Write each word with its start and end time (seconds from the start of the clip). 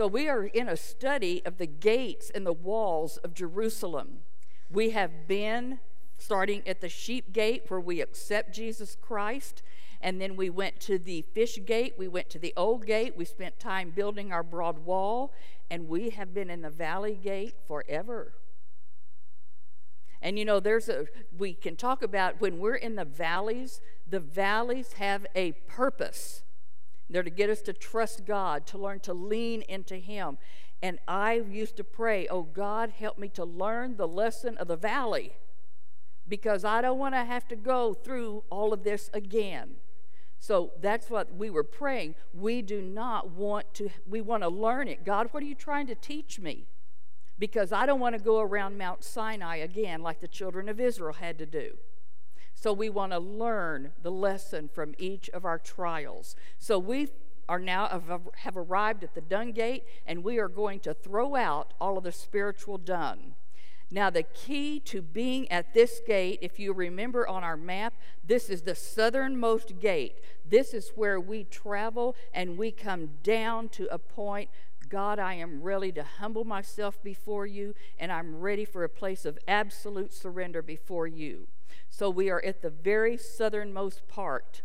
So 0.00 0.06
we 0.06 0.30
are 0.30 0.44
in 0.44 0.66
a 0.66 0.78
study 0.78 1.42
of 1.44 1.58
the 1.58 1.66
gates 1.66 2.30
and 2.34 2.46
the 2.46 2.54
walls 2.54 3.18
of 3.18 3.34
Jerusalem. 3.34 4.20
We 4.70 4.92
have 4.92 5.28
been 5.28 5.78
starting 6.16 6.66
at 6.66 6.80
the 6.80 6.88
sheep 6.88 7.34
gate 7.34 7.64
where 7.68 7.80
we 7.80 8.00
accept 8.00 8.54
Jesus 8.54 8.96
Christ. 8.98 9.62
And 10.00 10.18
then 10.18 10.36
we 10.36 10.48
went 10.48 10.80
to 10.80 10.98
the 10.98 11.20
fish 11.20 11.58
gate. 11.66 11.96
We 11.98 12.08
went 12.08 12.30
to 12.30 12.38
the 12.38 12.54
old 12.56 12.86
gate. 12.86 13.14
We 13.14 13.26
spent 13.26 13.60
time 13.60 13.90
building 13.90 14.32
our 14.32 14.42
broad 14.42 14.86
wall. 14.86 15.34
And 15.70 15.86
we 15.86 16.08
have 16.08 16.32
been 16.32 16.48
in 16.48 16.62
the 16.62 16.70
valley 16.70 17.20
gate 17.22 17.56
forever. 17.66 18.32
And 20.22 20.38
you 20.38 20.46
know, 20.46 20.60
there's 20.60 20.88
a, 20.88 21.08
we 21.36 21.52
can 21.52 21.76
talk 21.76 22.02
about 22.02 22.40
when 22.40 22.58
we're 22.58 22.74
in 22.74 22.96
the 22.96 23.04
valleys, 23.04 23.82
the 24.08 24.18
valleys 24.18 24.94
have 24.94 25.26
a 25.36 25.52
purpose. 25.68 26.42
They're 27.10 27.22
to 27.22 27.30
get 27.30 27.50
us 27.50 27.60
to 27.62 27.72
trust 27.72 28.24
God, 28.24 28.66
to 28.68 28.78
learn 28.78 29.00
to 29.00 29.12
lean 29.12 29.62
into 29.62 29.96
Him. 29.96 30.38
And 30.82 30.98
I 31.06 31.34
used 31.34 31.76
to 31.76 31.84
pray, 31.84 32.26
oh 32.28 32.42
God, 32.42 32.90
help 32.90 33.18
me 33.18 33.28
to 33.30 33.44
learn 33.44 33.96
the 33.96 34.08
lesson 34.08 34.56
of 34.56 34.68
the 34.68 34.76
valley 34.76 35.32
because 36.26 36.64
I 36.64 36.80
don't 36.80 36.98
want 36.98 37.14
to 37.14 37.24
have 37.24 37.46
to 37.48 37.56
go 37.56 37.92
through 37.92 38.44
all 38.48 38.72
of 38.72 38.84
this 38.84 39.10
again. 39.12 39.76
So 40.38 40.70
that's 40.80 41.10
what 41.10 41.34
we 41.36 41.50
were 41.50 41.64
praying. 41.64 42.14
We 42.32 42.62
do 42.62 42.80
not 42.80 43.32
want 43.32 43.74
to, 43.74 43.90
we 44.08 44.22
want 44.22 44.42
to 44.42 44.48
learn 44.48 44.88
it. 44.88 45.04
God, 45.04 45.28
what 45.32 45.42
are 45.42 45.46
you 45.46 45.54
trying 45.54 45.86
to 45.88 45.94
teach 45.94 46.40
me? 46.40 46.66
Because 47.38 47.72
I 47.72 47.84
don't 47.84 48.00
want 48.00 48.16
to 48.16 48.22
go 48.22 48.40
around 48.40 48.78
Mount 48.78 49.04
Sinai 49.04 49.56
again 49.56 50.02
like 50.02 50.20
the 50.20 50.28
children 50.28 50.68
of 50.68 50.80
Israel 50.80 51.14
had 51.14 51.36
to 51.38 51.46
do. 51.46 51.76
So 52.60 52.74
we 52.74 52.90
want 52.90 53.12
to 53.12 53.18
learn 53.18 53.92
the 54.02 54.12
lesson 54.12 54.68
from 54.68 54.94
each 54.98 55.30
of 55.30 55.46
our 55.46 55.58
trials. 55.58 56.36
So 56.58 56.78
we 56.78 57.08
are 57.48 57.58
now 57.58 57.88
have 58.36 58.54
arrived 58.54 59.02
at 59.02 59.14
the 59.14 59.22
dung 59.22 59.52
gate 59.52 59.84
and 60.06 60.22
we 60.22 60.38
are 60.38 60.46
going 60.46 60.80
to 60.80 60.92
throw 60.92 61.36
out 61.36 61.72
all 61.80 61.96
of 61.96 62.04
the 62.04 62.12
spiritual 62.12 62.76
dung. 62.76 63.32
Now, 63.90 64.10
the 64.10 64.24
key 64.24 64.78
to 64.80 65.00
being 65.00 65.50
at 65.50 65.72
this 65.72 66.02
gate, 66.06 66.40
if 66.42 66.60
you 66.60 66.74
remember 66.74 67.26
on 67.26 67.42
our 67.42 67.56
map, 67.56 67.94
this 68.22 68.50
is 68.50 68.60
the 68.60 68.74
southernmost 68.74 69.80
gate. 69.80 70.16
This 70.46 70.74
is 70.74 70.92
where 70.94 71.18
we 71.18 71.44
travel 71.44 72.14
and 72.34 72.58
we 72.58 72.72
come 72.72 73.08
down 73.22 73.70
to 73.70 73.88
a 73.90 73.98
point 73.98 74.50
God, 74.90 75.18
I 75.20 75.34
am 75.34 75.62
ready 75.62 75.92
to 75.92 76.02
humble 76.02 76.44
myself 76.44 77.00
before 77.00 77.46
you, 77.46 77.76
and 77.96 78.10
I'm 78.10 78.40
ready 78.40 78.64
for 78.64 78.82
a 78.82 78.88
place 78.88 79.24
of 79.24 79.38
absolute 79.46 80.12
surrender 80.12 80.62
before 80.62 81.06
you. 81.06 81.46
So 81.88 82.10
we 82.10 82.30
are 82.30 82.42
at 82.44 82.62
the 82.62 82.70
very 82.70 83.16
southernmost 83.16 84.08
part 84.08 84.62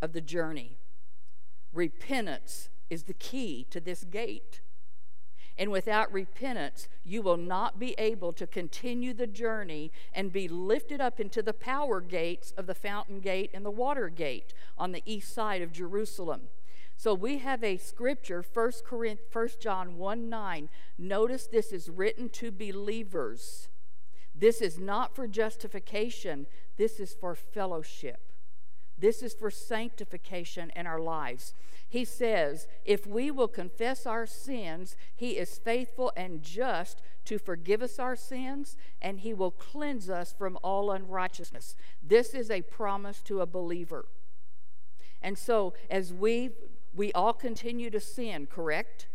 of 0.00 0.12
the 0.12 0.20
journey. 0.20 0.78
Repentance 1.72 2.68
is 2.90 3.04
the 3.04 3.14
key 3.14 3.66
to 3.70 3.80
this 3.80 4.04
gate. 4.04 4.60
And 5.58 5.70
without 5.70 6.12
repentance, 6.12 6.88
you 7.04 7.22
will 7.22 7.36
not 7.36 7.78
be 7.78 7.94
able 7.98 8.32
to 8.34 8.46
continue 8.46 9.12
the 9.12 9.26
journey 9.26 9.92
and 10.14 10.32
be 10.32 10.48
lifted 10.48 11.00
up 11.00 11.20
into 11.20 11.42
the 11.42 11.52
power 11.52 12.00
gates 12.00 12.52
of 12.56 12.66
the 12.66 12.74
fountain 12.74 13.20
gate 13.20 13.50
and 13.52 13.64
the 13.64 13.70
water 13.70 14.08
gate 14.08 14.54
on 14.78 14.92
the 14.92 15.02
east 15.04 15.32
side 15.32 15.62
of 15.62 15.72
Jerusalem. 15.72 16.42
So 16.96 17.14
we 17.14 17.38
have 17.38 17.64
a 17.64 17.76
scripture, 17.76 18.44
1 18.52 18.72
John 19.60 19.96
1 19.96 20.28
9. 20.28 20.68
Notice 20.98 21.46
this 21.46 21.72
is 21.72 21.90
written 21.90 22.28
to 22.30 22.50
believers. 22.50 23.68
This 24.34 24.60
is 24.60 24.78
not 24.78 25.14
for 25.14 25.26
justification, 25.26 26.46
this 26.76 26.98
is 26.98 27.14
for 27.14 27.34
fellowship. 27.34 28.20
This 28.98 29.22
is 29.22 29.34
for 29.34 29.50
sanctification 29.50 30.70
in 30.76 30.86
our 30.86 31.00
lives. 31.00 31.54
He 31.88 32.04
says, 32.04 32.68
if 32.84 33.06
we 33.06 33.30
will 33.30 33.48
confess 33.48 34.06
our 34.06 34.26
sins, 34.26 34.96
He 35.14 35.32
is 35.32 35.58
faithful 35.58 36.12
and 36.16 36.42
just 36.42 37.02
to 37.24 37.38
forgive 37.38 37.82
us 37.82 37.98
our 37.98 38.16
sins, 38.16 38.76
and 39.00 39.20
He 39.20 39.34
will 39.34 39.50
cleanse 39.50 40.08
us 40.08 40.32
from 40.32 40.56
all 40.62 40.90
unrighteousness. 40.90 41.74
This 42.02 42.32
is 42.32 42.50
a 42.50 42.62
promise 42.62 43.20
to 43.22 43.40
a 43.40 43.46
believer. 43.46 44.06
And 45.20 45.36
so, 45.36 45.74
as 45.90 46.12
we 46.12 46.50
we 46.94 47.12
all 47.12 47.32
continue 47.32 47.90
to 47.90 48.00
sin, 48.00 48.46
correct? 48.46 49.08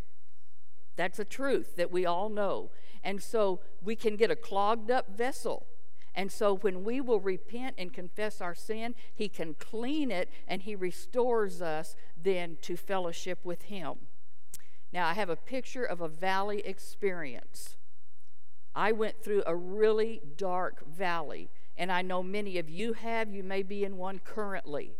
That's 0.97 1.19
a 1.19 1.25
truth 1.25 1.77
that 1.77 1.91
we 1.91 2.05
all 2.05 2.27
know. 2.27 2.71
And 3.03 3.23
so 3.23 3.61
we 3.81 3.95
can 3.95 4.17
get 4.17 4.29
a 4.29 4.35
clogged 4.35 4.91
up 4.91 5.15
vessel. 5.15 5.67
And 6.13 6.31
so 6.31 6.55
when 6.55 6.83
we 6.83 6.99
will 6.99 7.19
repent 7.19 7.75
and 7.77 7.93
confess 7.93 8.41
our 8.41 8.55
sin, 8.55 8.95
He 9.13 9.29
can 9.29 9.53
clean 9.53 10.11
it 10.11 10.29
and 10.47 10.63
He 10.63 10.75
restores 10.75 11.61
us 11.61 11.95
then 12.21 12.57
to 12.63 12.75
fellowship 12.75 13.39
with 13.45 13.63
Him. 13.63 13.93
Now, 14.91 15.07
I 15.07 15.13
have 15.13 15.29
a 15.29 15.35
picture 15.35 15.83
of 15.83 16.01
a 16.01 16.07
valley 16.07 16.61
experience. 16.65 17.77
I 18.73 18.91
went 18.91 19.21
through 19.23 19.43
a 19.45 19.55
really 19.55 20.21
dark 20.37 20.87
valley, 20.87 21.49
and 21.75 21.91
I 21.91 22.01
know 22.01 22.23
many 22.23 22.57
of 22.57 22.69
you 22.69 22.93
have. 22.93 23.33
You 23.33 23.43
may 23.43 23.63
be 23.63 23.83
in 23.83 23.97
one 23.97 24.19
currently. 24.19 24.95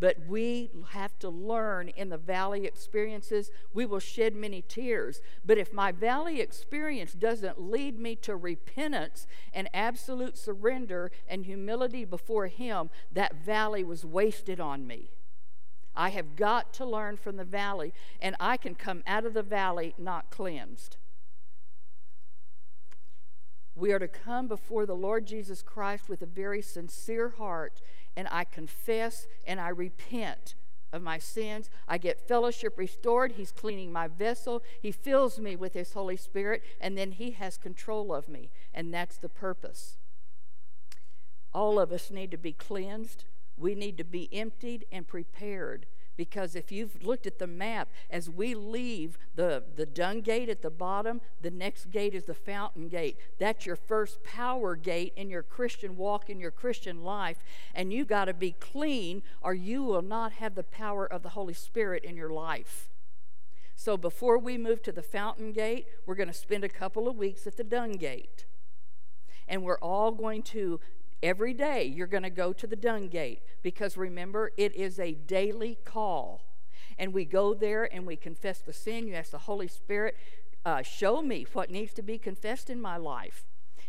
But 0.00 0.26
we 0.26 0.70
have 0.92 1.18
to 1.18 1.28
learn 1.28 1.90
in 1.90 2.08
the 2.08 2.16
valley 2.16 2.64
experiences. 2.64 3.50
We 3.74 3.84
will 3.84 4.00
shed 4.00 4.34
many 4.34 4.62
tears. 4.62 5.20
But 5.44 5.58
if 5.58 5.74
my 5.74 5.92
valley 5.92 6.40
experience 6.40 7.12
doesn't 7.12 7.60
lead 7.60 7.98
me 7.98 8.16
to 8.16 8.34
repentance 8.34 9.26
and 9.52 9.68
absolute 9.74 10.38
surrender 10.38 11.12
and 11.28 11.44
humility 11.44 12.06
before 12.06 12.46
Him, 12.46 12.88
that 13.12 13.44
valley 13.44 13.84
was 13.84 14.04
wasted 14.06 14.58
on 14.58 14.86
me. 14.86 15.10
I 15.94 16.08
have 16.10 16.34
got 16.34 16.72
to 16.74 16.86
learn 16.86 17.18
from 17.18 17.36
the 17.36 17.44
valley, 17.44 17.92
and 18.22 18.34
I 18.40 18.56
can 18.56 18.74
come 18.74 19.02
out 19.06 19.26
of 19.26 19.34
the 19.34 19.42
valley 19.42 19.94
not 19.98 20.30
cleansed. 20.30 20.96
We 23.74 23.92
are 23.92 23.98
to 23.98 24.08
come 24.08 24.48
before 24.48 24.86
the 24.86 24.96
Lord 24.96 25.26
Jesus 25.26 25.62
Christ 25.62 26.08
with 26.08 26.22
a 26.22 26.26
very 26.26 26.62
sincere 26.62 27.30
heart 27.38 27.80
and 28.16 28.28
I 28.30 28.44
confess 28.44 29.26
and 29.46 29.60
I 29.60 29.68
repent 29.68 30.54
of 30.92 31.02
my 31.02 31.18
sins. 31.18 31.70
I 31.86 31.98
get 31.98 32.26
fellowship 32.26 32.76
restored. 32.76 33.32
He's 33.32 33.52
cleaning 33.52 33.92
my 33.92 34.08
vessel. 34.08 34.62
He 34.80 34.92
fills 34.92 35.38
me 35.38 35.56
with 35.56 35.74
His 35.74 35.92
Holy 35.92 36.16
Spirit, 36.16 36.62
and 36.80 36.98
then 36.98 37.12
He 37.12 37.32
has 37.32 37.56
control 37.56 38.14
of 38.14 38.28
me. 38.28 38.50
And 38.74 38.92
that's 38.92 39.16
the 39.16 39.28
purpose. 39.28 39.96
All 41.52 41.78
of 41.78 41.92
us 41.92 42.10
need 42.10 42.30
to 42.30 42.36
be 42.36 42.52
cleansed. 42.52 43.24
We 43.56 43.74
need 43.74 43.98
to 43.98 44.04
be 44.04 44.28
emptied 44.32 44.86
and 44.90 45.06
prepared 45.06 45.86
because 46.20 46.54
if 46.54 46.70
you've 46.70 47.02
looked 47.02 47.26
at 47.26 47.38
the 47.38 47.46
map, 47.46 47.88
as 48.10 48.28
we 48.28 48.54
leave 48.54 49.16
the, 49.36 49.62
the 49.74 49.86
dung 49.86 50.20
gate 50.20 50.50
at 50.50 50.60
the 50.60 50.68
bottom, 50.68 51.22
the 51.40 51.50
next 51.50 51.90
gate 51.90 52.14
is 52.14 52.26
the 52.26 52.34
fountain 52.34 52.88
gate. 52.88 53.16
That's 53.38 53.64
your 53.64 53.74
first 53.74 54.22
power 54.22 54.76
gate 54.76 55.14
in 55.16 55.30
your 55.30 55.42
Christian 55.42 55.96
walk, 55.96 56.28
in 56.28 56.38
your 56.38 56.50
Christian 56.50 57.02
life. 57.02 57.38
And 57.74 57.90
you 57.90 58.04
got 58.04 58.26
to 58.26 58.34
be 58.34 58.52
clean, 58.52 59.22
or 59.40 59.54
you 59.54 59.82
will 59.82 60.02
not 60.02 60.32
have 60.32 60.56
the 60.56 60.62
power 60.62 61.10
of 61.10 61.22
the 61.22 61.30
Holy 61.30 61.54
Spirit 61.54 62.04
in 62.04 62.18
your 62.18 62.28
life. 62.28 62.90
So 63.74 63.96
before 63.96 64.36
we 64.36 64.58
move 64.58 64.82
to 64.82 64.92
the 64.92 65.02
fountain 65.02 65.52
gate, 65.52 65.86
we're 66.04 66.16
going 66.16 66.28
to 66.28 66.34
spend 66.34 66.64
a 66.64 66.68
couple 66.68 67.08
of 67.08 67.16
weeks 67.16 67.46
at 67.46 67.56
the 67.56 67.64
dung 67.64 67.92
gate. 67.92 68.44
And 69.48 69.62
we're 69.62 69.78
all 69.78 70.12
going 70.12 70.42
to 70.42 70.80
Every 71.22 71.52
day 71.52 71.84
you're 71.84 72.06
going 72.06 72.22
to 72.22 72.30
go 72.30 72.52
to 72.52 72.66
the 72.66 72.76
dung 72.76 73.08
gate 73.08 73.42
because 73.62 73.96
remember, 73.96 74.52
it 74.56 74.74
is 74.74 74.98
a 74.98 75.12
daily 75.12 75.78
call. 75.84 76.42
And 76.98 77.12
we 77.12 77.24
go 77.24 77.54
there 77.54 77.92
and 77.92 78.06
we 78.06 78.16
confess 78.16 78.60
the 78.60 78.72
sin. 78.72 79.06
You 79.06 79.14
ask 79.14 79.30
the 79.30 79.38
Holy 79.38 79.68
Spirit, 79.68 80.16
uh, 80.64 80.82
show 80.82 81.22
me 81.22 81.46
what 81.52 81.70
needs 81.70 81.92
to 81.94 82.02
be 82.02 82.18
confessed 82.18 82.70
in 82.70 82.80
my 82.80 82.96
life. 82.96 83.44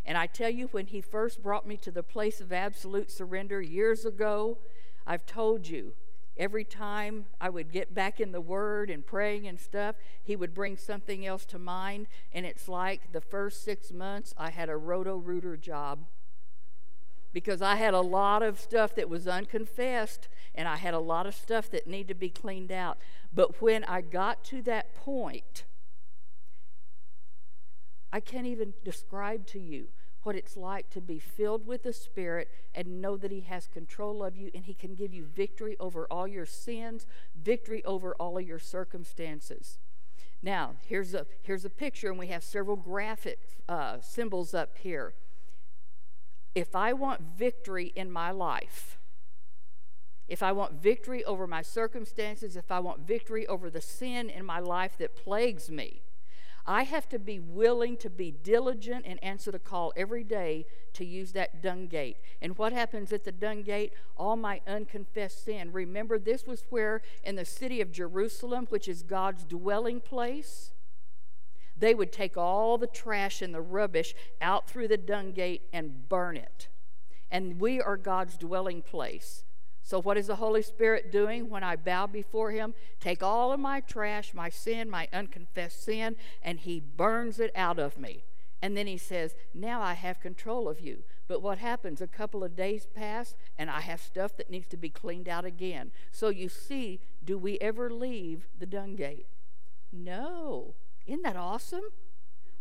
And 0.06 0.18
I 0.18 0.28
tell 0.28 0.50
you, 0.50 0.68
when 0.72 0.88
He 0.88 1.02
first 1.02 1.44
brought 1.44 1.68
me 1.68 1.78
to 1.78 1.92
the 1.92 2.04
place 2.04 2.42
of 2.42 2.52
absolute 2.52 3.12
surrender 3.12 3.62
years 3.62 4.06
ago, 4.06 4.58
I've 5.06 5.26
told 5.26 5.68
you, 5.68 5.94
every 6.38 6.64
time 6.64 7.26
I 7.40 7.50
would 7.50 7.72
get 7.72 7.94
back 7.94 8.20
in 8.20 8.32
the 8.32 8.42
Word 8.42 8.90
and 8.90 9.06
praying 9.06 9.48
and 9.48 9.60
stuff, 9.60 9.96
He 10.24 10.36
would 10.36 10.54
bring 10.54 10.76
something 10.76 11.26
else 11.26 11.46
to 11.46 11.60
mind. 11.60 12.08
And 12.34 12.46
it's 12.46 12.68
like 12.68 13.12
the 13.12 13.22
first 13.22 13.64
six 13.64 13.92
months, 13.92 14.34
I 14.38 14.50
had 14.50 14.70
a 14.70 14.78
roto 14.78 15.18
rooter 15.18 15.56
job 15.56 16.06
because 17.34 17.62
I 17.62 17.76
had 17.76 17.94
a 17.94 18.02
lot 18.02 18.44
of 18.44 18.60
stuff 18.60 18.96
that 18.96 19.10
was 19.10 19.28
unconfessed 19.28 20.28
and 20.54 20.68
I 20.68 20.78
had 20.78 20.94
a 20.94 21.00
lot 21.00 21.26
of 21.26 21.34
stuff 21.34 21.70
that 21.72 21.88
needed 21.88 22.10
to 22.10 22.16
be 22.16 22.30
cleaned 22.30 22.72
out. 22.72 22.98
But 23.34 23.62
when 23.62 23.84
I 23.86 24.02
got 24.02 24.44
to 24.46 24.62
that 24.64 24.96
point, 24.96 25.64
I 28.12 28.20
can't 28.20 28.48
even 28.48 28.74
describe 28.84 29.46
to 29.48 29.60
you 29.60 29.88
what 30.24 30.36
it's 30.36 30.56
like 30.56 30.90
to 30.92 31.02
be 31.02 31.18
filled 31.18 31.66
with 31.66 31.84
the 31.84 31.94
Spirit 31.94 32.50
and 32.76 33.02
know 33.02 33.18
that 33.18 33.32
He 33.32 33.42
has 33.42 33.68
control 33.68 34.24
of 34.24 34.36
you 34.36 34.52
and 34.54 34.66
He 34.66 34.74
can 34.74 34.94
give 34.94 35.14
you 35.14 35.26
victory 35.26 35.76
over 35.80 36.06
all 36.12 36.28
your 36.28 36.46
sins, 36.46 37.08
victory 37.42 37.84
over 37.86 38.14
all 38.16 38.38
of 38.38 38.46
your 38.46 38.60
circumstances. 38.60 39.80
Now, 40.44 40.74
here's 40.86 41.14
a, 41.14 41.26
here's 41.44 41.66
a 41.66 41.70
picture, 41.70 42.10
and 42.10 42.20
we 42.20 42.28
have 42.28 42.44
several 42.44 42.76
graphic 42.76 43.40
uh, 43.70 43.98
symbols 44.02 44.54
up 44.54 44.78
here 44.78 45.14
if 46.54 46.76
I 46.76 46.94
want 46.94 47.22
victory 47.22 47.92
in 47.96 48.12
my 48.12 48.32
life, 48.32 48.98
if 50.28 50.42
I 50.42 50.52
want 50.52 50.82
victory 50.82 51.24
over 51.26 51.46
my 51.46 51.62
circumstances, 51.62 52.56
if 52.56 52.72
I 52.72 52.80
want 52.80 53.06
victory 53.06 53.46
over 53.48 53.70
the 53.70 53.82
sin 53.82 54.30
in 54.30 54.46
my 54.46 54.60
life 54.60 54.98
that 54.98 55.16
plagues 55.16 55.70
me, 55.70 56.02
I 56.66 56.84
have 56.84 57.10
to 57.10 57.20
be 57.20 57.40
willing 57.40 57.98
to 57.98 58.10
be 58.10 58.32
diligent 58.32 59.06
and 59.06 59.22
answer 59.24 59.52
the 59.52 59.60
call 59.60 59.92
every 59.96 60.24
day 60.24 60.66
to 60.94 61.06
use 61.06 61.32
that 61.34 61.62
dung 61.62 61.88
gate. 61.88 62.18
And 62.42 62.58
what 62.58 62.72
happens 62.72 63.12
at 63.12 63.24
the 63.24 63.32
dung 63.32 63.64
gate? 63.64 63.94
All 64.16 64.36
my 64.36 64.62
unconfessed 64.68 65.44
sin. 65.44 65.72
Remember, 65.72 66.20
this 66.20 66.46
was 66.46 66.64
where 66.70 67.02
in 67.24 67.36
the 67.36 67.46
city 67.46 67.82
of 67.82 67.92
Jerusalem, 67.92 68.68
which 68.70 68.88
is 68.88 69.04
God's 69.04 69.44
dwelling 69.44 70.02
place, 70.02 70.72
they 71.82 71.94
would 71.94 72.12
take 72.12 72.38
all 72.38 72.78
the 72.78 72.88
trash 72.88 73.42
and 73.42 73.54
the 73.54 73.62
rubbish 73.62 74.14
out 74.40 74.70
through 74.70 74.88
the 74.88 74.98
dung 74.98 75.32
gate 75.32 75.64
and 75.74 76.08
burn 76.08 76.38
it. 76.38 76.70
And 77.30 77.60
we 77.60 77.82
are 77.82 77.98
God's 77.98 78.38
dwelling 78.38 78.82
place. 78.82 79.44
So, 79.84 80.00
what 80.00 80.18
is 80.18 80.28
the 80.28 80.36
Holy 80.36 80.62
Spirit 80.62 81.12
doing 81.12 81.50
when 81.50 81.64
I 81.64 81.76
bow 81.76 82.06
before 82.06 82.52
Him? 82.52 82.76
Take 83.00 83.24
all 83.24 83.52
of 83.52 83.60
my 83.60 83.80
trash, 83.80 84.34
my 84.34 84.50
sin, 84.50 84.90
my 84.90 85.08
unconfessed 85.12 85.84
sin, 85.84 86.18
and 86.44 86.60
He 86.60 86.80
burns 86.80 87.40
it 87.40 87.52
out 87.56 87.80
of 87.80 87.98
me. 87.98 88.24
And 88.62 88.78
then 88.78 88.86
He 88.86 88.98
says, 88.98 89.34
Now 89.54 89.82
I 89.82 89.94
have 89.94 90.20
control 90.20 90.70
of 90.70 90.80
you. 90.80 91.04
But 91.28 91.42
what 91.42 91.58
happens? 91.58 92.00
A 92.00 92.08
couple 92.08 92.44
of 92.44 92.56
days 92.56 92.86
pass, 92.94 93.34
and 93.58 93.72
I 93.72 93.82
have 93.82 94.02
stuff 94.02 94.38
that 94.38 94.52
needs 94.52 94.68
to 94.68 94.78
be 94.78 94.90
cleaned 94.90 95.28
out 95.28 95.46
again. 95.46 95.92
So, 96.12 96.30
you 96.30 96.48
see, 96.48 97.00
do 97.24 97.40
we 97.40 97.58
ever 97.58 97.90
leave 97.90 98.48
the 98.60 98.68
dung 98.68 98.96
gate? 98.96 99.26
No. 99.92 100.76
Isn't 101.06 101.24
that 101.24 101.36
awesome? 101.36 101.84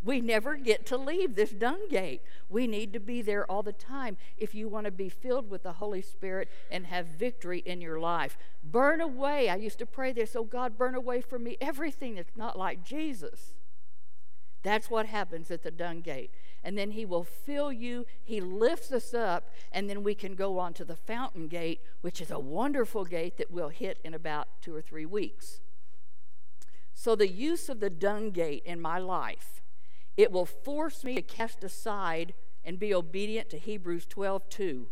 We 0.03 0.19
never 0.19 0.55
get 0.55 0.85
to 0.87 0.97
leave 0.97 1.35
this 1.35 1.51
dung 1.51 1.87
gate. 1.89 2.21
We 2.49 2.65
need 2.65 2.91
to 2.93 2.99
be 2.99 3.21
there 3.21 3.45
all 3.45 3.61
the 3.61 3.71
time 3.71 4.17
if 4.35 4.55
you 4.55 4.67
want 4.67 4.85
to 4.85 4.91
be 4.91 5.09
filled 5.09 5.49
with 5.49 5.61
the 5.61 5.73
Holy 5.73 6.01
Spirit 6.01 6.49
and 6.71 6.87
have 6.87 7.05
victory 7.05 7.59
in 7.59 7.81
your 7.81 7.99
life. 7.99 8.37
Burn 8.63 8.99
away. 8.99 9.47
I 9.47 9.57
used 9.57 9.77
to 9.79 9.85
pray 9.85 10.11
this, 10.11 10.35
oh 10.35 10.43
God, 10.43 10.77
burn 10.77 10.95
away 10.95 11.21
from 11.21 11.43
me 11.43 11.55
everything 11.61 12.15
that's 12.15 12.35
not 12.35 12.57
like 12.57 12.83
Jesus. 12.83 13.53
That's 14.63 14.89
what 14.89 15.05
happens 15.05 15.51
at 15.51 15.63
the 15.63 15.71
dung 15.71 16.01
gate. 16.01 16.31
And 16.63 16.77
then 16.77 16.91
he 16.91 17.05
will 17.05 17.23
fill 17.23 17.71
you, 17.71 18.05
he 18.23 18.39
lifts 18.41 18.91
us 18.91 19.13
up, 19.13 19.49
and 19.71 19.89
then 19.89 20.03
we 20.03 20.13
can 20.13 20.35
go 20.35 20.59
on 20.59 20.73
to 20.75 20.85
the 20.85 20.95
fountain 20.95 21.47
gate, 21.47 21.81
which 22.01 22.21
is 22.21 22.29
a 22.29 22.39
wonderful 22.39 23.05
gate 23.05 23.37
that 23.37 23.51
we'll 23.51 23.69
hit 23.69 23.99
in 24.03 24.13
about 24.13 24.47
two 24.61 24.75
or 24.75 24.81
three 24.81 25.05
weeks. 25.05 25.61
So, 27.01 27.15
the 27.15 27.27
use 27.27 27.67
of 27.67 27.79
the 27.79 27.89
dung 27.89 28.29
gate 28.29 28.61
in 28.63 28.79
my 28.79 28.99
life 28.99 29.63
it 30.17 30.31
will 30.31 30.45
force 30.45 31.03
me 31.03 31.15
to 31.15 31.23
cast 31.23 31.63
aside 31.63 32.35
and 32.63 32.77
be 32.77 32.93
obedient 32.93 33.49
to 33.49 33.57
Hebrews 33.57 34.05
12 34.05 34.47
2. 34.47 34.87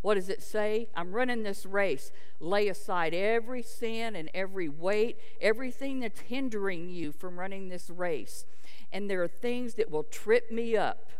What 0.00 0.14
does 0.14 0.28
it 0.28 0.42
say? 0.42 0.88
I'm 0.96 1.12
running 1.12 1.44
this 1.44 1.64
race. 1.64 2.10
Lay 2.40 2.66
aside 2.66 3.14
every 3.14 3.62
sin 3.62 4.16
and 4.16 4.28
every 4.34 4.68
weight, 4.68 5.18
everything 5.40 6.00
that's 6.00 6.22
hindering 6.22 6.88
you 6.88 7.12
from 7.12 7.38
running 7.38 7.68
this 7.68 7.88
race. 7.88 8.44
And 8.90 9.08
there 9.08 9.22
are 9.22 9.28
things 9.28 9.74
that 9.74 9.88
will 9.88 10.02
trip 10.02 10.50
me 10.50 10.76
up. 10.76 11.10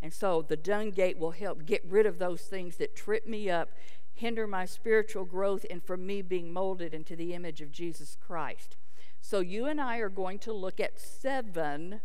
And 0.00 0.14
so 0.14 0.42
the 0.42 0.56
dung 0.56 0.92
gate 0.92 1.18
will 1.18 1.32
help 1.32 1.66
get 1.66 1.84
rid 1.84 2.06
of 2.06 2.20
those 2.20 2.42
things 2.42 2.76
that 2.76 2.94
trip 2.94 3.26
me 3.26 3.50
up, 3.50 3.70
hinder 4.14 4.46
my 4.46 4.64
spiritual 4.64 5.24
growth, 5.24 5.66
and 5.68 5.82
from 5.82 6.06
me 6.06 6.22
being 6.22 6.52
molded 6.52 6.94
into 6.94 7.16
the 7.16 7.34
image 7.34 7.60
of 7.60 7.72
Jesus 7.72 8.16
Christ. 8.24 8.76
So 9.20 9.40
you 9.40 9.66
and 9.66 9.80
I 9.80 9.98
are 9.98 10.08
going 10.08 10.38
to 10.40 10.52
look 10.52 10.80
at 10.80 10.98
seven 10.98 12.00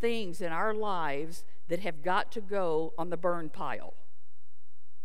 things 0.00 0.40
in 0.40 0.52
our 0.52 0.74
lives 0.74 1.44
that 1.68 1.80
have 1.80 2.02
got 2.02 2.32
to 2.32 2.40
go 2.40 2.92
on 2.98 3.10
the 3.10 3.16
burn 3.16 3.48
pile. 3.50 3.94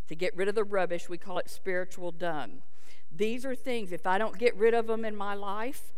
To 0.07 0.15
get 0.15 0.35
rid 0.35 0.47
of 0.47 0.55
the 0.55 0.63
rubbish, 0.63 1.09
we 1.09 1.17
call 1.17 1.37
it 1.39 1.49
spiritual 1.49 2.11
dung. 2.11 2.61
These 3.15 3.45
are 3.45 3.55
things, 3.55 3.91
if 3.91 4.05
I 4.05 4.17
don't 4.17 4.37
get 4.37 4.55
rid 4.55 4.73
of 4.73 4.87
them 4.87 5.05
in 5.05 5.15
my 5.15 5.33
life, 5.33 5.93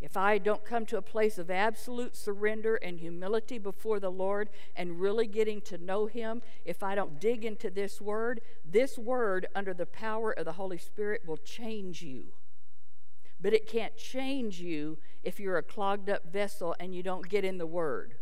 if 0.00 0.16
I 0.16 0.38
don't 0.38 0.64
come 0.64 0.86
to 0.86 0.96
a 0.96 1.02
place 1.02 1.36
of 1.36 1.50
absolute 1.50 2.16
surrender 2.16 2.76
and 2.76 2.98
humility 2.98 3.58
before 3.58 4.00
the 4.00 4.10
Lord 4.10 4.48
and 4.74 5.00
really 5.00 5.26
getting 5.26 5.60
to 5.62 5.76
know 5.76 6.06
Him, 6.06 6.40
if 6.64 6.82
I 6.82 6.94
don't 6.94 7.20
dig 7.20 7.44
into 7.44 7.70
this 7.70 8.00
word, 8.00 8.40
this 8.64 8.96
word, 8.96 9.46
under 9.54 9.74
the 9.74 9.86
power 9.86 10.32
of 10.32 10.46
the 10.46 10.52
Holy 10.52 10.78
Spirit, 10.78 11.22
will 11.26 11.36
change 11.36 12.02
you. 12.02 12.32
But 13.40 13.54
it 13.54 13.66
can't 13.66 13.96
change 13.96 14.60
you 14.60 14.98
if 15.22 15.40
you're 15.40 15.56
a 15.56 15.62
clogged 15.62 16.10
up 16.10 16.30
vessel 16.30 16.74
and 16.78 16.94
you 16.94 17.02
don't 17.02 17.28
get 17.28 17.44
in 17.44 17.58
the 17.58 17.66
word. 17.66 18.14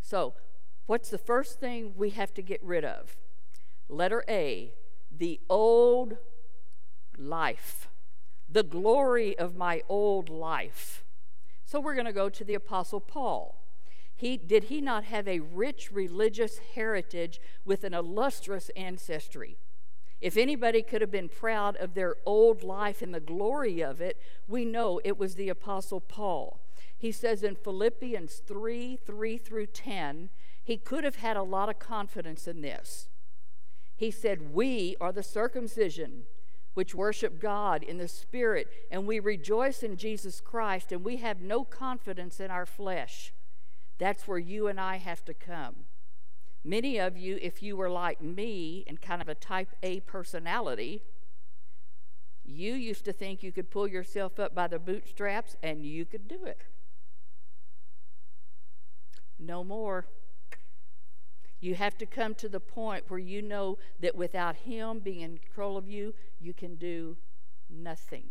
So, 0.00 0.34
what's 0.86 1.10
the 1.10 1.18
first 1.18 1.60
thing 1.60 1.92
we 1.96 2.10
have 2.10 2.32
to 2.34 2.42
get 2.42 2.62
rid 2.62 2.84
of? 2.84 3.16
Letter 3.88 4.24
A, 4.28 4.72
the 5.14 5.40
old 5.48 6.16
life, 7.18 7.88
the 8.48 8.62
glory 8.62 9.38
of 9.38 9.56
my 9.56 9.82
old 9.88 10.28
life. 10.28 11.04
So, 11.64 11.80
we're 11.80 11.94
going 11.94 12.06
to 12.06 12.12
go 12.12 12.28
to 12.28 12.44
the 12.44 12.54
Apostle 12.54 13.00
Paul. 13.00 13.60
He, 14.14 14.36
did 14.36 14.64
he 14.64 14.80
not 14.80 15.04
have 15.04 15.26
a 15.26 15.40
rich 15.40 15.90
religious 15.90 16.58
heritage 16.74 17.40
with 17.64 17.84
an 17.84 17.92
illustrious 17.92 18.70
ancestry? 18.76 19.58
If 20.24 20.38
anybody 20.38 20.80
could 20.80 21.02
have 21.02 21.10
been 21.10 21.28
proud 21.28 21.76
of 21.76 21.92
their 21.92 22.16
old 22.24 22.62
life 22.62 23.02
and 23.02 23.12
the 23.12 23.20
glory 23.20 23.82
of 23.82 24.00
it, 24.00 24.18
we 24.48 24.64
know 24.64 24.98
it 25.04 25.18
was 25.18 25.34
the 25.34 25.50
Apostle 25.50 26.00
Paul. 26.00 26.62
He 26.96 27.12
says 27.12 27.42
in 27.42 27.56
Philippians 27.56 28.36
3 28.46 28.96
3 29.04 29.36
through 29.36 29.66
10, 29.66 30.30
he 30.64 30.78
could 30.78 31.04
have 31.04 31.16
had 31.16 31.36
a 31.36 31.42
lot 31.42 31.68
of 31.68 31.78
confidence 31.78 32.48
in 32.48 32.62
this. 32.62 33.10
He 33.94 34.10
said, 34.10 34.54
We 34.54 34.96
are 34.98 35.12
the 35.12 35.22
circumcision 35.22 36.22
which 36.72 36.94
worship 36.94 37.38
God 37.38 37.82
in 37.82 37.98
the 37.98 38.08
Spirit, 38.08 38.68
and 38.90 39.06
we 39.06 39.20
rejoice 39.20 39.82
in 39.82 39.98
Jesus 39.98 40.40
Christ, 40.40 40.90
and 40.90 41.04
we 41.04 41.18
have 41.18 41.42
no 41.42 41.64
confidence 41.64 42.40
in 42.40 42.50
our 42.50 42.64
flesh. 42.64 43.34
That's 43.98 44.26
where 44.26 44.38
you 44.38 44.68
and 44.68 44.80
I 44.80 44.96
have 44.96 45.22
to 45.26 45.34
come. 45.34 45.83
Many 46.64 46.98
of 46.98 47.16
you, 47.16 47.38
if 47.42 47.62
you 47.62 47.76
were 47.76 47.90
like 47.90 48.22
me 48.22 48.84
and 48.86 49.00
kind 49.00 49.20
of 49.20 49.28
a 49.28 49.34
type 49.34 49.68
A 49.82 50.00
personality, 50.00 51.02
you 52.42 52.72
used 52.72 53.04
to 53.04 53.12
think 53.12 53.42
you 53.42 53.52
could 53.52 53.70
pull 53.70 53.86
yourself 53.86 54.40
up 54.40 54.54
by 54.54 54.66
the 54.68 54.78
bootstraps 54.78 55.56
and 55.62 55.84
you 55.84 56.06
could 56.06 56.26
do 56.26 56.44
it. 56.44 56.62
No 59.38 59.62
more. 59.62 60.06
You 61.60 61.74
have 61.74 61.98
to 61.98 62.06
come 62.06 62.34
to 62.36 62.48
the 62.48 62.60
point 62.60 63.04
where 63.08 63.20
you 63.20 63.42
know 63.42 63.78
that 64.00 64.16
without 64.16 64.56
Him 64.56 65.00
being 65.00 65.20
in 65.20 65.38
control 65.38 65.76
of 65.76 65.88
you, 65.88 66.14
you 66.40 66.54
can 66.54 66.76
do 66.76 67.16
nothing. 67.68 68.30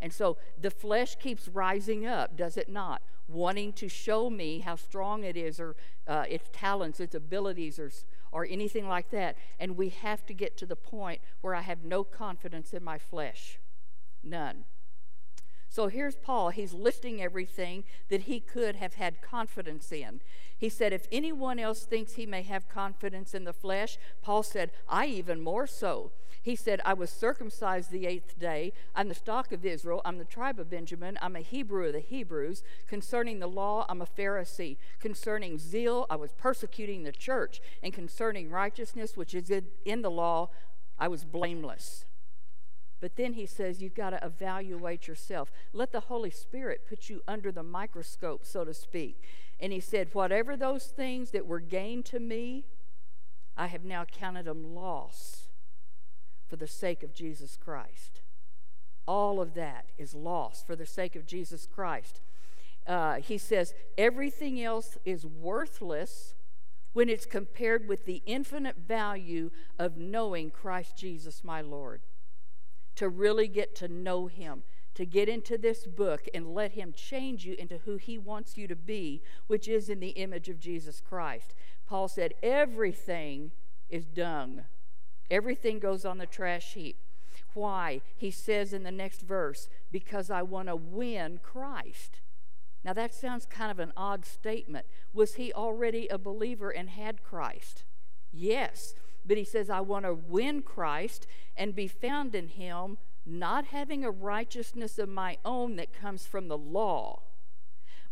And 0.00 0.12
so 0.12 0.36
the 0.60 0.70
flesh 0.70 1.16
keeps 1.16 1.48
rising 1.48 2.06
up, 2.06 2.36
does 2.36 2.56
it 2.56 2.68
not? 2.68 3.02
Wanting 3.26 3.72
to 3.74 3.88
show 3.88 4.30
me 4.30 4.60
how 4.60 4.76
strong 4.76 5.24
it 5.24 5.36
is, 5.36 5.60
or 5.60 5.76
uh, 6.06 6.24
its 6.28 6.48
talents, 6.52 7.00
its 7.00 7.14
abilities, 7.14 7.78
or, 7.78 7.90
or 8.32 8.46
anything 8.48 8.88
like 8.88 9.10
that. 9.10 9.36
And 9.58 9.76
we 9.76 9.88
have 9.90 10.24
to 10.26 10.34
get 10.34 10.56
to 10.58 10.66
the 10.66 10.76
point 10.76 11.20
where 11.40 11.54
I 11.54 11.62
have 11.62 11.84
no 11.84 12.04
confidence 12.04 12.72
in 12.72 12.82
my 12.82 12.98
flesh. 12.98 13.58
None. 14.22 14.64
So 15.68 15.88
here's 15.88 16.16
Paul. 16.16 16.50
He's 16.50 16.72
listing 16.72 17.22
everything 17.22 17.84
that 18.08 18.22
he 18.22 18.40
could 18.40 18.76
have 18.76 18.94
had 18.94 19.20
confidence 19.20 19.92
in. 19.92 20.20
He 20.56 20.68
said, 20.68 20.92
If 20.92 21.06
anyone 21.12 21.58
else 21.58 21.84
thinks 21.84 22.14
he 22.14 22.26
may 22.26 22.42
have 22.42 22.68
confidence 22.68 23.34
in 23.34 23.44
the 23.44 23.52
flesh, 23.52 23.98
Paul 24.22 24.42
said, 24.42 24.70
I 24.88 25.06
even 25.06 25.40
more 25.40 25.66
so. 25.66 26.10
He 26.42 26.56
said, 26.56 26.80
I 26.84 26.94
was 26.94 27.10
circumcised 27.10 27.90
the 27.90 28.06
eighth 28.06 28.38
day. 28.38 28.72
I'm 28.94 29.08
the 29.08 29.14
stock 29.14 29.52
of 29.52 29.66
Israel. 29.66 30.00
I'm 30.04 30.18
the 30.18 30.24
tribe 30.24 30.58
of 30.58 30.70
Benjamin. 30.70 31.18
I'm 31.20 31.36
a 31.36 31.40
Hebrew 31.40 31.86
of 31.86 31.92
the 31.92 32.00
Hebrews. 32.00 32.62
Concerning 32.86 33.38
the 33.38 33.46
law, 33.46 33.84
I'm 33.88 34.00
a 34.00 34.06
Pharisee. 34.06 34.78
Concerning 34.98 35.58
zeal, 35.58 36.06
I 36.08 36.16
was 36.16 36.32
persecuting 36.32 37.02
the 37.02 37.12
church. 37.12 37.60
And 37.82 37.92
concerning 37.92 38.50
righteousness, 38.50 39.16
which 39.16 39.34
is 39.34 39.52
in 39.84 40.02
the 40.02 40.10
law, 40.10 40.48
I 40.98 41.08
was 41.08 41.24
blameless. 41.24 42.06
But 43.00 43.16
then 43.16 43.34
he 43.34 43.46
says 43.46 43.80
you've 43.80 43.94
got 43.94 44.10
to 44.10 44.24
evaluate 44.24 45.06
yourself. 45.06 45.52
Let 45.72 45.92
the 45.92 46.00
Holy 46.00 46.30
Spirit 46.30 46.86
put 46.88 47.08
you 47.08 47.22
under 47.28 47.52
the 47.52 47.62
microscope, 47.62 48.44
so 48.44 48.64
to 48.64 48.74
speak. 48.74 49.22
And 49.60 49.72
he 49.72 49.80
said, 49.80 50.08
Whatever 50.12 50.56
those 50.56 50.86
things 50.86 51.30
that 51.30 51.46
were 51.46 51.60
gained 51.60 52.04
to 52.06 52.18
me, 52.18 52.64
I 53.56 53.68
have 53.68 53.84
now 53.84 54.04
counted 54.04 54.46
them 54.46 54.74
loss 54.74 55.48
for 56.48 56.56
the 56.56 56.66
sake 56.66 57.02
of 57.02 57.14
Jesus 57.14 57.56
Christ. 57.56 58.22
All 59.06 59.40
of 59.40 59.54
that 59.54 59.86
is 59.96 60.14
lost 60.14 60.66
for 60.66 60.76
the 60.76 60.86
sake 60.86 61.16
of 61.16 61.26
Jesus 61.26 61.66
Christ. 61.66 62.20
Uh, 62.86 63.16
he 63.16 63.38
says, 63.38 63.74
Everything 63.96 64.60
else 64.60 64.96
is 65.04 65.24
worthless 65.24 66.34
when 66.94 67.08
it's 67.08 67.26
compared 67.26 67.86
with 67.86 68.06
the 68.06 68.22
infinite 68.26 68.76
value 68.76 69.50
of 69.78 69.98
knowing 69.98 70.50
Christ 70.50 70.96
Jesus, 70.96 71.44
my 71.44 71.60
Lord 71.60 72.00
to 72.98 73.08
really 73.08 73.46
get 73.46 73.76
to 73.76 73.86
know 73.86 74.26
Him, 74.26 74.64
to 74.94 75.06
get 75.06 75.28
into 75.28 75.56
this 75.56 75.86
book 75.86 76.26
and 76.34 76.52
let 76.52 76.72
Him 76.72 76.92
change 76.92 77.46
you 77.46 77.54
into 77.56 77.78
who 77.84 77.94
He 77.94 78.18
wants 78.18 78.58
you 78.58 78.66
to 78.66 78.74
be, 78.74 79.22
which 79.46 79.68
is 79.68 79.88
in 79.88 80.00
the 80.00 80.08
image 80.08 80.48
of 80.48 80.58
Jesus 80.58 81.00
Christ. 81.00 81.54
Paul 81.86 82.08
said, 82.08 82.34
Everything 82.42 83.52
is 83.88 84.04
dung, 84.04 84.64
everything 85.30 85.78
goes 85.78 86.04
on 86.04 86.18
the 86.18 86.26
trash 86.26 86.74
heap. 86.74 86.96
Why? 87.54 88.00
He 88.16 88.32
says 88.32 88.72
in 88.72 88.82
the 88.82 88.90
next 88.90 89.22
verse, 89.22 89.68
because 89.92 90.28
I 90.28 90.42
want 90.42 90.66
to 90.66 90.74
win 90.74 91.38
Christ. 91.40 92.18
Now 92.84 92.94
that 92.94 93.14
sounds 93.14 93.46
kind 93.46 93.70
of 93.70 93.78
an 93.78 93.92
odd 93.96 94.24
statement. 94.24 94.86
Was 95.12 95.34
he 95.34 95.52
already 95.52 96.08
a 96.08 96.18
believer 96.18 96.70
and 96.70 96.90
had 96.90 97.22
Christ? 97.22 97.84
Yes. 98.32 98.94
But 99.28 99.36
he 99.36 99.44
says, 99.44 99.68
I 99.68 99.80
want 99.80 100.06
to 100.06 100.14
win 100.14 100.62
Christ 100.62 101.26
and 101.54 101.76
be 101.76 101.86
found 101.86 102.34
in 102.34 102.48
him, 102.48 102.96
not 103.26 103.66
having 103.66 104.02
a 104.02 104.10
righteousness 104.10 104.98
of 104.98 105.10
my 105.10 105.36
own 105.44 105.76
that 105.76 105.92
comes 105.92 106.26
from 106.26 106.48
the 106.48 106.56
law, 106.56 107.22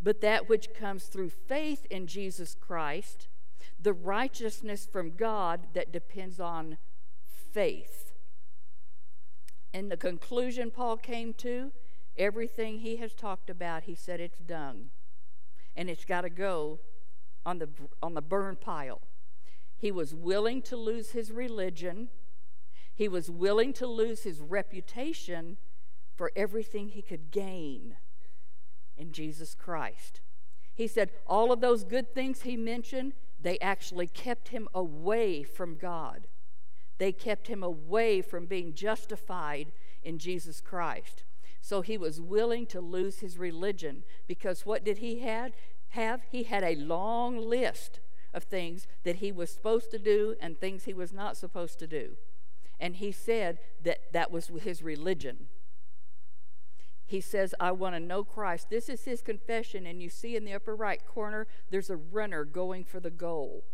but 0.01 0.21
that 0.21 0.47
which 0.47 0.75
comes 0.75 1.05
through 1.07 1.31
faith 1.31 1.87
in 1.91 2.07
Jesus 2.07 2.55
Christ, 2.55 3.29
the 3.81 3.95
righteousness 3.95 4.87
from 4.91 5.17
God 5.17 5.69
that 5.73 5.91
depends 5.91 6.39
on 6.39 6.77
faith. 7.25 8.13
And 9.73 9.91
the 9.91 9.97
conclusion 9.97 10.71
Paul 10.71 10.99
came 10.99 11.33
to 11.35 11.73
everything 12.19 12.81
he 12.81 12.97
has 12.97 13.15
talked 13.15 13.49
about, 13.49 13.85
he 13.85 13.95
said 13.95 14.21
it's 14.21 14.39
dung. 14.39 14.91
And 15.75 15.89
it's 15.89 16.05
got 16.05 16.23
to 16.23 16.31
go 16.31 16.81
on 17.47 17.59
the, 17.59 17.69
on 18.03 18.15
the 18.15 18.23
burn 18.23 18.57
pile. 18.57 19.01
He 19.87 19.93
was 19.93 20.13
willing 20.13 20.63
to 20.63 20.77
lose 20.77 21.13
his 21.13 21.31
religion, 21.31 22.09
he 22.93 23.07
was 23.07 23.31
willing 23.31 23.73
to 23.75 23.87
lose 23.87 24.25
his 24.25 24.41
reputation 24.41 25.59
for 26.17 26.33
everything 26.35 26.89
he 26.89 27.03
could 27.03 27.31
gain 27.31 27.95
in 28.97 29.13
Jesus 29.13 29.55
Christ. 29.55 30.23
He 30.75 30.89
said 30.89 31.13
all 31.25 31.53
of 31.53 31.61
those 31.61 31.85
good 31.85 32.13
things 32.17 32.43
he 32.43 32.57
mentioned, 32.57 33.13
they 33.41 33.61
actually 33.61 34.09
kept 34.09 34.49
him 34.49 34.69
away 34.75 35.45
from 35.45 35.77
God. 35.77 36.27
They 36.99 37.13
kept 37.13 37.47
him 37.47 37.63
away 37.63 38.23
from 38.23 38.47
being 38.47 38.75
justified 38.75 39.71
in 40.03 40.19
Jesus 40.19 40.61
Christ. 40.61 41.23
So 41.61 41.81
he 41.81 41.97
was 41.97 42.21
willing 42.21 42.67
to 42.67 42.81
lose 42.81 43.21
his 43.21 43.39
religion 43.39 44.03
because 44.27 44.67
what 44.67 44.85
did 44.85 44.99
he 44.99 45.21
had, 45.21 45.53
have? 45.91 46.23
He 46.33 46.43
had 46.43 46.65
a 46.65 46.75
long 46.75 47.39
list 47.39 48.01
of 48.37 48.45
things 48.45 48.87
that 49.03 49.17
he 49.17 49.33
was 49.33 49.51
supposed 49.51 49.91
to 49.91 49.99
do 49.99 50.37
and 50.41 50.61
things 50.61 50.85
he 50.85 50.95
was 50.95 51.13
not 51.13 51.37
supposed 51.37 51.79
to 51.81 51.87
do. 51.87 52.17
And 52.79 52.97
he 52.97 53.11
said 53.11 53.59
that 53.83 54.13
that 54.13 54.31
was 54.31 54.51
his 54.63 54.83
religion. 54.83 55.47
He 57.07 57.21
says, 57.21 57.55
I 57.59 57.73
want 57.73 57.95
to 57.95 58.01
know 58.01 58.23
Christ. 58.25 58.69
This 58.69 58.89
is 58.89 59.05
his 59.05 59.23
confession, 59.23 59.87
and 59.87 60.03
you 60.03 60.11
see 60.11 60.37
in 60.37 60.45
the 60.45 60.53
upper 60.53 60.77
right 60.77 61.01
corner, 61.07 61.47
there's 61.71 61.89
a 61.89 61.97
runner 61.97 62.45
going 62.45 62.85
for 62.85 63.01
the 63.01 63.11
goal. 63.11 63.65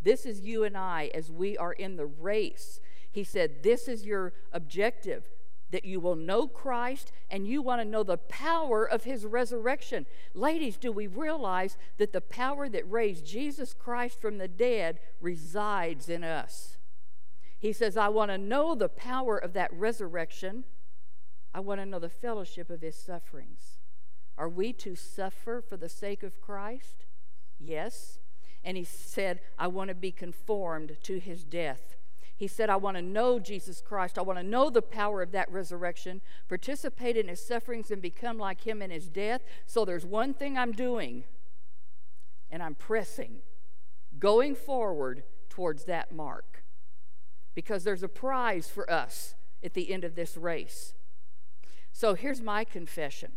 This 0.00 0.24
is 0.24 0.40
you 0.40 0.64
and 0.64 0.76
I 0.76 1.10
as 1.14 1.30
we 1.30 1.58
are 1.58 1.72
in 1.72 1.96
the 1.96 2.06
race. 2.06 2.80
He 3.10 3.24
said, 3.24 3.62
This 3.62 3.88
is 3.88 4.06
your 4.06 4.32
objective 4.52 5.24
that 5.70 5.84
you 5.84 6.00
will 6.00 6.16
know 6.16 6.46
Christ 6.46 7.12
and 7.30 7.46
you 7.46 7.60
want 7.60 7.80
to 7.80 7.84
know 7.84 8.02
the 8.02 8.16
power 8.16 8.84
of 8.84 9.04
his 9.04 9.24
resurrection. 9.24 10.06
Ladies, 10.34 10.76
do 10.76 10.92
we 10.92 11.06
realize 11.06 11.76
that 11.98 12.12
the 12.12 12.20
power 12.20 12.68
that 12.68 12.90
raised 12.90 13.26
Jesus 13.26 13.74
Christ 13.74 14.20
from 14.20 14.38
the 14.38 14.48
dead 14.48 15.00
resides 15.20 16.08
in 16.08 16.22
us? 16.22 16.78
He 17.58 17.72
says, 17.72 17.96
I 17.96 18.08
want 18.08 18.30
to 18.30 18.38
know 18.38 18.74
the 18.74 18.88
power 18.88 19.36
of 19.36 19.54
that 19.54 19.72
resurrection. 19.72 20.64
I 21.52 21.60
want 21.60 21.80
to 21.80 21.86
know 21.86 21.98
the 21.98 22.08
fellowship 22.08 22.70
of 22.70 22.82
his 22.82 22.96
sufferings. 22.96 23.78
Are 24.38 24.48
we 24.48 24.72
to 24.74 24.94
suffer 24.94 25.62
for 25.66 25.76
the 25.76 25.88
sake 25.88 26.22
of 26.22 26.40
Christ? 26.40 27.06
Yes. 27.58 28.18
And 28.62 28.76
he 28.76 28.84
said, 28.84 29.40
I 29.58 29.66
want 29.68 29.88
to 29.88 29.94
be 29.94 30.12
conformed 30.12 30.98
to 31.04 31.18
his 31.18 31.44
death. 31.44 31.96
He 32.36 32.46
said, 32.46 32.68
I 32.68 32.76
want 32.76 32.96
to 32.98 33.02
know 33.02 33.38
Jesus 33.38 33.80
Christ. 33.80 34.18
I 34.18 34.22
want 34.22 34.38
to 34.38 34.44
know 34.44 34.68
the 34.68 34.82
power 34.82 35.22
of 35.22 35.32
that 35.32 35.50
resurrection, 35.50 36.20
participate 36.48 37.16
in 37.16 37.28
his 37.28 37.44
sufferings, 37.44 37.90
and 37.90 38.02
become 38.02 38.38
like 38.38 38.66
him 38.66 38.82
in 38.82 38.90
his 38.90 39.08
death. 39.08 39.42
So 39.64 39.86
there's 39.86 40.04
one 40.04 40.34
thing 40.34 40.58
I'm 40.58 40.72
doing, 40.72 41.24
and 42.50 42.62
I'm 42.62 42.74
pressing, 42.74 43.36
going 44.18 44.54
forward 44.54 45.22
towards 45.48 45.84
that 45.84 46.12
mark. 46.12 46.62
Because 47.54 47.84
there's 47.84 48.02
a 48.02 48.08
prize 48.08 48.68
for 48.68 48.90
us 48.90 49.34
at 49.64 49.72
the 49.72 49.90
end 49.90 50.04
of 50.04 50.14
this 50.14 50.36
race. 50.36 50.92
So 51.90 52.12
here's 52.12 52.42
my 52.42 52.64
confession. 52.64 53.32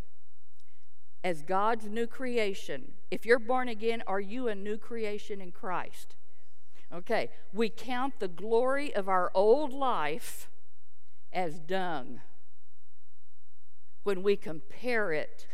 As 1.24 1.41
God's 1.41 1.88
new 1.88 2.06
creation, 2.06 2.91
if 3.10 3.25
you're 3.25 3.39
born 3.39 3.70
again, 3.70 4.03
are 4.08 4.20
you 4.20 4.50
a 4.50 4.56
new 4.56 4.77
creation 4.77 5.39
in 5.39 5.53
Christ? 5.53 6.15
Okay, 6.91 7.29
we 7.53 7.69
count 7.69 8.19
the 8.19 8.27
glory 8.27 8.96
of 8.96 9.08
our 9.08 9.31
old 9.36 9.72
life 9.74 10.50
as 11.31 11.60
dung 11.60 12.22
when 14.03 14.24
we 14.24 14.36
compare 14.36 15.12
it 15.12 15.46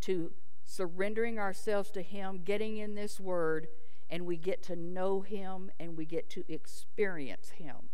to 0.00 0.32
surrendering 0.64 1.38
ourselves 1.38 1.90
to 1.90 2.02
Him, 2.02 2.40
getting 2.44 2.78
in 2.78 2.94
this 2.94 3.20
Word, 3.20 3.68
and 4.08 4.24
we 4.24 4.38
get 4.38 4.62
to 4.64 4.76
know 4.76 5.20
Him 5.20 5.70
and 5.78 5.98
we 5.98 6.06
get 6.06 6.30
to 6.30 6.44
experience 6.50 7.50
Him, 7.50 7.90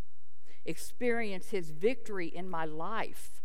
experience 0.65 1.51
His 1.51 1.71
victory 1.71 2.29
in 2.29 2.49
my 2.49 2.65
life. 2.65 3.43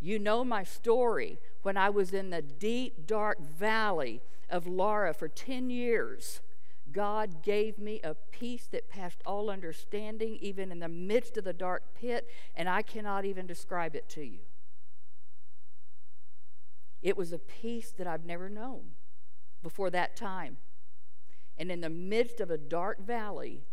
You 0.00 0.18
know 0.18 0.44
my 0.44 0.64
story 0.64 1.38
when 1.62 1.78
I 1.78 1.88
was 1.88 2.12
in 2.12 2.28
the 2.28 2.42
deep, 2.42 3.06
dark 3.06 3.40
valley 3.40 4.20
of 4.50 4.66
Lara 4.66 5.14
for 5.14 5.28
10 5.28 5.70
years 5.70 6.42
God 6.92 7.42
gave 7.42 7.78
me 7.78 8.00
a 8.04 8.14
peace 8.14 8.66
that 8.72 8.90
passed 8.90 9.22
all 9.24 9.50
understanding, 9.50 10.38
even 10.40 10.70
in 10.70 10.78
the 10.78 10.88
midst 10.88 11.36
of 11.36 11.44
the 11.44 11.52
dark 11.52 11.94
pit, 11.94 12.28
and 12.54 12.68
I 12.68 12.82
cannot 12.82 13.24
even 13.24 13.46
describe 13.46 13.96
it 13.96 14.08
to 14.10 14.22
you. 14.22 14.40
It 17.02 17.16
was 17.16 17.32
a 17.32 17.38
peace 17.38 17.92
that 17.98 18.06
I've 18.06 18.24
never 18.24 18.48
known 18.48 18.92
before 19.62 19.90
that 19.90 20.16
time. 20.16 20.58
And 21.58 21.70
in 21.70 21.80
the 21.80 21.90
midst 21.90 22.40
of 22.40 22.50
a 22.50 22.58
dark 22.58 23.04
valley, 23.04 23.64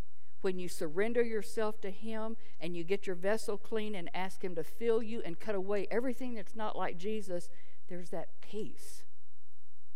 when 0.42 0.58
you 0.58 0.68
surrender 0.70 1.24
yourself 1.24 1.80
to 1.82 1.92
Him 1.92 2.38
and 2.60 2.76
you 2.76 2.84
get 2.84 3.08
your 3.08 3.16
vessel 3.16 3.58
clean 3.58 3.96
and 3.96 4.10
ask 4.14 4.44
Him 4.44 4.56
to 4.56 4.64
fill 4.64 5.04
you 5.04 5.22
and 5.26 5.40
cut 5.40 5.56
away 5.56 5.88
everything 5.92 6.34
that's 6.34 6.56
not 6.56 6.78
like 6.78 6.98
Jesus, 6.98 7.50
there's 7.88 8.10
that 8.10 8.30
peace. 8.42 9.04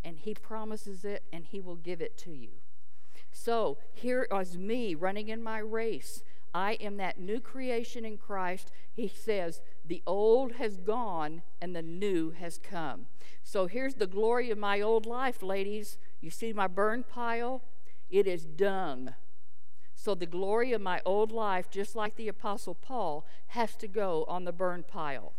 And 0.04 0.20
He 0.20 0.34
promises 0.34 1.06
it 1.06 1.24
and 1.32 1.46
He 1.46 1.60
will 1.60 1.76
give 1.76 2.02
it 2.02 2.18
to 2.20 2.32
you. 2.32 2.63
So 3.34 3.78
here 3.94 4.28
is 4.32 4.58
me 4.58 4.96
running 4.96 5.28
in 5.28 5.44
my 5.44 5.58
race. 5.58 6.24
I 6.54 6.74
am 6.74 6.98
that 6.98 7.20
new 7.20 7.40
creation 7.40 8.06
in 8.06 8.18
Christ. 8.18 8.72
He 8.94 9.08
says, 9.08 9.60
The 9.84 10.04
old 10.06 10.54
has 10.54 10.78
gone 10.78 11.42
and 11.60 11.76
the 11.76 11.82
new 11.82 12.30
has 12.30 12.60
come. 12.60 13.08
So 13.44 13.66
here's 13.66 13.96
the 13.96 14.08
glory 14.08 14.52
of 14.52 14.58
my 14.58 14.80
old 14.80 15.06
life, 15.06 15.42
ladies. 15.42 15.98
You 16.22 16.30
see 16.30 16.54
my 16.54 16.68
burn 16.68 17.04
pile? 17.04 17.64
It 18.10 18.28
is 18.28 18.46
dung. 18.46 19.16
So 19.96 20.14
the 20.14 20.28
glory 20.28 20.72
of 20.72 20.82
my 20.82 21.02
old 21.04 21.32
life, 21.32 21.72
just 21.72 21.96
like 21.96 22.16
the 22.16 22.28
Apostle 22.28 22.76
Paul, 22.76 23.26
has 23.48 23.76
to 23.78 23.88
go 23.88 24.24
on 24.28 24.44
the 24.44 24.52
burn 24.52 24.84
pile. 24.88 25.34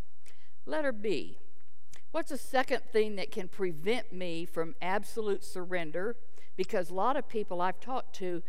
Letter 0.66 0.92
B. 0.92 1.38
What's 2.10 2.30
the 2.30 2.38
second 2.38 2.82
thing 2.92 3.16
that 3.16 3.30
can 3.30 3.48
prevent 3.48 4.12
me 4.12 4.44
from 4.44 4.74
absolute 4.80 5.44
surrender? 5.44 6.16
Because 6.56 6.90
a 6.90 6.94
lot 6.94 7.16
of 7.16 7.28
people 7.28 7.61
I've 7.61 7.80
talked 7.80 8.14
to, 8.16 8.42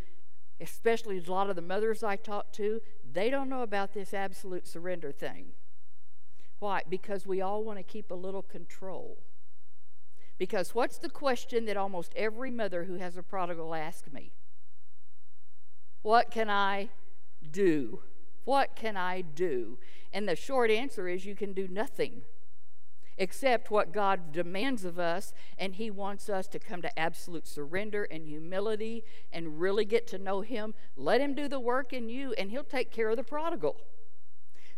especially 0.60 1.18
a 1.18 1.30
lot 1.30 1.50
of 1.50 1.56
the 1.56 1.62
mothers 1.62 2.02
I 2.02 2.16
talk 2.16 2.52
to, 2.54 2.80
they 3.10 3.30
don't 3.30 3.48
know 3.48 3.62
about 3.62 3.92
this 3.92 4.14
absolute 4.14 4.66
surrender 4.66 5.12
thing. 5.12 5.48
Why? 6.58 6.82
Because 6.88 7.26
we 7.26 7.40
all 7.40 7.64
want 7.64 7.78
to 7.78 7.82
keep 7.82 8.10
a 8.10 8.14
little 8.14 8.42
control. 8.42 9.18
Because 10.38 10.74
what's 10.74 10.98
the 10.98 11.08
question 11.08 11.64
that 11.64 11.76
almost 11.76 12.12
every 12.14 12.50
mother 12.50 12.84
who 12.84 12.94
has 12.94 13.16
a 13.16 13.22
prodigal 13.22 13.74
asks 13.74 14.12
me? 14.12 14.32
What 16.02 16.30
can 16.30 16.50
I 16.50 16.90
do? 17.50 18.00
What 18.44 18.76
can 18.76 18.96
I 18.96 19.22
do? 19.22 19.78
And 20.12 20.28
the 20.28 20.36
short 20.36 20.70
answer 20.70 21.08
is 21.08 21.24
you 21.24 21.34
can 21.34 21.52
do 21.52 21.66
nothing 21.68 22.22
accept 23.18 23.70
what 23.70 23.92
God 23.92 24.32
demands 24.32 24.84
of 24.84 24.98
us, 24.98 25.32
and 25.58 25.74
He 25.74 25.90
wants 25.90 26.28
us 26.28 26.46
to 26.48 26.58
come 26.58 26.82
to 26.82 26.98
absolute 26.98 27.46
surrender 27.46 28.04
and 28.04 28.26
humility 28.26 29.04
and 29.32 29.60
really 29.60 29.84
get 29.84 30.06
to 30.08 30.18
know 30.18 30.40
Him. 30.42 30.74
Let 30.96 31.20
Him 31.20 31.34
do 31.34 31.48
the 31.48 31.60
work 31.60 31.92
in 31.92 32.08
you, 32.08 32.32
and 32.34 32.50
He'll 32.50 32.64
take 32.64 32.90
care 32.90 33.10
of 33.10 33.16
the 33.16 33.24
prodigal. 33.24 33.76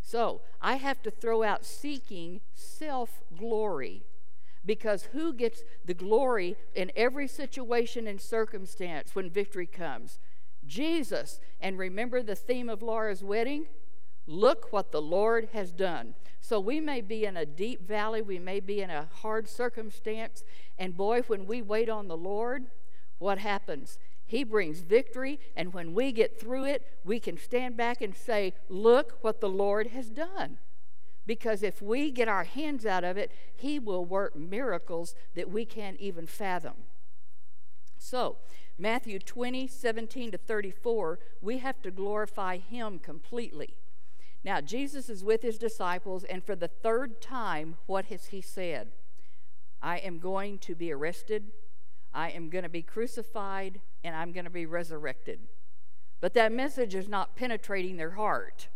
So 0.00 0.40
I 0.60 0.76
have 0.76 1.02
to 1.02 1.10
throw 1.10 1.42
out 1.42 1.64
seeking 1.64 2.40
self 2.54 3.22
glory 3.36 4.04
because 4.64 5.08
who 5.12 5.32
gets 5.32 5.62
the 5.84 5.94
glory 5.94 6.56
in 6.74 6.92
every 6.94 7.26
situation 7.26 8.06
and 8.06 8.20
circumstance 8.20 9.14
when 9.14 9.30
victory 9.30 9.66
comes? 9.66 10.18
Jesus. 10.66 11.40
And 11.60 11.78
remember 11.78 12.22
the 12.22 12.34
theme 12.34 12.68
of 12.68 12.82
Laura's 12.82 13.24
wedding? 13.24 13.66
Look 14.28 14.74
what 14.74 14.92
the 14.92 15.00
Lord 15.00 15.48
has 15.54 15.72
done. 15.72 16.14
So 16.42 16.60
we 16.60 16.80
may 16.80 17.00
be 17.00 17.24
in 17.24 17.34
a 17.34 17.46
deep 17.46 17.88
valley, 17.88 18.20
we 18.20 18.38
may 18.38 18.60
be 18.60 18.82
in 18.82 18.90
a 18.90 19.08
hard 19.22 19.48
circumstance, 19.48 20.44
and 20.78 20.94
boy, 20.94 21.22
when 21.26 21.46
we 21.46 21.62
wait 21.62 21.88
on 21.88 22.08
the 22.08 22.16
Lord, 22.16 22.66
what 23.18 23.38
happens? 23.38 23.98
He 24.26 24.44
brings 24.44 24.80
victory, 24.80 25.40
and 25.56 25.72
when 25.72 25.94
we 25.94 26.12
get 26.12 26.38
through 26.38 26.66
it, 26.66 26.86
we 27.04 27.18
can 27.18 27.38
stand 27.38 27.78
back 27.78 28.02
and 28.02 28.14
say, 28.14 28.52
Look 28.68 29.18
what 29.22 29.40
the 29.40 29.48
Lord 29.48 29.88
has 29.88 30.10
done. 30.10 30.58
Because 31.26 31.62
if 31.62 31.80
we 31.80 32.10
get 32.10 32.28
our 32.28 32.44
hands 32.44 32.84
out 32.84 33.04
of 33.04 33.16
it, 33.16 33.32
He 33.56 33.78
will 33.78 34.04
work 34.04 34.36
miracles 34.36 35.14
that 35.34 35.50
we 35.50 35.64
can't 35.64 35.98
even 35.98 36.26
fathom. 36.26 36.74
So, 37.96 38.36
Matthew 38.78 39.18
20, 39.18 39.66
17 39.66 40.32
to 40.32 40.38
34, 40.38 41.18
we 41.40 41.58
have 41.58 41.80
to 41.80 41.90
glorify 41.90 42.58
Him 42.58 42.98
completely. 42.98 43.76
Now, 44.44 44.60
Jesus 44.60 45.08
is 45.08 45.24
with 45.24 45.42
His 45.42 45.58
disciples, 45.58 46.24
and 46.24 46.44
for 46.44 46.54
the 46.54 46.68
third 46.68 47.20
time, 47.20 47.76
what 47.86 48.06
has 48.06 48.26
He 48.26 48.40
said? 48.40 48.92
I 49.82 49.98
am 49.98 50.18
going 50.18 50.58
to 50.58 50.74
be 50.74 50.92
arrested, 50.92 51.52
I 52.12 52.30
am 52.30 52.48
going 52.48 52.64
to 52.64 52.68
be 52.68 52.82
crucified, 52.82 53.80
and 54.02 54.16
I'm 54.16 54.32
going 54.32 54.44
to 54.44 54.50
be 54.50 54.66
resurrected. 54.66 55.40
But 56.20 56.34
that 56.34 56.52
message 56.52 56.94
is 56.94 57.08
not 57.08 57.36
penetrating 57.36 57.96
their 57.96 58.12
heart, 58.12 58.68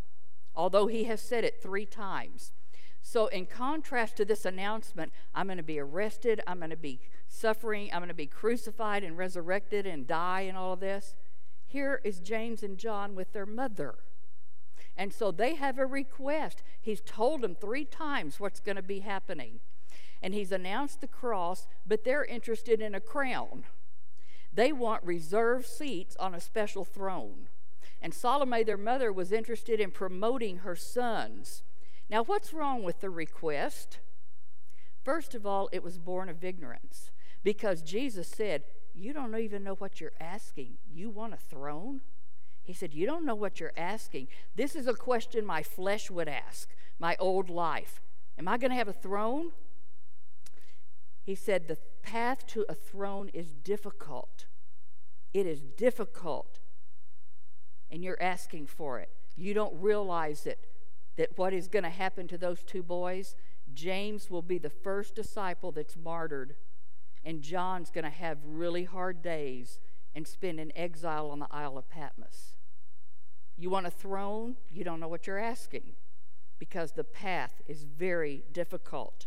although 0.55 0.87
He 0.87 1.05
has 1.05 1.21
said 1.21 1.45
it 1.45 1.63
three 1.63 1.87
times. 1.87 2.53
So, 3.03 3.27
in 3.27 3.47
contrast 3.47 4.17
to 4.17 4.25
this 4.25 4.45
announcement, 4.45 5.13
I'm 5.35 5.47
going 5.47 5.57
to 5.57 5.65
be 5.65 5.81
arrested, 5.81 6.41
I'm 6.47 6.59
going 6.59 6.71
to 6.71 6.77
be 6.77 7.01
suffering, 7.29 7.91
I'm 7.93 7.99
going 7.99 8.09
to 8.09 8.15
be 8.15 8.27
crucified 8.27 9.03
and 9.03 9.19
resurrected 9.19 9.87
and 9.87 10.07
die 10.07 10.43
and 10.43 10.57
all 10.57 10.75
of 10.75 10.81
this. 10.81 11.17
Here 11.67 12.01
is 12.05 12.21
James 12.21 12.63
and 12.63 12.79
John 12.79 13.15
with 13.15 13.33
their 13.33 13.47
mother. 13.47 13.97
And 14.97 15.13
so 15.13 15.31
they 15.31 15.55
have 15.55 15.79
a 15.79 15.87
request. 15.87 16.63
He's 16.81 17.01
told 17.01 17.41
them 17.41 17.55
three 17.55 17.85
times 17.85 18.39
what's 18.39 18.61
going 18.61 18.77
to 18.77 18.83
be 18.83 19.01
happening. 19.01 19.61
And 20.23 20.35
he's 20.35 20.53
announced 20.53 21.01
the 21.01 21.09
cross, 21.09 21.67
but 21.87 22.05
they're 22.05 22.25
interested 22.25 22.81
in 22.81 22.95
a 22.95 23.01
crown. 23.01 23.65
They 24.53 24.73
want 24.73 25.03
reserved 25.05 25.67
seats 25.67 26.15
on 26.17 26.35
a 26.35 26.41
special 26.41 26.85
throne. 26.85 27.49
And 28.01 28.13
Salome, 28.13 28.65
their 28.65 28.77
mother, 28.77 29.13
was 29.13 29.33
interested 29.33 29.81
in 29.81 29.91
promoting 29.91 30.59
her 30.59 30.77
sons. 30.77 31.63
Now, 32.11 32.23
what's 32.23 32.53
wrong 32.53 32.83
with 32.83 33.01
the 33.01 33.11
request? 33.11 33.99
First 35.03 35.35
of 35.35 35.47
all, 35.47 35.69
it 35.73 35.83
was 35.83 35.99
born 35.99 36.29
of 36.29 36.45
ignorance 36.45 37.11
because 37.43 37.83
Jesus 37.83 38.29
said, 38.29 38.65
You 38.95 39.13
don't 39.13 39.37
even 39.37 39.65
know 39.65 39.75
what 39.75 40.01
you're 40.01 40.13
asking. 40.21 40.75
You 40.93 41.11
want 41.11 41.35
a 41.35 41.39
throne? 41.39 42.03
He 42.63 42.73
said, 42.73 42.95
You 42.95 43.07
don't 43.07 43.25
know 43.25 43.35
what 43.35 43.61
you're 43.61 43.73
asking. 43.77 44.29
This 44.55 44.75
is 44.77 44.87
a 44.87 44.95
question 44.95 45.45
my 45.45 45.63
flesh 45.63 46.11
would 46.11 46.29
ask, 46.29 46.69
my 46.99 47.17
old 47.19 47.51
life. 47.51 48.01
Am 48.39 48.49
I 48.49 48.59
going 48.59 48.71
to 48.71 48.77
have 48.77 48.89
a 48.89 48.93
throne? 48.93 49.53
He 51.23 51.35
said, 51.35 51.69
The 51.69 51.79
path 52.03 52.47
to 52.49 52.65
a 52.69 52.75
throne 52.75 53.31
is 53.33 53.55
difficult. 53.55 54.47
It 55.35 55.47
is 55.47 55.61
difficult. 55.61 56.59
And 57.91 58.03
you're 58.03 58.23
asking 58.23 58.67
for 58.67 58.99
it. 59.01 59.11
You 59.37 59.55
don't 59.55 59.75
realize 59.81 60.47
it, 60.47 60.67
that 61.17 61.37
what 61.37 61.53
is 61.53 61.69
going 61.69 61.85
to 61.85 61.91
happen 61.91 62.29
to 62.29 62.39
those 62.39 62.63
two 62.63 62.83
boys, 62.83 63.35
James 63.75 64.31
will 64.31 64.43
be 64.43 64.59
the 64.59 64.71
first 64.71 65.15
disciple 65.15 65.73
that's 65.73 65.97
martyred 65.97 66.55
and 67.25 67.43
John's 67.43 67.91
going 67.91 68.05
to 68.05 68.11
have 68.11 68.39
really 68.45 68.85
hard 68.85 69.23
days 69.23 69.79
and 70.15 70.27
spend 70.27 70.61
in 70.61 70.73
exile 70.77 71.31
on 71.31 71.39
the 71.39 71.49
Isle 71.51 71.79
of 71.79 71.89
Patmos. 71.89 72.55
You 73.57 73.71
want 73.71 73.87
a 73.87 73.91
throne? 73.91 74.57
You 74.71 74.85
don't 74.85 75.01
know 75.01 75.09
what 75.09 75.27
you're 75.27 75.39
asking 75.39 75.95
because 76.59 76.93
the 76.93 77.05
path 77.05 77.61
is 77.67 77.85
very 77.85 78.45
difficult. 78.53 79.27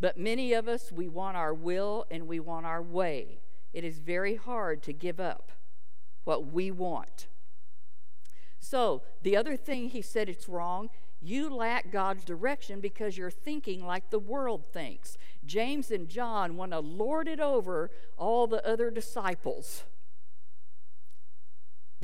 But 0.00 0.18
many 0.18 0.52
of 0.52 0.68
us, 0.68 0.90
we 0.90 1.08
want 1.08 1.36
our 1.36 1.54
will 1.54 2.06
and 2.10 2.26
we 2.26 2.40
want 2.40 2.66
our 2.66 2.82
way. 2.82 3.40
It 3.72 3.84
is 3.84 3.98
very 3.98 4.36
hard 4.36 4.82
to 4.84 4.92
give 4.92 5.20
up 5.20 5.52
what 6.24 6.52
we 6.52 6.70
want. 6.70 7.28
So, 8.58 9.02
the 9.22 9.36
other 9.36 9.56
thing 9.56 9.90
he 9.90 10.02
said 10.02 10.28
it's 10.28 10.48
wrong 10.48 10.88
you 11.24 11.48
lack 11.48 11.90
God's 11.90 12.22
direction 12.22 12.80
because 12.80 13.16
you're 13.16 13.30
thinking 13.30 13.86
like 13.86 14.10
the 14.10 14.18
world 14.18 14.66
thinks. 14.72 15.16
James 15.46 15.90
and 15.90 16.06
John 16.06 16.56
want 16.56 16.72
to 16.72 16.80
lord 16.80 17.28
it 17.28 17.40
over 17.40 17.90
all 18.18 18.46
the 18.46 18.64
other 18.68 18.90
disciples. 18.90 19.84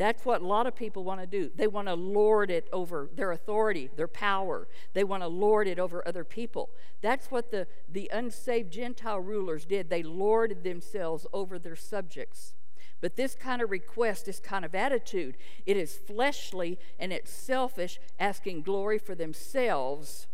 That's 0.00 0.24
what 0.24 0.40
a 0.40 0.46
lot 0.46 0.66
of 0.66 0.74
people 0.74 1.04
want 1.04 1.20
to 1.20 1.26
do. 1.26 1.50
They 1.54 1.66
want 1.66 1.86
to 1.88 1.92
lord 1.92 2.50
it 2.50 2.70
over 2.72 3.10
their 3.14 3.32
authority, 3.32 3.90
their 3.96 4.08
power. 4.08 4.66
They 4.94 5.04
want 5.04 5.22
to 5.22 5.26
lord 5.26 5.68
it 5.68 5.78
over 5.78 6.02
other 6.08 6.24
people. 6.24 6.70
That's 7.02 7.30
what 7.30 7.50
the, 7.50 7.66
the 7.86 8.10
unsaved 8.10 8.72
Gentile 8.72 9.20
rulers 9.20 9.66
did. 9.66 9.90
They 9.90 10.02
lorded 10.02 10.64
themselves 10.64 11.26
over 11.34 11.58
their 11.58 11.76
subjects. 11.76 12.54
But 13.02 13.16
this 13.16 13.34
kind 13.34 13.60
of 13.60 13.70
request, 13.70 14.24
this 14.24 14.40
kind 14.40 14.64
of 14.64 14.74
attitude, 14.74 15.36
it 15.66 15.76
is 15.76 15.98
fleshly 15.98 16.78
and 16.98 17.12
it's 17.12 17.30
selfish, 17.30 18.00
asking 18.18 18.62
glory 18.62 18.98
for 18.98 19.14
themselves 19.14 20.28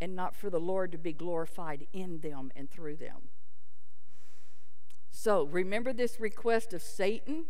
and 0.00 0.16
not 0.16 0.34
for 0.34 0.48
the 0.48 0.58
Lord 0.58 0.90
to 0.92 0.98
be 0.98 1.12
glorified 1.12 1.86
in 1.92 2.20
them 2.20 2.50
and 2.56 2.70
through 2.70 2.96
them. 2.96 3.28
So 5.10 5.44
remember 5.44 5.92
this 5.92 6.18
request 6.18 6.72
of 6.72 6.80
Satan? 6.80 7.44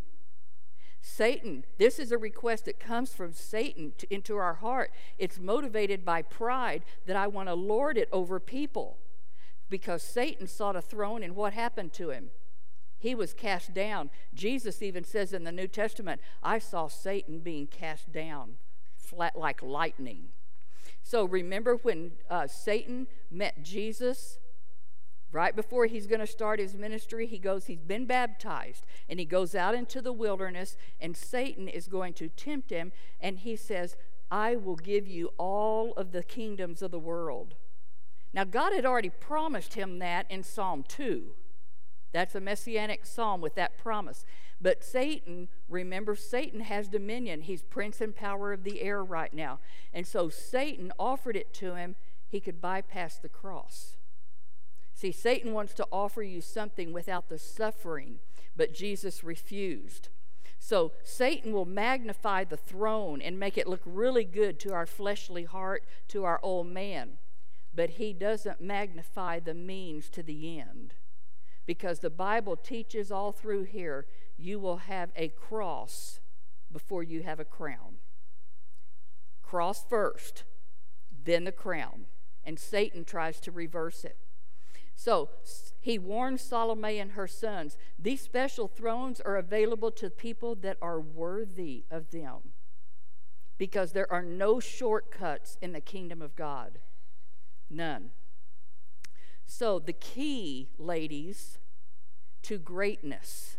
Satan, 1.08 1.64
this 1.78 2.00
is 2.00 2.10
a 2.10 2.18
request 2.18 2.64
that 2.64 2.80
comes 2.80 3.14
from 3.14 3.32
Satan 3.32 3.92
to, 3.98 4.12
into 4.12 4.36
our 4.36 4.54
heart. 4.54 4.90
It's 5.18 5.38
motivated 5.38 6.04
by 6.04 6.20
pride 6.20 6.84
that 7.06 7.14
I 7.14 7.28
want 7.28 7.48
to 7.48 7.54
lord 7.54 7.96
it 7.96 8.08
over 8.10 8.40
people. 8.40 8.98
Because 9.70 10.02
Satan 10.02 10.48
sought 10.48 10.74
a 10.74 10.82
throne, 10.82 11.22
and 11.22 11.36
what 11.36 11.52
happened 11.52 11.92
to 11.94 12.10
him? 12.10 12.30
He 12.98 13.14
was 13.14 13.34
cast 13.34 13.72
down. 13.72 14.10
Jesus 14.34 14.82
even 14.82 15.04
says 15.04 15.32
in 15.32 15.44
the 15.44 15.52
New 15.52 15.68
Testament, 15.68 16.20
I 16.42 16.58
saw 16.58 16.88
Satan 16.88 17.38
being 17.38 17.68
cast 17.68 18.10
down 18.10 18.56
flat 18.96 19.38
like 19.38 19.62
lightning. 19.62 20.30
So 21.04 21.24
remember 21.24 21.76
when 21.76 22.12
uh, 22.28 22.48
Satan 22.48 23.06
met 23.30 23.62
Jesus 23.62 24.40
right 25.32 25.54
before 25.54 25.86
he's 25.86 26.06
going 26.06 26.20
to 26.20 26.26
start 26.26 26.60
his 26.60 26.74
ministry, 26.74 27.26
he 27.26 27.38
goes, 27.38 27.66
he's 27.66 27.82
been 27.82 28.06
baptized, 28.06 28.86
and 29.08 29.18
he 29.18 29.26
goes 29.26 29.54
out 29.54 29.74
into 29.74 30.00
the 30.00 30.12
wilderness, 30.12 30.76
and 31.00 31.16
Satan 31.16 31.68
is 31.68 31.88
going 31.88 32.14
to 32.14 32.28
tempt 32.28 32.70
him, 32.70 32.92
and 33.20 33.38
he 33.38 33.56
says, 33.56 33.96
I 34.30 34.56
will 34.56 34.76
give 34.76 35.06
you 35.06 35.30
all 35.38 35.92
of 35.92 36.12
the 36.12 36.22
kingdoms 36.22 36.82
of 36.82 36.90
the 36.90 36.98
world. 36.98 37.54
Now, 38.32 38.44
God 38.44 38.72
had 38.72 38.84
already 38.84 39.10
promised 39.10 39.74
him 39.74 39.98
that 40.00 40.26
in 40.30 40.42
Psalm 40.42 40.84
2. 40.86 41.32
That's 42.12 42.34
a 42.34 42.40
messianic 42.40 43.04
psalm 43.04 43.40
with 43.40 43.54
that 43.56 43.78
promise. 43.78 44.24
But 44.60 44.82
Satan, 44.82 45.48
remember, 45.68 46.14
Satan 46.14 46.60
has 46.60 46.88
dominion. 46.88 47.42
He's 47.42 47.62
prince 47.62 48.00
and 48.00 48.14
power 48.14 48.52
of 48.52 48.64
the 48.64 48.80
air 48.80 49.04
right 49.04 49.32
now. 49.32 49.58
And 49.92 50.06
so 50.06 50.28
Satan 50.28 50.92
offered 50.98 51.36
it 51.36 51.52
to 51.54 51.74
him. 51.74 51.94
He 52.26 52.40
could 52.40 52.60
bypass 52.60 53.18
the 53.18 53.28
cross. 53.28 53.95
See, 54.96 55.12
Satan 55.12 55.52
wants 55.52 55.74
to 55.74 55.86
offer 55.92 56.22
you 56.22 56.40
something 56.40 56.90
without 56.90 57.28
the 57.28 57.38
suffering, 57.38 58.18
but 58.56 58.72
Jesus 58.72 59.22
refused. 59.22 60.08
So 60.58 60.92
Satan 61.04 61.52
will 61.52 61.66
magnify 61.66 62.44
the 62.44 62.56
throne 62.56 63.20
and 63.20 63.38
make 63.38 63.58
it 63.58 63.68
look 63.68 63.82
really 63.84 64.24
good 64.24 64.58
to 64.60 64.72
our 64.72 64.86
fleshly 64.86 65.44
heart, 65.44 65.84
to 66.08 66.24
our 66.24 66.40
old 66.42 66.68
man. 66.68 67.18
But 67.74 67.90
he 67.90 68.14
doesn't 68.14 68.62
magnify 68.62 69.38
the 69.38 69.52
means 69.52 70.08
to 70.08 70.22
the 70.22 70.58
end 70.58 70.94
because 71.66 71.98
the 71.98 72.08
Bible 72.08 72.56
teaches 72.56 73.12
all 73.12 73.32
through 73.32 73.64
here 73.64 74.06
you 74.38 74.58
will 74.58 74.78
have 74.78 75.10
a 75.14 75.28
cross 75.28 76.20
before 76.72 77.02
you 77.02 77.22
have 77.22 77.38
a 77.38 77.44
crown. 77.44 77.96
Cross 79.42 79.84
first, 79.90 80.44
then 81.24 81.44
the 81.44 81.52
crown. 81.52 82.06
And 82.42 82.58
Satan 82.58 83.04
tries 83.04 83.40
to 83.40 83.50
reverse 83.50 84.02
it. 84.02 84.16
So 84.96 85.28
he 85.80 85.98
warns 85.98 86.40
Salome 86.40 86.98
and 86.98 87.12
her 87.12 87.28
sons 87.28 87.76
these 87.98 88.22
special 88.22 88.66
thrones 88.66 89.20
are 89.20 89.36
available 89.36 89.92
to 89.92 90.10
people 90.10 90.56
that 90.56 90.78
are 90.82 91.00
worthy 91.00 91.84
of 91.90 92.10
them 92.10 92.54
because 93.58 93.92
there 93.92 94.10
are 94.12 94.22
no 94.22 94.58
shortcuts 94.58 95.58
in 95.62 95.72
the 95.72 95.80
kingdom 95.80 96.20
of 96.20 96.34
God. 96.34 96.78
None. 97.70 98.10
So, 99.46 99.78
the 99.78 99.92
key, 99.92 100.70
ladies, 100.78 101.58
to 102.42 102.58
greatness 102.58 103.56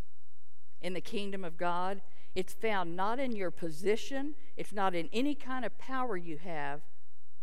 in 0.82 0.93
the 0.93 1.02
kingdom 1.02 1.43
of 1.45 1.58
God, 1.58 2.02
it's 2.36 2.54
found 2.54 2.95
not 2.95 3.19
in 3.19 3.36
your 3.36 3.52
position, 3.52 4.36
it's 4.56 4.73
not 4.73 4.93
in 4.93 5.10
any 5.13 5.34
kind 5.34 5.65
of 5.65 5.78
power 5.78 6.17
you 6.17 6.38
have, 6.38 6.82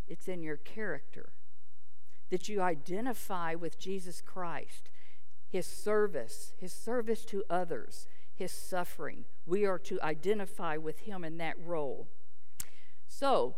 it's 0.06 0.28
in 0.28 0.42
your 0.42 0.56
character. 0.56 1.32
That 2.30 2.48
you 2.48 2.60
identify 2.60 3.54
with 3.54 3.78
Jesus 3.78 4.20
Christ, 4.20 4.90
his 5.48 5.66
service, 5.66 6.52
his 6.58 6.72
service 6.72 7.24
to 7.26 7.44
others, 7.48 8.06
his 8.34 8.50
suffering. 8.50 9.24
We 9.46 9.64
are 9.64 9.78
to 9.80 10.00
identify 10.02 10.76
with 10.76 11.00
him 11.00 11.24
in 11.24 11.38
that 11.38 11.56
role. 11.64 12.08
So, 13.06 13.56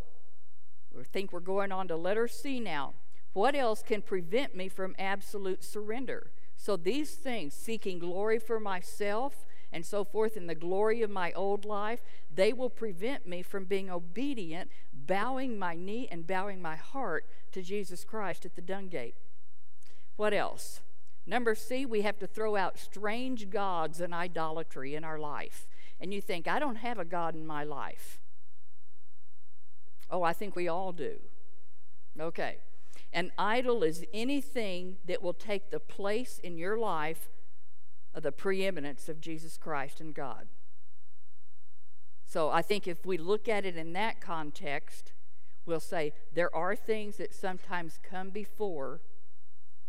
I 0.98 1.04
think 1.04 1.32
we're 1.32 1.40
going 1.40 1.72
on 1.72 1.88
to 1.88 1.96
letter 1.96 2.28
C 2.28 2.60
now. 2.60 2.94
What 3.32 3.54
else 3.54 3.82
can 3.82 4.02
prevent 4.02 4.56
me 4.56 4.68
from 4.68 4.94
absolute 4.98 5.62
surrender? 5.62 6.30
So 6.56 6.76
these 6.76 7.12
things, 7.12 7.54
seeking 7.54 7.98
glory 7.98 8.38
for 8.38 8.58
myself 8.58 9.46
and 9.70 9.84
so 9.84 10.04
forth 10.04 10.36
in 10.36 10.46
the 10.46 10.54
glory 10.54 11.02
of 11.02 11.10
my 11.10 11.32
old 11.32 11.64
life, 11.64 12.02
they 12.34 12.52
will 12.52 12.70
prevent 12.70 13.26
me 13.26 13.42
from 13.42 13.64
being 13.64 13.90
obedient, 13.90 14.70
bowing 15.06 15.58
my 15.58 15.74
knee 15.74 16.08
and 16.10 16.26
bowing 16.26 16.60
my 16.60 16.76
heart 16.76 17.26
to 17.52 17.62
Jesus 17.62 18.04
Christ 18.04 18.44
at 18.44 18.56
the 18.56 18.62
dung 18.62 18.88
gate. 18.88 19.16
What 20.16 20.32
else? 20.32 20.80
Number 21.26 21.54
C, 21.54 21.84
we 21.84 22.02
have 22.02 22.18
to 22.20 22.26
throw 22.26 22.56
out 22.56 22.78
strange 22.78 23.50
gods 23.50 24.00
and 24.00 24.14
idolatry 24.14 24.94
in 24.94 25.04
our 25.04 25.18
life. 25.18 25.66
And 26.00 26.14
you 26.14 26.20
think, 26.20 26.46
I 26.46 26.58
don't 26.58 26.76
have 26.76 26.98
a 26.98 27.04
God 27.04 27.34
in 27.34 27.46
my 27.46 27.64
life. 27.64 28.20
Oh, 30.10 30.22
I 30.22 30.32
think 30.32 30.54
we 30.54 30.68
all 30.68 30.92
do. 30.92 31.16
Okay. 32.18 32.58
An 33.12 33.32
idol 33.38 33.82
is 33.82 34.04
anything 34.12 34.96
that 35.06 35.22
will 35.22 35.34
take 35.34 35.70
the 35.70 35.80
place 35.80 36.38
in 36.42 36.58
your 36.58 36.78
life 36.78 37.30
of 38.14 38.22
the 38.22 38.32
preeminence 38.32 39.08
of 39.08 39.20
Jesus 39.20 39.56
Christ 39.56 40.00
and 40.00 40.14
God. 40.14 40.46
So 42.26 42.50
I 42.50 42.60
think 42.60 42.88
if 42.88 43.06
we 43.06 43.16
look 43.16 43.48
at 43.48 43.64
it 43.64 43.76
in 43.76 43.92
that 43.92 44.20
context, 44.20 45.12
we'll 45.64 45.80
say 45.80 46.12
there 46.34 46.54
are 46.54 46.74
things 46.74 47.16
that 47.16 47.32
sometimes 47.32 47.98
come 48.02 48.30
before 48.30 49.00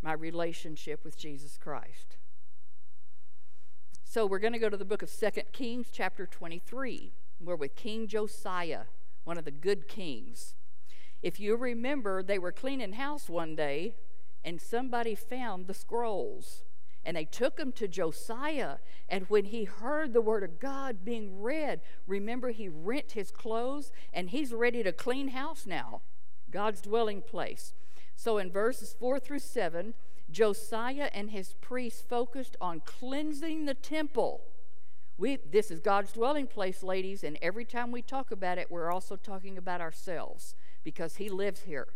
my 0.01 0.13
relationship 0.13 1.03
with 1.03 1.17
Jesus 1.17 1.57
Christ. 1.57 2.17
So 4.03 4.25
we're 4.25 4.39
going 4.39 4.53
to 4.53 4.59
go 4.59 4.69
to 4.69 4.77
the 4.77 4.85
book 4.85 5.01
of 5.01 5.09
Second 5.09 5.45
Kings, 5.51 5.87
chapter 5.91 6.25
23. 6.25 7.11
We're 7.41 7.55
with 7.55 7.75
King 7.75 8.07
Josiah, 8.07 8.83
one 9.23 9.37
of 9.37 9.45
the 9.45 9.51
good 9.51 9.87
kings. 9.87 10.55
If 11.21 11.39
you 11.39 11.55
remember, 11.55 12.21
they 12.21 12.39
were 12.39 12.51
cleaning 12.51 12.93
house 12.93 13.27
one 13.27 13.55
day 13.55 13.95
and 14.45 14.61
somebody 14.61 15.15
found 15.15 15.67
the 15.67 15.73
scrolls. 15.73 16.63
And 17.07 17.15
they 17.15 17.23
took 17.23 17.57
him 17.57 17.71
to 17.71 17.87
Josiah. 17.87 18.75
And 19.07 19.25
when 19.29 19.45
he 19.45 19.63
heard 19.63 20.11
the 20.11 20.21
word 20.21 20.43
of 20.43 20.59
God 20.59 21.05
being 21.05 21.41
read, 21.41 21.79
remember, 22.05 22.49
he 22.49 22.67
rent 22.67 23.13
his 23.13 23.31
clothes 23.31 23.93
and 24.11 24.29
he's 24.29 24.53
ready 24.53 24.83
to 24.83 24.91
clean 24.91 25.29
house 25.29 25.65
now, 25.65 26.01
God's 26.51 26.81
dwelling 26.81 27.21
place. 27.21 27.73
So 28.17 28.37
in 28.37 28.51
verses 28.51 28.93
4 28.99 29.21
through 29.21 29.39
7, 29.39 29.93
Josiah 30.29 31.09
and 31.13 31.31
his 31.31 31.53
priests 31.61 32.01
focused 32.01 32.57
on 32.59 32.81
cleansing 32.85 33.65
the 33.65 33.73
temple. 33.73 34.41
We, 35.17 35.37
this 35.49 35.71
is 35.71 35.79
God's 35.79 36.11
dwelling 36.11 36.47
place, 36.47 36.83
ladies, 36.83 37.23
and 37.23 37.39
every 37.41 37.63
time 37.63 37.91
we 37.91 38.01
talk 38.01 38.31
about 38.31 38.57
it, 38.57 38.69
we're 38.69 38.91
also 38.91 39.15
talking 39.15 39.57
about 39.57 39.79
ourselves 39.79 40.55
because 40.83 41.15
He 41.15 41.29
lives 41.29 41.61
here. 41.61 41.87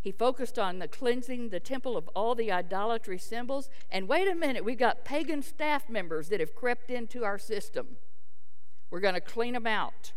He 0.00 0.12
focused 0.12 0.58
on 0.58 0.78
the 0.78 0.88
cleansing 0.88 1.50
the 1.50 1.60
temple 1.60 1.96
of 1.96 2.08
all 2.08 2.34
the 2.34 2.50
idolatry 2.50 3.18
symbols. 3.18 3.68
And 3.90 4.08
wait 4.08 4.28
a 4.28 4.34
minute, 4.34 4.64
we've 4.64 4.78
got 4.78 5.04
pagan 5.04 5.42
staff 5.42 5.88
members 5.90 6.30
that 6.30 6.40
have 6.40 6.54
crept 6.54 6.90
into 6.90 7.22
our 7.22 7.38
system. 7.38 7.96
We're 8.90 9.00
going 9.00 9.14
to 9.14 9.20
clean 9.20 9.52
them 9.52 9.66
out. 9.66 10.12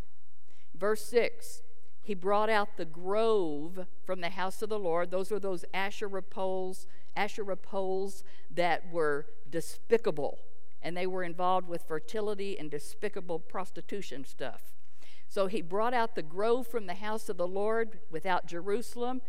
Verse 0.73 1.05
6 1.05 1.61
He 2.01 2.13
brought 2.13 2.49
out 2.49 2.77
the 2.77 2.85
grove 2.85 3.85
from 4.05 4.21
the 4.21 4.29
house 4.29 4.61
of 4.61 4.69
the 4.69 4.79
Lord. 4.79 5.11
Those 5.11 5.31
were 5.31 5.39
those 5.39 5.65
Asherah 5.73 6.23
poles, 6.23 6.87
Asherah 7.15 7.57
poles 7.57 8.23
that 8.49 8.89
were 8.89 9.25
despicable. 9.49 10.39
And 10.81 10.95
they 10.95 11.07
were 11.07 11.23
involved 11.23 11.67
with 11.67 11.83
fertility 11.83 12.57
and 12.57 12.71
despicable 12.71 13.39
prostitution 13.39 14.25
stuff. 14.25 14.73
So 15.29 15.47
he 15.47 15.61
brought 15.61 15.93
out 15.93 16.15
the 16.15 16.21
grove 16.21 16.67
from 16.67 16.85
the 16.85 16.95
house 16.95 17.27
of 17.29 17.37
the 17.37 17.47
Lord 17.47 17.99
without 18.11 18.47
Jerusalem 18.47 19.21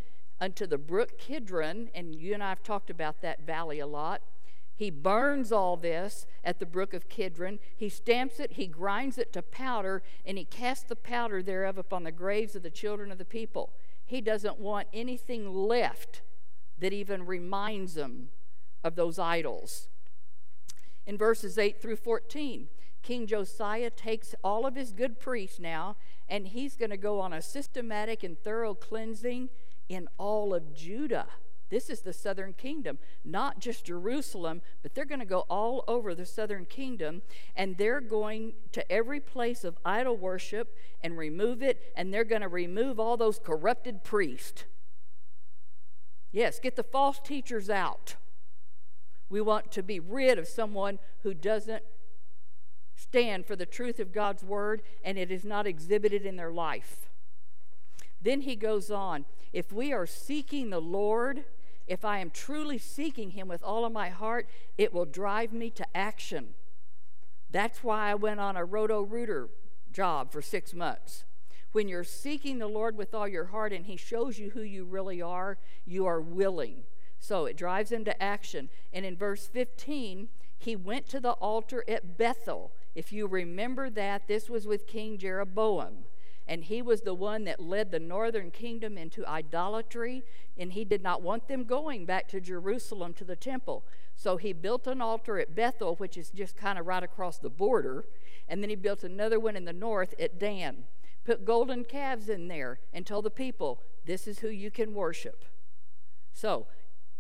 unto 0.45 0.67
the 0.67 0.77
brook 0.77 1.19
Kidron, 1.19 1.89
and 1.95 2.15
you 2.15 2.35
and 2.35 2.43
I 2.43 2.51
have 2.51 2.63
talked 2.63 2.91
about 2.91 3.23
that 3.23 3.47
valley 3.47 3.79
a 3.79 3.87
lot. 3.87 4.21
He 4.77 4.91
burns 4.91 5.51
all 5.51 5.79
this 5.79 6.27
at 6.45 6.59
the 6.59 6.67
brook 6.67 6.93
of 6.93 7.09
Kidron. 7.09 7.59
He 7.75 7.89
stamps 7.89 8.39
it, 8.39 8.53
he 8.53 8.67
grinds 8.67 9.17
it 9.17 9.33
to 9.33 9.41
powder, 9.41 10.03
and 10.27 10.37
he 10.37 10.45
casts 10.45 10.85
the 10.85 10.97
powder 10.97 11.43
thereof 11.43 11.79
upon 11.79 12.03
the 12.03 12.13
graves 12.13 12.55
of 12.55 12.63
the 12.63 12.69
children 12.69 13.11
of 13.11 13.17
the 13.17 13.25
people. 13.25 13.73
He 14.05 14.21
doesn't 14.21 14.61
want 14.61 14.89
anything 14.93 15.51
left 15.51 16.21
that 16.79 16.93
even 16.93 17.25
reminds 17.25 17.95
them 17.95 18.29
of 18.83 18.97
those 18.97 19.19
idols. 19.19 19.89
In 21.07 21.17
verses 21.17 21.57
8 21.57 21.81
through 21.81 21.97
14, 21.97 22.69
King 23.03 23.27
Josiah 23.27 23.89
takes 23.89 24.35
all 24.45 24.67
of 24.67 24.75
his 24.75 24.93
good 24.93 25.19
priests 25.19 25.59
now, 25.59 25.97
and 26.29 26.49
he's 26.49 26.77
going 26.77 26.91
to 26.91 26.99
go 26.99 27.21
on 27.21 27.33
a 27.33 27.41
systematic 27.41 28.23
and 28.23 28.39
thorough 28.39 28.75
cleansing 28.75 29.49
in 29.89 30.09
all 30.19 30.55
of 30.55 30.75
Judah. 30.75 31.27
This 31.71 31.91
is 31.91 32.03
the 32.03 32.13
southern 32.13 32.53
kingdom, 32.53 32.99
not 33.25 33.59
just 33.59 33.87
Jerusalem, 33.87 34.63
but 34.83 34.95
they're 34.95 35.05
going 35.05 35.21
to 35.21 35.25
go 35.25 35.41
all 35.49 35.83
over 35.89 36.15
the 36.15 36.27
southern 36.27 36.67
kingdom 36.67 37.23
and 37.57 37.77
they're 37.77 38.01
going 38.01 38.53
to 38.73 38.93
every 38.93 39.19
place 39.19 39.65
of 39.65 39.79
idol 39.85 40.17
worship 40.17 40.77
and 41.03 41.19
remove 41.19 41.63
it, 41.63 41.93
and 41.97 42.13
they're 42.13 42.25
going 42.25 42.43
to 42.43 42.49
remove 42.49 43.01
all 43.01 43.17
those 43.17 43.39
corrupted 43.39 44.05
priests. 44.05 44.65
Yes, 46.33 46.59
get 46.61 46.77
the 46.77 46.83
false 46.83 47.21
teachers 47.23 47.71
out. 47.71 48.17
We 49.29 49.41
want 49.41 49.73
to 49.73 49.83
be 49.83 50.01
rid 50.01 50.39
of 50.39 50.47
someone 50.47 50.99
who 51.23 51.35
doesn't 51.35 51.83
stand 52.95 53.47
for 53.47 53.57
the 53.57 53.67
truth 53.67 53.99
of 53.99 54.13
God's 54.13 54.45
word 54.45 54.83
and 55.05 55.19
it 55.19 55.31
is 55.31 55.45
not 55.45 55.67
exhibited 55.67 56.25
in 56.25 56.37
their 56.37 56.53
life. 56.53 57.09
Then 58.25 58.41
he 58.41 58.57
goes 58.57 58.91
on 58.91 59.27
if 59.53 59.73
we 59.73 59.93
are 59.93 60.07
seeking 60.07 60.71
the 60.71 60.81
Lord, 60.81 61.45
if 61.87 62.05
I 62.05 62.19
am 62.19 62.31
truly 62.31 62.79
seeking 62.79 63.31
him 63.31 63.47
with 63.47 63.63
all 63.63 63.85
of 63.85 63.93
my 63.93 64.09
heart, 64.09 64.49
it 64.77 64.93
will 64.93 65.05
drive 65.05 65.53
me 65.53 65.71
to 65.71 65.87
action. 65.97 66.55
That's 67.51 67.85
why 67.85 68.11
I 68.11 68.15
went 68.17 68.41
on 68.41 68.57
a 68.57 68.65
roto 68.65 69.03
rooter 69.03 69.49
job 69.93 70.33
for 70.33 70.43
six 70.43 70.75
months. 70.75 71.25
When 71.71 71.87
you're 71.87 72.03
seeking 72.03 72.59
the 72.59 72.67
Lord 72.67 72.97
with 72.97 73.15
all 73.15 73.29
your 73.29 73.47
heart 73.47 73.73
and 73.73 73.87
he 73.87 73.97
shows 73.97 74.39
you 74.39 74.51
who 74.51 74.63
you 74.63 74.85
really 74.85 75.21
are, 75.21 75.59
you 75.85 76.07
are 76.07 76.21
willing. 76.21 76.85
So 77.21 77.45
it 77.45 77.57
drives 77.57 77.93
him 77.93 78.05
to 78.07 78.23
action. 78.23 78.71
And 78.93 79.05
in 79.05 79.17
verse 79.17 79.47
15, 79.47 80.29
he 80.59 80.75
went 80.75 81.09
to 81.11 81.21
the 81.21 81.33
altar 81.33 81.85
at 81.87 82.17
Bethel. 82.17 82.73
If 82.95 83.13
you 83.13 83.27
remember 83.27 83.91
that, 83.91 84.29
this 84.29 84.49
was 84.49 84.67
with 84.67 84.87
King 84.87 85.19
Jeroboam 85.19 86.05
and 86.47 86.65
he 86.65 86.83
was 86.83 87.01
the 87.01 87.15
one 87.15 87.45
that 87.45 87.61
led 87.61 87.91
the 87.91 87.99
northern 87.99 88.51
kingdom 88.51 88.99
into 88.99 89.27
idolatry, 89.27 90.23
and 90.57 90.73
he 90.73 90.85
did 90.85 91.03
not 91.03 91.23
want 91.23 91.49
them 91.49 91.65
going 91.65 92.05
back 92.05 92.29
to 92.29 92.41
Jerusalem 92.41 93.15
to 93.15 93.25
the 93.25 93.37
temple. 93.37 93.85
So 94.15 94.37
he 94.37 94.53
built 94.53 94.87
an 94.87 95.01
altar 95.01 95.39
at 95.39 95.55
Bethel, 95.55 95.97
which 95.97 96.17
is 96.17 96.31
just 96.31 96.57
kind 96.57 96.79
of 96.79 96.87
right 96.87 97.03
across 97.03 97.39
the 97.39 97.51
border, 97.51 98.05
and 98.49 98.63
then 98.63 98.71
he 98.71 98.77
built 98.77 99.03
another 99.03 99.41
one 99.41 99.57
in 99.57 99.65
the 99.65 99.73
north 99.73 100.15
at 100.21 100.39
Dan. 100.39 100.85
Put 101.25 101.47
golden 101.47 101.85
calves 101.85 102.29
in 102.29 102.49
there 102.49 102.81
and 102.93 103.07
told 103.07 103.25
the 103.25 103.31
people, 103.31 103.81
This 104.05 104.27
is 104.27 104.41
who 104.41 104.49
you 104.49 104.71
can 104.71 104.93
worship. 104.93 105.47
So 106.35 106.67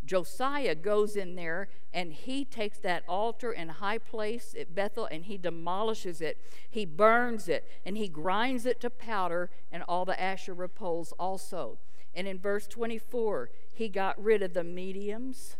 Josiah 0.04 0.74
goes 0.74 1.16
in 1.16 1.34
there 1.34 1.68
and 1.92 2.12
he 2.12 2.44
takes 2.44 2.78
that 2.78 3.04
altar 3.08 3.52
in 3.52 3.68
high 3.68 3.98
place 3.98 4.54
at 4.58 4.74
Bethel 4.74 5.08
and 5.10 5.24
he 5.24 5.38
demolishes 5.38 6.20
it. 6.20 6.38
He 6.68 6.84
burns 6.84 7.48
it 7.48 7.66
and 7.86 7.96
he 7.96 8.08
grinds 8.08 8.66
it 8.66 8.80
to 8.82 8.90
powder 8.90 9.50
and 9.72 9.82
all 9.88 10.04
the 10.04 10.20
Asherah 10.20 10.68
poles 10.68 11.12
also. 11.18 11.78
And 12.14 12.28
in 12.28 12.38
verse 12.38 12.66
24, 12.66 13.50
he 13.72 13.88
got 13.88 14.22
rid 14.22 14.42
of 14.42 14.54
the 14.54 14.64
mediums, 14.64 15.56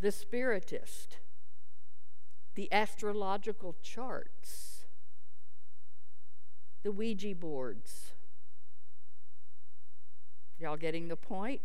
the 0.00 0.12
spiritist, 0.12 1.18
the 2.54 2.72
astrological 2.72 3.76
charts, 3.82 4.86
the 6.82 6.92
Ouija 6.92 7.34
boards. 7.34 8.12
Y'all 10.58 10.76
getting 10.76 11.08
the 11.08 11.16
point? 11.16 11.60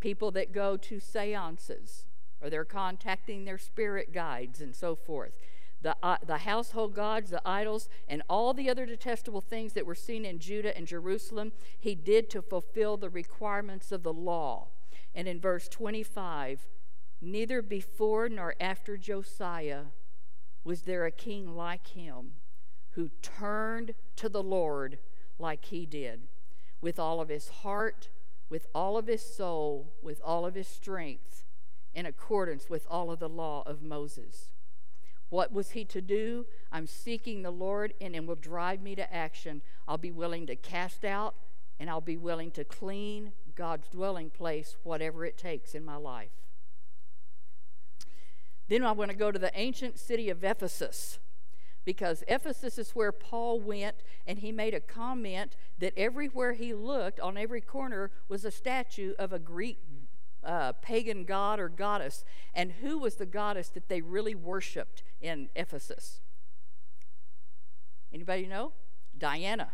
People 0.00 0.30
that 0.32 0.52
go 0.52 0.76
to 0.76 1.00
seances 1.00 2.06
or 2.40 2.50
they're 2.50 2.64
contacting 2.64 3.44
their 3.44 3.58
spirit 3.58 4.12
guides 4.12 4.60
and 4.60 4.74
so 4.74 4.94
forth. 4.94 5.38
The, 5.82 5.96
uh, 6.02 6.16
the 6.26 6.38
household 6.38 6.94
gods, 6.94 7.30
the 7.30 7.46
idols, 7.46 7.88
and 8.08 8.22
all 8.28 8.54
the 8.54 8.68
other 8.70 8.86
detestable 8.86 9.40
things 9.40 9.74
that 9.74 9.86
were 9.86 9.94
seen 9.94 10.24
in 10.24 10.38
Judah 10.38 10.76
and 10.76 10.86
Jerusalem, 10.86 11.52
he 11.78 11.94
did 11.94 12.30
to 12.30 12.42
fulfill 12.42 12.96
the 12.96 13.10
requirements 13.10 13.92
of 13.92 14.02
the 14.02 14.12
law. 14.12 14.68
And 15.14 15.28
in 15.28 15.40
verse 15.40 15.68
25, 15.68 16.66
neither 17.20 17.62
before 17.62 18.28
nor 18.28 18.54
after 18.60 18.96
Josiah 18.96 19.84
was 20.64 20.82
there 20.82 21.04
a 21.04 21.12
king 21.12 21.54
like 21.54 21.88
him 21.88 22.32
who 22.90 23.10
turned 23.22 23.94
to 24.16 24.28
the 24.28 24.42
Lord 24.42 24.98
like 25.38 25.66
he 25.66 25.86
did, 25.86 26.28
with 26.80 26.98
all 26.98 27.20
of 27.20 27.28
his 27.28 27.48
heart 27.48 28.08
with 28.48 28.66
all 28.74 28.96
of 28.96 29.06
his 29.06 29.22
soul, 29.22 29.94
with 30.02 30.20
all 30.24 30.46
of 30.46 30.54
his 30.54 30.68
strength, 30.68 31.44
in 31.94 32.06
accordance 32.06 32.68
with 32.68 32.86
all 32.90 33.10
of 33.10 33.18
the 33.18 33.28
law 33.28 33.62
of 33.66 33.82
Moses. 33.82 34.52
What 35.28 35.52
was 35.52 35.70
he 35.70 35.84
to 35.86 36.00
do? 36.00 36.46
I'm 36.70 36.86
seeking 36.86 37.42
the 37.42 37.50
Lord, 37.50 37.94
and 38.00 38.14
it 38.14 38.24
will 38.26 38.36
drive 38.36 38.80
me 38.80 38.94
to 38.94 39.12
action. 39.12 39.62
I'll 39.88 39.98
be 39.98 40.12
willing 40.12 40.46
to 40.46 40.56
cast 40.56 41.04
out, 41.04 41.34
and 41.80 41.90
I'll 41.90 42.00
be 42.00 42.16
willing 42.16 42.50
to 42.52 42.64
clean 42.64 43.32
God's 43.54 43.88
dwelling 43.88 44.30
place, 44.30 44.76
whatever 44.84 45.24
it 45.24 45.36
takes 45.36 45.74
in 45.74 45.84
my 45.84 45.96
life. 45.96 46.30
Then 48.68 48.84
I 48.84 48.92
want 48.92 49.10
to 49.10 49.16
go 49.16 49.32
to 49.32 49.38
the 49.38 49.56
ancient 49.58 49.98
city 49.98 50.28
of 50.28 50.44
Ephesus 50.44 51.18
because 51.86 52.24
Ephesus 52.26 52.78
is 52.78 52.90
where 52.90 53.12
Paul 53.12 53.60
went 53.60 54.02
and 54.26 54.40
he 54.40 54.52
made 54.52 54.74
a 54.74 54.80
comment 54.80 55.56
that 55.78 55.94
everywhere 55.96 56.52
he 56.52 56.74
looked, 56.74 57.20
on 57.20 57.38
every 57.38 57.60
corner, 57.62 58.10
was 58.28 58.44
a 58.44 58.50
statue 58.50 59.14
of 59.18 59.32
a 59.32 59.38
Greek 59.38 59.78
uh, 60.44 60.72
pagan 60.82 61.24
god 61.24 61.60
or 61.60 61.68
goddess. 61.68 62.24
And 62.52 62.72
who 62.82 62.98
was 62.98 63.14
the 63.14 63.24
goddess 63.24 63.68
that 63.70 63.88
they 63.88 64.00
really 64.00 64.34
worshiped 64.34 65.04
in 65.20 65.48
Ephesus? 65.54 66.20
Anybody 68.12 68.46
know? 68.46 68.72
Diana. 69.16 69.70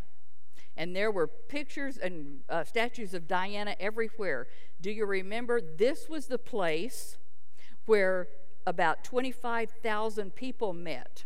And 0.77 0.94
there 0.94 1.11
were 1.11 1.27
pictures 1.27 1.96
and 1.96 2.40
uh, 2.48 2.64
statues 2.64 3.14
of 3.14 3.27
Diana 3.27 3.75
everywhere. 3.81 4.48
Do 4.83 4.90
you 4.90 5.07
remember? 5.07 5.62
This 5.62 6.11
was 6.11 6.27
the 6.27 6.38
place 6.38 7.16
where 7.87 8.29
about 8.66 9.03
25,000 9.03 10.35
people 10.35 10.75
met. 10.75 11.25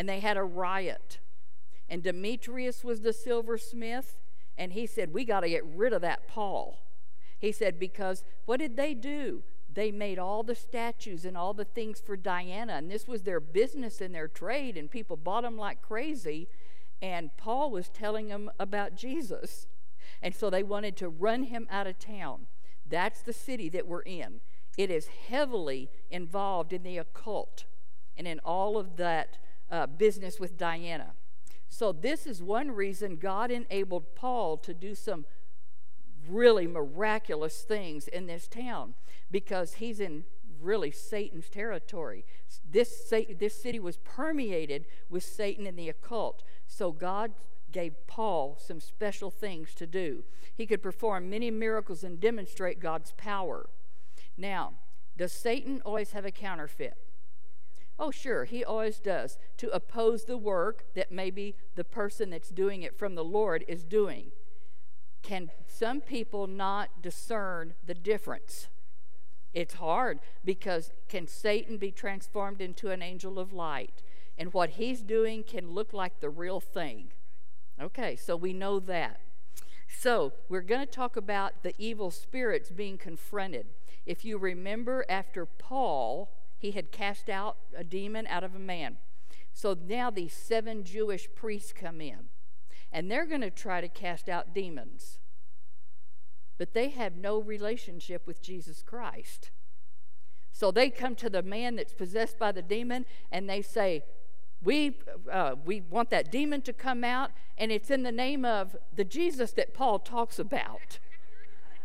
And 0.00 0.08
they 0.08 0.20
had 0.20 0.38
a 0.38 0.42
riot. 0.42 1.18
And 1.86 2.02
Demetrius 2.02 2.82
was 2.82 3.02
the 3.02 3.12
silversmith. 3.12 4.18
And 4.56 4.72
he 4.72 4.86
said, 4.86 5.12
We 5.12 5.26
got 5.26 5.40
to 5.40 5.48
get 5.50 5.62
rid 5.62 5.92
of 5.92 6.00
that 6.00 6.26
Paul. 6.26 6.78
He 7.38 7.52
said, 7.52 7.78
Because 7.78 8.24
what 8.46 8.60
did 8.60 8.78
they 8.78 8.94
do? 8.94 9.42
They 9.70 9.92
made 9.92 10.18
all 10.18 10.42
the 10.42 10.54
statues 10.54 11.26
and 11.26 11.36
all 11.36 11.52
the 11.52 11.66
things 11.66 12.00
for 12.00 12.16
Diana, 12.16 12.72
and 12.76 12.90
this 12.90 13.06
was 13.06 13.24
their 13.24 13.40
business 13.40 14.00
and 14.00 14.14
their 14.14 14.26
trade, 14.26 14.78
and 14.78 14.90
people 14.90 15.18
bought 15.18 15.42
them 15.42 15.58
like 15.58 15.82
crazy. 15.82 16.48
And 17.02 17.36
Paul 17.36 17.70
was 17.70 17.90
telling 17.90 18.28
them 18.28 18.50
about 18.58 18.96
Jesus. 18.96 19.66
And 20.22 20.34
so 20.34 20.48
they 20.48 20.62
wanted 20.62 20.96
to 20.96 21.10
run 21.10 21.42
him 21.42 21.68
out 21.70 21.86
of 21.86 21.98
town. 21.98 22.46
That's 22.88 23.20
the 23.20 23.34
city 23.34 23.68
that 23.68 23.86
we're 23.86 24.00
in. 24.00 24.40
It 24.78 24.90
is 24.90 25.08
heavily 25.28 25.90
involved 26.10 26.72
in 26.72 26.84
the 26.84 26.96
occult 26.96 27.66
and 28.16 28.26
in 28.26 28.38
all 28.38 28.78
of 28.78 28.96
that 28.96 29.36
uh, 29.70 29.86
business 29.86 30.40
with 30.40 30.56
Diana. 30.56 31.12
So, 31.68 31.92
this 31.92 32.26
is 32.26 32.42
one 32.42 32.72
reason 32.72 33.16
God 33.16 33.50
enabled 33.50 34.14
Paul 34.16 34.56
to 34.58 34.74
do 34.74 34.94
some 34.94 35.24
really 36.28 36.66
miraculous 36.66 37.62
things 37.62 38.08
in 38.08 38.26
this 38.26 38.48
town 38.48 38.94
because 39.30 39.74
he's 39.74 40.00
in 40.00 40.24
really 40.60 40.90
Satan's 40.90 41.48
territory. 41.48 42.24
This, 42.68 43.12
this 43.38 43.62
city 43.62 43.78
was 43.78 43.96
permeated 43.98 44.86
with 45.08 45.22
Satan 45.22 45.66
and 45.66 45.78
the 45.78 45.88
occult. 45.88 46.42
So 46.66 46.92
God 46.92 47.32
gave 47.72 48.06
Paul 48.06 48.58
some 48.60 48.80
special 48.80 49.30
things 49.30 49.74
to 49.74 49.86
do. 49.86 50.24
He 50.54 50.66
could 50.66 50.82
perform 50.82 51.30
many 51.30 51.50
miracles 51.50 52.04
and 52.04 52.20
demonstrate 52.20 52.80
God's 52.80 53.12
power. 53.12 53.70
Now, 54.36 54.74
does 55.16 55.32
Satan 55.32 55.80
always 55.84 56.12
have 56.12 56.24
a 56.24 56.30
counterfeit? 56.30 56.96
Oh, 58.02 58.10
sure, 58.10 58.46
he 58.46 58.64
always 58.64 58.98
does, 58.98 59.38
to 59.58 59.68
oppose 59.68 60.24
the 60.24 60.38
work 60.38 60.86
that 60.94 61.12
maybe 61.12 61.54
the 61.74 61.84
person 61.84 62.30
that's 62.30 62.48
doing 62.48 62.82
it 62.82 62.96
from 62.98 63.14
the 63.14 63.22
Lord 63.22 63.62
is 63.68 63.84
doing. 63.84 64.30
Can 65.22 65.50
some 65.66 66.00
people 66.00 66.46
not 66.46 67.02
discern 67.02 67.74
the 67.84 67.92
difference? 67.92 68.68
It's 69.52 69.74
hard 69.74 70.20
because 70.42 70.92
can 71.10 71.26
Satan 71.26 71.76
be 71.76 71.92
transformed 71.92 72.62
into 72.62 72.90
an 72.90 73.02
angel 73.02 73.38
of 73.38 73.52
light? 73.52 74.02
And 74.38 74.54
what 74.54 74.70
he's 74.70 75.02
doing 75.02 75.42
can 75.42 75.72
look 75.72 75.92
like 75.92 76.20
the 76.20 76.30
real 76.30 76.58
thing. 76.58 77.08
Okay, 77.78 78.16
so 78.16 78.34
we 78.34 78.54
know 78.54 78.80
that. 78.80 79.20
So, 79.88 80.32
we're 80.48 80.62
going 80.62 80.80
to 80.80 80.86
talk 80.86 81.16
about 81.16 81.62
the 81.62 81.74
evil 81.76 82.10
spirits 82.10 82.70
being 82.70 82.96
confronted. 82.96 83.66
If 84.06 84.24
you 84.24 84.38
remember, 84.38 85.04
after 85.10 85.44
Paul, 85.44 86.30
he 86.60 86.70
had 86.70 86.92
cast 86.92 87.28
out 87.28 87.56
a 87.76 87.82
demon 87.82 88.28
out 88.28 88.44
of 88.44 88.54
a 88.54 88.60
man. 88.60 88.98
So 89.52 89.76
now 89.88 90.10
these 90.10 90.32
seven 90.32 90.84
Jewish 90.84 91.28
priests 91.34 91.72
come 91.72 92.00
in, 92.00 92.28
and 92.92 93.10
they're 93.10 93.26
going 93.26 93.40
to 93.40 93.50
try 93.50 93.80
to 93.80 93.88
cast 93.88 94.28
out 94.28 94.54
demons 94.54 95.18
but 96.60 96.74
they 96.74 96.90
have 96.90 97.16
no 97.16 97.38
relationship 97.38 98.26
with 98.26 98.42
Jesus 98.42 98.82
Christ. 98.82 99.50
So 100.52 100.70
they 100.70 100.90
come 100.90 101.14
to 101.14 101.30
the 101.30 101.42
man 101.42 101.76
that's 101.76 101.94
possessed 101.94 102.38
by 102.38 102.52
the 102.52 102.60
demon 102.60 103.06
and 103.32 103.48
they 103.48 103.62
say, 103.62 104.02
we, 104.62 104.98
uh, 105.32 105.54
we 105.64 105.80
want 105.80 106.10
that 106.10 106.30
demon 106.30 106.60
to 106.60 106.74
come 106.74 107.02
out, 107.02 107.30
and 107.56 107.72
it's 107.72 107.90
in 107.90 108.02
the 108.02 108.12
name 108.12 108.44
of 108.44 108.76
the 108.94 109.04
Jesus 109.04 109.52
that 109.52 109.72
Paul 109.72 110.00
talks 110.00 110.38
about. 110.38 110.98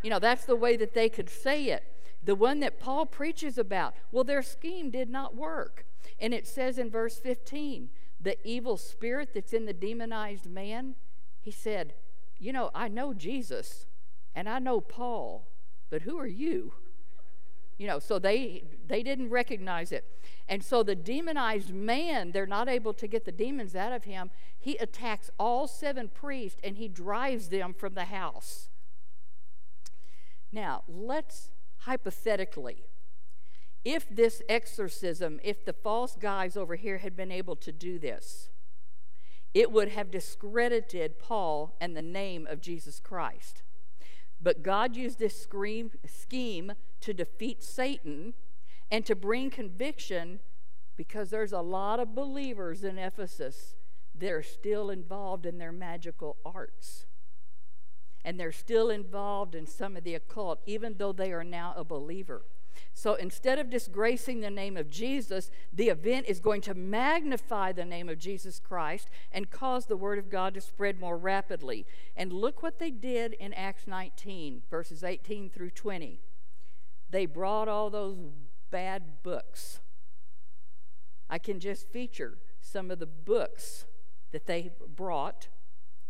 You 0.04 0.10
know, 0.10 0.20
that's 0.20 0.44
the 0.44 0.58
way 0.58 0.76
that 0.76 0.94
they 0.94 1.08
could 1.08 1.30
say 1.30 1.68
it. 1.70 1.86
The 2.26 2.36
one 2.36 2.60
that 2.62 2.80
Paul 2.80 3.06
preaches 3.06 3.58
about. 3.58 3.96
Well, 4.12 4.24
their 4.24 4.42
scheme 4.42 4.90
did 4.90 5.10
not 5.10 5.36
work. 5.36 5.86
And 6.20 6.34
it 6.34 6.48
says 6.48 6.78
in 6.78 6.90
verse 6.90 7.20
15, 7.20 7.90
the 8.20 8.38
evil 8.48 8.78
spirit 8.78 9.30
that's 9.34 9.54
in 9.54 9.66
the 9.66 9.74
demonized 9.74 10.48
man, 10.48 10.96
he 11.40 11.52
said, 11.52 11.94
You 12.40 12.52
know, 12.52 12.72
I 12.74 12.88
know 12.88 13.14
Jesus 13.14 13.86
and 14.34 14.50
I 14.50 14.60
know 14.60 14.82
Paul, 14.82 15.48
but 15.90 16.02
who 16.02 16.18
are 16.20 16.28
you? 16.28 16.74
You 17.78 17.88
know, 17.88 18.00
so 18.00 18.20
they 18.20 18.64
they 18.88 19.04
didn't 19.04 19.30
recognize 19.30 19.92
it. 19.92 20.06
And 20.48 20.64
so 20.64 20.82
the 20.82 20.96
demonized 20.96 21.74
man, 21.74 22.32
they're 22.32 22.48
not 22.48 22.70
able 22.70 22.94
to 22.94 23.08
get 23.08 23.26
the 23.26 23.32
demons 23.32 23.76
out 23.76 23.92
of 23.92 24.06
him. 24.06 24.32
He 24.58 24.78
attacks 24.78 25.30
all 25.38 25.68
seven 25.68 26.08
priests 26.08 26.60
and 26.64 26.78
he 26.78 26.88
drives 26.88 27.50
them 27.50 27.74
from 27.74 27.94
the 27.94 28.06
house. 28.06 28.70
Now, 30.52 30.84
let's 30.88 31.50
hypothetically, 31.86 32.86
if 33.84 34.10
this 34.10 34.42
exorcism, 34.50 35.40
if 35.44 35.64
the 35.64 35.74
false 35.74 36.16
guys 36.20 36.58
over 36.58 36.76
here 36.76 36.98
had 36.98 37.16
been 37.16 37.32
able 37.32 37.56
to 37.56 37.72
do 37.72 38.00
this, 38.00 38.50
it 39.54 39.72
would 39.72 39.90
have 39.90 40.12
discredited 40.12 41.20
Paul 41.20 41.76
and 41.80 41.96
the 41.96 42.02
name 42.02 42.48
of 42.48 42.60
Jesus 42.60 43.00
Christ. 43.00 43.62
But 44.42 44.64
God 44.64 44.96
used 44.96 45.20
this 45.20 45.40
scheme 45.42 46.74
to 47.02 47.14
defeat 47.14 47.64
Satan 47.64 48.34
and 48.92 49.06
to 49.06 49.16
bring 49.16 49.50
conviction 49.50 50.40
because 50.98 51.30
there's 51.30 51.54
a 51.54 51.62
lot 51.62 52.00
of 52.00 52.16
believers 52.16 52.84
in 52.84 52.98
Ephesus 52.98 53.76
that 54.18 54.32
are 54.32 54.44
still 54.44 54.90
involved 54.90 55.46
in 55.46 55.58
their 55.58 55.72
magical 55.72 56.38
arts. 56.46 57.06
And 58.26 58.38
they're 58.38 58.52
still 58.52 58.90
involved 58.90 59.56
in 59.56 59.68
some 59.68 59.96
of 59.96 60.04
the 60.04 60.16
occult, 60.16 60.60
even 60.66 60.96
though 60.98 61.14
they 61.14 61.32
are 61.32 61.44
now 61.44 61.74
a 61.78 61.86
believer. 61.86 62.42
So 62.94 63.14
instead 63.14 63.60
of 63.60 63.70
disgracing 63.70 64.42
the 64.42 64.50
name 64.50 64.76
of 64.78 64.90
Jesus, 64.90 65.52
the 65.72 65.90
event 65.90 66.26
is 66.28 66.40
going 66.40 66.62
to 66.62 66.74
magnify 66.74 67.72
the 67.72 67.86
name 67.86 68.10
of 68.10 68.18
Jesus 68.18 68.60
Christ 68.60 69.10
and 69.32 69.50
cause 69.50 69.86
the 69.86 69.96
word 69.96 70.18
of 70.18 70.30
God 70.30 70.56
to 70.56 70.62
spread 70.62 71.00
more 71.00 71.18
rapidly. 71.18 71.86
And 72.16 72.34
look 72.34 72.64
what 72.64 72.80
they 72.80 72.92
did 72.92 73.34
in 73.34 73.54
Acts 73.54 73.86
19, 73.86 74.64
verses 74.70 75.04
18 75.04 75.50
through 75.50 75.70
20. 75.72 76.20
They 77.10 77.26
brought 77.26 77.68
all 77.68 77.90
those 77.90 78.18
bad 78.72 79.24
books. 79.24 79.80
I 81.30 81.38
can 81.38 81.60
just 81.60 81.88
feature 81.88 82.40
some 82.60 82.90
of 82.92 83.00
the 83.00 83.06
books 83.06 83.86
that 84.32 84.48
they 84.48 84.72
brought 84.96 85.48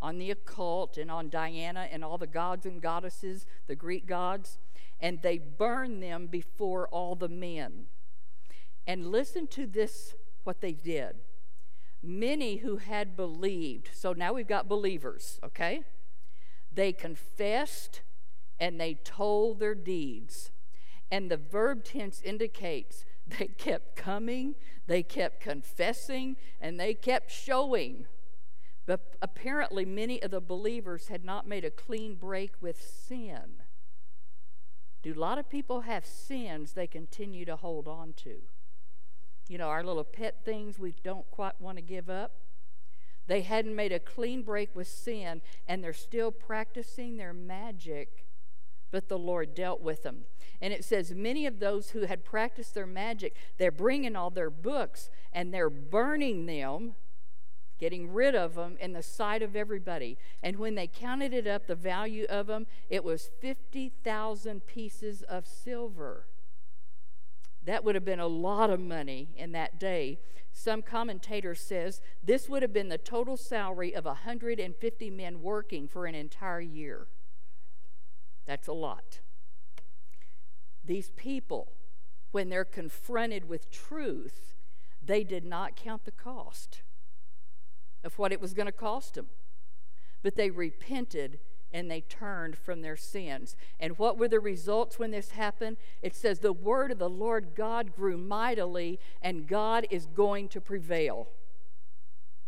on 0.01 0.17
the 0.17 0.31
occult 0.31 0.97
and 0.97 1.09
on 1.09 1.29
Diana 1.29 1.87
and 1.91 2.03
all 2.03 2.17
the 2.17 2.27
gods 2.27 2.65
and 2.65 2.81
goddesses, 2.81 3.45
the 3.67 3.75
Greek 3.75 4.05
gods 4.05 4.59
and 4.99 5.21
they 5.21 5.37
burned 5.37 6.01
them 6.01 6.27
before 6.27 6.87
all 6.87 7.15
the 7.15 7.29
men. 7.29 7.85
And 8.87 9.11
listen 9.11 9.47
to 9.47 9.65
this 9.65 10.15
what 10.43 10.61
they 10.61 10.73
did. 10.73 11.17
Many 12.01 12.57
who 12.57 12.77
had 12.77 13.15
believed, 13.15 13.89
so 13.93 14.13
now 14.13 14.33
we've 14.33 14.47
got 14.47 14.69
believers, 14.69 15.39
okay? 15.43 15.83
They 16.71 16.93
confessed 16.93 18.01
and 18.59 18.79
they 18.79 18.93
told 18.93 19.59
their 19.59 19.75
deeds. 19.75 20.51
And 21.11 21.29
the 21.29 21.37
verb 21.37 21.83
tense 21.83 22.21
indicates 22.23 23.05
they 23.27 23.47
kept 23.47 23.95
coming, 23.95 24.55
they 24.87 25.03
kept 25.03 25.41
confessing, 25.41 26.37
and 26.61 26.79
they 26.79 26.93
kept 26.93 27.31
showing. 27.31 28.05
But 28.85 29.15
apparently, 29.21 29.85
many 29.85 30.21
of 30.21 30.31
the 30.31 30.41
believers 30.41 31.07
had 31.07 31.25
not 31.25 31.47
made 31.47 31.65
a 31.65 31.71
clean 31.71 32.15
break 32.15 32.53
with 32.61 32.81
sin. 32.81 33.63
Do 35.01 35.13
a 35.13 35.19
lot 35.19 35.37
of 35.37 35.49
people 35.49 35.81
have 35.81 36.05
sins 36.05 36.73
they 36.73 36.87
continue 36.87 37.45
to 37.45 37.55
hold 37.55 37.87
on 37.87 38.13
to? 38.17 38.41
You 39.47 39.57
know, 39.57 39.67
our 39.67 39.83
little 39.83 40.03
pet 40.03 40.43
things 40.43 40.79
we 40.79 40.95
don't 41.03 41.29
quite 41.31 41.59
want 41.59 41.77
to 41.77 41.83
give 41.83 42.09
up. 42.09 42.33
They 43.27 43.41
hadn't 43.41 43.75
made 43.75 43.91
a 43.91 43.99
clean 43.99 44.43
break 44.43 44.75
with 44.75 44.87
sin, 44.87 45.41
and 45.67 45.83
they're 45.83 45.93
still 45.93 46.31
practicing 46.31 47.17
their 47.17 47.33
magic, 47.33 48.25
but 48.91 49.09
the 49.09 49.17
Lord 49.17 49.55
dealt 49.55 49.81
with 49.81 50.03
them. 50.03 50.25
And 50.61 50.73
it 50.73 50.85
says, 50.85 51.11
many 51.11 51.45
of 51.45 51.59
those 51.59 51.91
who 51.91 52.01
had 52.01 52.23
practiced 52.23 52.75
their 52.75 52.85
magic, 52.85 53.35
they're 53.57 53.71
bringing 53.71 54.15
all 54.15 54.29
their 54.29 54.49
books 54.49 55.09
and 55.33 55.53
they're 55.53 55.69
burning 55.69 56.45
them 56.45 56.95
getting 57.77 58.13
rid 58.13 58.35
of 58.35 58.55
them 58.55 58.77
in 58.79 58.93
the 58.93 59.03
sight 59.03 59.41
of 59.41 59.55
everybody. 59.55 60.17
And 60.41 60.57
when 60.57 60.75
they 60.75 60.87
counted 60.87 61.33
it 61.33 61.47
up, 61.47 61.67
the 61.67 61.75
value 61.75 62.25
of 62.29 62.47
them, 62.47 62.67
it 62.89 63.03
was 63.03 63.29
50,000 63.41 64.65
pieces 64.65 65.21
of 65.23 65.45
silver. 65.45 66.27
That 67.63 67.83
would 67.83 67.95
have 67.95 68.05
been 68.05 68.19
a 68.19 68.27
lot 68.27 68.69
of 68.69 68.79
money 68.79 69.29
in 69.35 69.51
that 69.53 69.79
day. 69.79 70.19
Some 70.53 70.81
commentator 70.81 71.55
says 71.55 72.01
this 72.23 72.47
would 72.47 72.61
have 72.61 72.71
been 72.71 72.89
the 72.89 72.97
total 72.97 73.35
salary 73.35 73.93
of 73.93 74.05
150 74.05 75.09
men 75.09 75.41
working 75.41 75.87
for 75.87 76.05
an 76.05 76.15
entire 76.15 76.61
year. 76.61 77.07
That's 78.45 78.67
a 78.67 78.73
lot. 78.73 79.19
These 80.85 81.09
people, 81.15 81.73
when 82.31 82.49
they're 82.49 82.63
confronted 82.63 83.49
with 83.49 83.71
truth, 83.71 84.55
they 85.03 85.23
did 85.23 85.43
not 85.43 85.75
count 85.75 86.05
the 86.05 86.11
cost 86.11 86.83
of 88.05 88.17
what 88.17 88.31
it 88.31 88.39
was 88.39 88.53
going 88.53 88.67
to 88.67 88.71
cost 88.71 89.15
them. 89.15 89.27
But 90.23 90.35
they 90.35 90.49
repented 90.49 91.39
and 91.71 91.91
they 91.91 92.01
turned 92.01 92.57
from 92.57 92.81
their 92.81 92.95
sins. 92.95 93.57
And 93.79 93.99
what 93.99 94.17
were 94.17 94.29
the 94.29 94.39
results 94.39 94.97
when 94.97 95.11
this 95.11 95.31
happened? 95.31 95.75
It 96.01 96.15
says, 96.15 96.39
The 96.39 96.53
word 96.53 96.91
of 96.91 96.99
the 96.99 97.09
Lord 97.09 97.49
God 97.53 97.93
grew 97.93 98.17
mightily, 98.17 98.97
and 99.21 99.47
God 99.47 99.85
is 99.89 100.05
going 100.05 100.47
to 100.49 100.61
prevail 100.61 101.27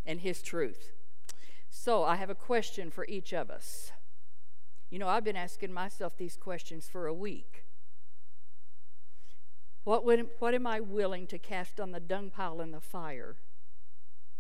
in 0.06 0.20
his 0.20 0.42
truth. 0.42 0.94
So 1.70 2.04
I 2.04 2.16
have 2.16 2.30
a 2.30 2.36
question 2.36 2.90
for 2.90 3.06
each 3.10 3.34
of 3.34 3.50
us. 3.50 3.92
You 4.90 5.00
know, 5.00 5.10
I've 5.10 5.26
been 5.26 5.36
asking 5.36 5.74
myself 5.74 6.16
these 6.18 6.38
questions 6.38 6.88
for 6.88 7.08
a 7.08 7.14
week. 7.14 7.66
What, 9.84 10.06
would, 10.06 10.28
what 10.40 10.54
am 10.54 10.66
I 10.66 10.80
willing 10.80 11.28
to 11.28 11.38
cast 11.38 11.80
on 11.80 11.92
the 11.92 12.00
dung 12.00 12.30
pile 12.30 12.62
in 12.62 12.72
the 12.72 12.80
fire, 12.80 13.36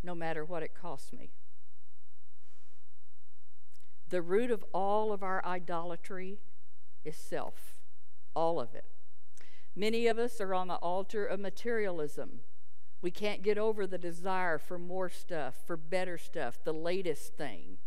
no 0.04 0.16
matter 0.16 0.44
what 0.46 0.64
it 0.64 0.74
costs 0.74 1.12
me? 1.12 1.32
The 4.10 4.22
root 4.22 4.52
of 4.52 4.64
all 4.74 5.12
of 5.12 5.22
our 5.22 5.44
idolatry 5.46 6.40
is 7.04 7.16
self, 7.16 7.80
all 8.36 8.60
of 8.60 8.74
it. 8.74 8.86
Many 9.76 10.08
of 10.08 10.18
us 10.18 10.40
are 10.40 10.54
on 10.54 10.70
the 10.70 10.76
altar 10.76 11.26
of 11.26 11.40
materialism. 11.40 12.40
We 13.02 13.12
can't 13.12 13.44
get 13.44 13.58
over 13.58 13.86
the 13.86 13.98
desire 13.98 14.58
for 14.58 14.80
more 14.80 15.10
stuff, 15.10 15.56
for 15.66 15.78
better 15.78 16.18
stuff, 16.18 16.58
the 16.64 16.74
latest 16.74 17.36
thing. 17.36 17.78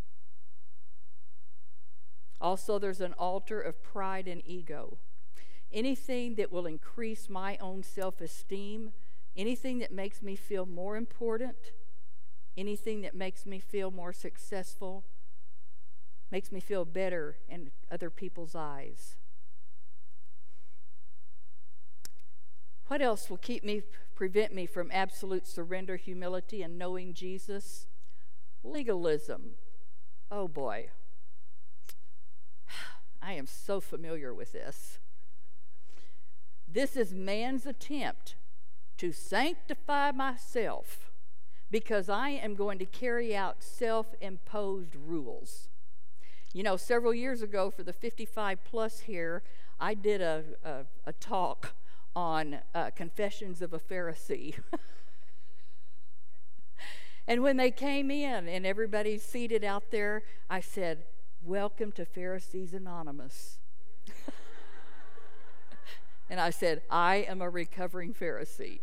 Also, 2.40 2.78
there's 2.78 3.00
an 3.00 3.14
altar 3.14 3.60
of 3.60 3.82
pride 3.82 4.28
and 4.28 4.40
ego. 4.44 4.98
Anything 5.72 6.36
that 6.36 6.50
will 6.52 6.66
increase 6.66 7.28
my 7.28 7.56
own 7.58 7.82
self 7.82 8.20
esteem, 8.20 8.92
anything 9.36 9.78
that 9.78 9.92
makes 9.92 10.22
me 10.22 10.36
feel 10.36 10.66
more 10.66 10.96
important, 10.96 11.72
anything 12.56 13.02
that 13.02 13.14
makes 13.14 13.46
me 13.46 13.58
feel 13.58 13.90
more 13.90 14.12
successful, 14.12 15.04
makes 16.30 16.52
me 16.52 16.60
feel 16.60 16.84
better 16.84 17.36
in 17.48 17.70
other 17.90 18.10
people's 18.10 18.54
eyes. 18.54 19.16
What 22.86 23.00
else 23.00 23.30
will 23.30 23.36
keep 23.36 23.64
me, 23.64 23.82
prevent 24.14 24.52
me 24.52 24.66
from 24.66 24.90
absolute 24.92 25.46
surrender, 25.46 25.96
humility, 25.96 26.62
and 26.62 26.76
knowing 26.76 27.14
Jesus? 27.14 27.86
Legalism. 28.64 29.52
Oh 30.30 30.48
boy. 30.48 30.88
I 33.22 33.34
am 33.34 33.46
so 33.46 33.80
familiar 33.80 34.34
with 34.34 34.52
this. 34.52 34.98
This 36.66 36.96
is 36.96 37.12
man's 37.12 37.66
attempt 37.66 38.34
to 38.98 39.12
sanctify 39.12 40.10
myself 40.12 41.09
because 41.70 42.08
I 42.08 42.30
am 42.30 42.54
going 42.54 42.78
to 42.78 42.84
carry 42.84 43.36
out 43.36 43.62
self 43.62 44.14
imposed 44.20 44.96
rules. 44.96 45.68
You 46.52 46.64
know, 46.64 46.76
several 46.76 47.14
years 47.14 47.42
ago 47.42 47.70
for 47.70 47.84
the 47.84 47.92
55 47.92 48.64
plus 48.64 49.00
here, 49.00 49.42
I 49.78 49.94
did 49.94 50.20
a, 50.20 50.42
a, 50.64 50.84
a 51.06 51.12
talk 51.12 51.74
on 52.16 52.58
uh, 52.74 52.90
Confessions 52.96 53.62
of 53.62 53.72
a 53.72 53.78
Pharisee. 53.78 54.56
and 57.28 57.42
when 57.42 57.56
they 57.56 57.70
came 57.70 58.10
in 58.10 58.48
and 58.48 58.66
everybody's 58.66 59.22
seated 59.22 59.62
out 59.62 59.92
there, 59.92 60.24
I 60.48 60.60
said, 60.60 61.04
Welcome 61.42 61.92
to 61.92 62.04
Pharisees 62.04 62.74
Anonymous. 62.74 63.60
and 66.28 66.40
I 66.40 66.50
said, 66.50 66.82
I 66.90 67.16
am 67.28 67.40
a 67.40 67.48
recovering 67.48 68.12
Pharisee. 68.12 68.80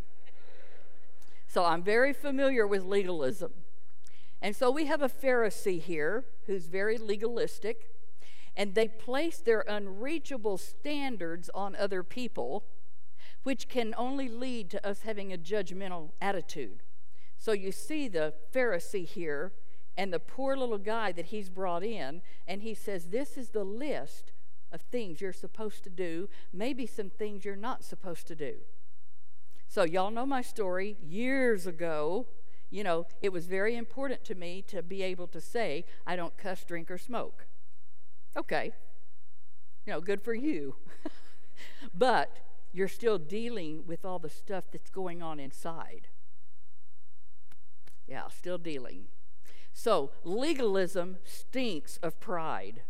So 1.47 1.63
I'm 1.63 1.81
very 1.81 2.13
familiar 2.13 2.67
with 2.67 2.83
legalism. 2.83 3.53
And 4.41 4.55
so 4.55 4.69
we 4.69 4.85
have 4.85 5.01
a 5.01 5.09
Pharisee 5.09 5.81
here 5.81 6.25
who's 6.45 6.67
very 6.67 6.97
legalistic, 6.97 7.89
and 8.55 8.75
they 8.75 8.87
place 8.87 9.39
their 9.39 9.61
unreachable 9.61 10.57
standards 10.57 11.49
on 11.55 11.75
other 11.75 12.03
people, 12.03 12.65
which 13.43 13.69
can 13.69 13.95
only 13.97 14.27
lead 14.27 14.69
to 14.71 14.87
us 14.87 15.01
having 15.01 15.31
a 15.31 15.37
judgmental 15.37 16.11
attitude. 16.21 16.83
So 17.37 17.53
you 17.53 17.71
see 17.71 18.07
the 18.07 18.33
Pharisee 18.53 19.07
here 19.07 19.53
and 19.95 20.13
the 20.13 20.19
poor 20.19 20.55
little 20.55 20.77
guy 20.77 21.11
that 21.13 21.27
he's 21.27 21.49
brought 21.49 21.83
in, 21.83 22.21
and 22.47 22.61
he 22.61 22.73
says, 22.73 23.05
This 23.05 23.37
is 23.37 23.49
the 23.49 23.63
list 23.63 24.31
of 24.71 24.81
things 24.81 25.21
you're 25.21 25.33
supposed 25.33 25.83
to 25.85 25.89
do, 25.89 26.29
maybe 26.53 26.85
some 26.85 27.09
things 27.09 27.45
you're 27.45 27.55
not 27.55 27.83
supposed 27.83 28.27
to 28.27 28.35
do. 28.35 28.57
So, 29.67 29.83
y'all 29.83 30.11
know 30.11 30.25
my 30.25 30.41
story. 30.41 30.97
Years 31.01 31.67
ago, 31.67 32.27
you 32.69 32.83
know, 32.83 33.05
it 33.21 33.31
was 33.31 33.45
very 33.45 33.75
important 33.75 34.23
to 34.25 34.35
me 34.35 34.61
to 34.67 34.81
be 34.81 35.03
able 35.03 35.27
to 35.27 35.41
say, 35.41 35.85
I 36.05 36.15
don't 36.15 36.37
cuss, 36.37 36.63
drink, 36.63 36.89
or 36.89 36.97
smoke. 36.97 37.45
Okay. 38.35 38.71
You 39.85 39.93
know, 39.93 40.01
good 40.01 40.21
for 40.21 40.33
you. 40.33 40.75
but 41.93 42.37
you're 42.73 42.87
still 42.87 43.17
dealing 43.17 43.83
with 43.85 44.05
all 44.05 44.19
the 44.19 44.29
stuff 44.29 44.65
that's 44.71 44.89
going 44.89 45.21
on 45.21 45.39
inside. 45.39 46.07
Yeah, 48.05 48.27
still 48.29 48.57
dealing. 48.57 49.07
So, 49.73 50.11
legalism 50.23 51.17
stinks 51.23 51.97
of 51.97 52.19
pride 52.19 52.83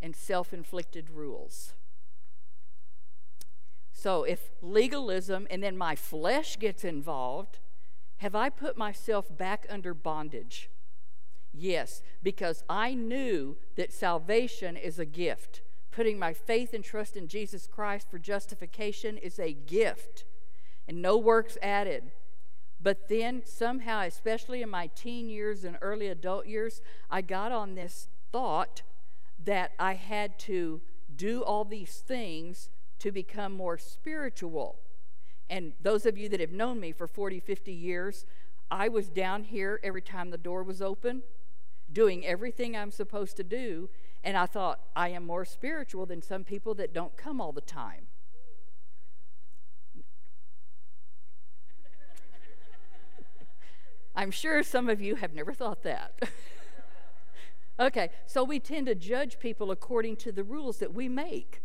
and 0.00 0.14
self 0.14 0.52
inflicted 0.52 1.10
rules. 1.10 1.74
So, 3.92 4.24
if 4.24 4.50
legalism 4.60 5.46
and 5.50 5.62
then 5.62 5.76
my 5.76 5.94
flesh 5.94 6.58
gets 6.58 6.84
involved, 6.84 7.58
have 8.18 8.34
I 8.34 8.48
put 8.48 8.76
myself 8.76 9.36
back 9.36 9.66
under 9.68 9.94
bondage? 9.94 10.70
Yes, 11.52 12.02
because 12.22 12.64
I 12.68 12.94
knew 12.94 13.56
that 13.76 13.92
salvation 13.92 14.76
is 14.76 14.98
a 14.98 15.04
gift. 15.04 15.60
Putting 15.90 16.18
my 16.18 16.32
faith 16.32 16.72
and 16.72 16.82
trust 16.82 17.16
in 17.16 17.28
Jesus 17.28 17.66
Christ 17.66 18.10
for 18.10 18.18
justification 18.18 19.18
is 19.18 19.38
a 19.38 19.52
gift 19.52 20.24
and 20.88 21.02
no 21.02 21.16
works 21.16 21.58
added. 21.62 22.12
But 22.80 23.08
then, 23.08 23.42
somehow, 23.44 24.00
especially 24.00 24.62
in 24.62 24.70
my 24.70 24.88
teen 24.88 25.28
years 25.28 25.62
and 25.64 25.78
early 25.80 26.08
adult 26.08 26.46
years, 26.46 26.80
I 27.10 27.22
got 27.22 27.52
on 27.52 27.74
this 27.74 28.08
thought 28.32 28.82
that 29.44 29.72
I 29.78 29.94
had 29.94 30.38
to 30.40 30.80
do 31.14 31.42
all 31.42 31.64
these 31.64 32.02
things 32.06 32.70
to 33.02 33.10
become 33.10 33.52
more 33.52 33.76
spiritual. 33.76 34.78
And 35.50 35.72
those 35.80 36.06
of 36.06 36.16
you 36.16 36.28
that 36.28 36.38
have 36.38 36.52
known 36.52 36.78
me 36.78 36.92
for 36.92 37.08
40, 37.08 37.40
50 37.40 37.72
years, 37.72 38.24
I 38.70 38.88
was 38.88 39.08
down 39.08 39.42
here 39.42 39.80
every 39.82 40.02
time 40.02 40.30
the 40.30 40.38
door 40.38 40.62
was 40.62 40.80
open, 40.80 41.22
doing 41.92 42.24
everything 42.24 42.76
I'm 42.76 42.92
supposed 42.92 43.36
to 43.38 43.42
do. 43.42 43.90
And 44.22 44.36
I 44.36 44.46
thought, 44.46 44.78
I 44.94 45.08
am 45.08 45.26
more 45.26 45.44
spiritual 45.44 46.06
than 46.06 46.22
some 46.22 46.44
people 46.44 46.74
that 46.76 46.94
don't 46.94 47.16
come 47.16 47.40
all 47.40 47.50
the 47.50 47.60
time. 47.60 48.06
I'm 54.14 54.30
sure 54.30 54.62
some 54.62 54.88
of 54.88 55.00
you 55.00 55.16
have 55.16 55.34
never 55.34 55.52
thought 55.52 55.82
that. 55.82 56.22
okay, 57.80 58.10
so 58.26 58.44
we 58.44 58.60
tend 58.60 58.86
to 58.86 58.94
judge 58.94 59.40
people 59.40 59.72
according 59.72 60.14
to 60.18 60.30
the 60.30 60.44
rules 60.44 60.78
that 60.78 60.94
we 60.94 61.08
make 61.08 61.62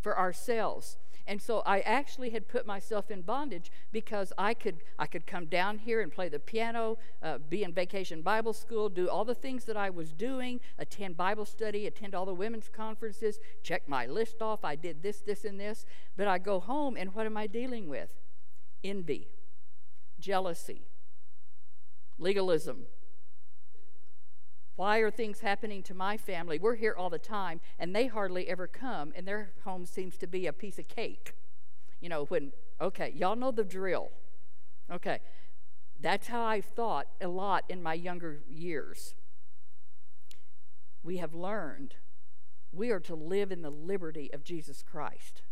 for 0.00 0.18
ourselves. 0.18 0.98
And 1.28 1.42
so 1.42 1.62
I 1.66 1.80
actually 1.80 2.30
had 2.30 2.48
put 2.48 2.66
myself 2.66 3.10
in 3.10 3.20
bondage 3.20 3.70
because 3.92 4.32
I 4.38 4.54
could 4.54 4.78
I 4.98 5.06
could 5.06 5.26
come 5.26 5.44
down 5.44 5.76
here 5.76 6.00
and 6.00 6.10
play 6.10 6.30
the 6.30 6.38
piano, 6.38 6.96
uh, 7.22 7.36
be 7.36 7.62
in 7.62 7.74
vacation 7.74 8.22
Bible 8.22 8.54
school, 8.54 8.88
do 8.88 9.10
all 9.10 9.26
the 9.26 9.34
things 9.34 9.66
that 9.66 9.76
I 9.76 9.90
was 9.90 10.14
doing, 10.14 10.58
attend 10.78 11.18
Bible 11.18 11.44
study, 11.44 11.86
attend 11.86 12.14
all 12.14 12.24
the 12.24 12.32
women's 12.32 12.70
conferences, 12.70 13.38
check 13.62 13.86
my 13.86 14.06
list 14.06 14.40
off. 14.40 14.64
I 14.64 14.74
did 14.74 15.02
this, 15.02 15.20
this, 15.20 15.44
and 15.44 15.60
this. 15.60 15.84
But 16.16 16.28
I 16.28 16.38
go 16.38 16.60
home 16.60 16.96
and 16.96 17.14
what 17.14 17.26
am 17.26 17.36
I 17.36 17.46
dealing 17.46 17.90
with? 17.90 18.14
Envy, 18.82 19.28
jealousy, 20.18 20.86
legalism, 22.18 22.86
why 24.78 24.98
are 24.98 25.10
things 25.10 25.40
happening 25.40 25.82
to 25.82 25.92
my 25.92 26.16
family? 26.16 26.60
We're 26.60 26.76
here 26.76 26.94
all 26.96 27.10
the 27.10 27.18
time, 27.18 27.60
and 27.80 27.96
they 27.96 28.06
hardly 28.06 28.48
ever 28.48 28.68
come, 28.68 29.12
and 29.16 29.26
their 29.26 29.50
home 29.64 29.84
seems 29.84 30.16
to 30.18 30.28
be 30.28 30.46
a 30.46 30.52
piece 30.52 30.78
of 30.78 30.86
cake. 30.86 31.34
You 32.00 32.08
know, 32.08 32.26
when, 32.26 32.52
okay, 32.80 33.12
y'all 33.12 33.34
know 33.34 33.50
the 33.50 33.64
drill. 33.64 34.12
Okay, 34.88 35.18
that's 35.98 36.28
how 36.28 36.44
I've 36.44 36.64
thought 36.64 37.08
a 37.20 37.26
lot 37.26 37.64
in 37.68 37.82
my 37.82 37.94
younger 37.94 38.38
years. 38.48 39.16
We 41.02 41.16
have 41.16 41.34
learned 41.34 41.96
we 42.70 42.90
are 42.90 43.00
to 43.00 43.16
live 43.16 43.50
in 43.50 43.62
the 43.62 43.70
liberty 43.70 44.30
of 44.32 44.44
Jesus 44.44 44.84
Christ. 44.88 45.42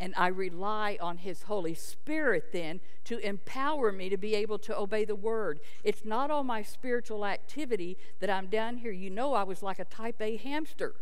And 0.00 0.14
I 0.16 0.28
rely 0.28 0.96
on 1.00 1.18
His 1.18 1.42
Holy 1.42 1.74
Spirit 1.74 2.52
then 2.52 2.80
to 3.04 3.18
empower 3.18 3.92
me 3.92 4.08
to 4.08 4.16
be 4.16 4.34
able 4.34 4.58
to 4.60 4.76
obey 4.76 5.04
the 5.04 5.14
Word. 5.14 5.60
It's 5.84 6.06
not 6.06 6.30
all 6.30 6.42
my 6.42 6.62
spiritual 6.62 7.26
activity 7.26 7.98
that 8.18 8.30
I'm 8.30 8.46
down 8.46 8.78
here. 8.78 8.92
You 8.92 9.10
know, 9.10 9.34
I 9.34 9.44
was 9.44 9.62
like 9.62 9.78
a 9.78 9.84
type 9.84 10.20
A 10.20 10.38
hamster. 10.38 10.94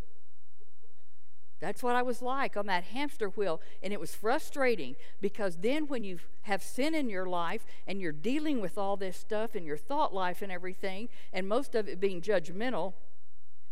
That's 1.61 1.82
what 1.82 1.96
I 1.96 2.03
was 2.03 2.22
like 2.22 2.57
on 2.57 2.66
that 2.66 2.84
hamster 2.84 3.28
wheel. 3.28 3.61
And 3.82 3.92
it 3.92 4.01
was 4.01 4.14
frustrating 4.14 4.96
because 5.20 5.57
then 5.57 5.86
when 5.86 6.03
you 6.05 6.18
have 6.42 6.62
sin 6.62 6.94
in 6.94 7.09
your 7.09 7.26
life 7.26 7.64
and 7.86 8.01
you're 8.01 8.12
dealing 8.12 8.61
with 8.61 8.76
all 8.76 8.96
this 8.96 9.16
stuff 9.16 9.57
in 9.57 9.64
your 9.64 9.76
thought 9.76 10.12
life 10.12 10.42
and 10.42 10.53
everything, 10.53 11.09
and 11.32 11.49
most 11.49 11.74
of 11.74 11.88
it 11.88 12.01
being 12.01 12.20
judgmental, 12.20 12.94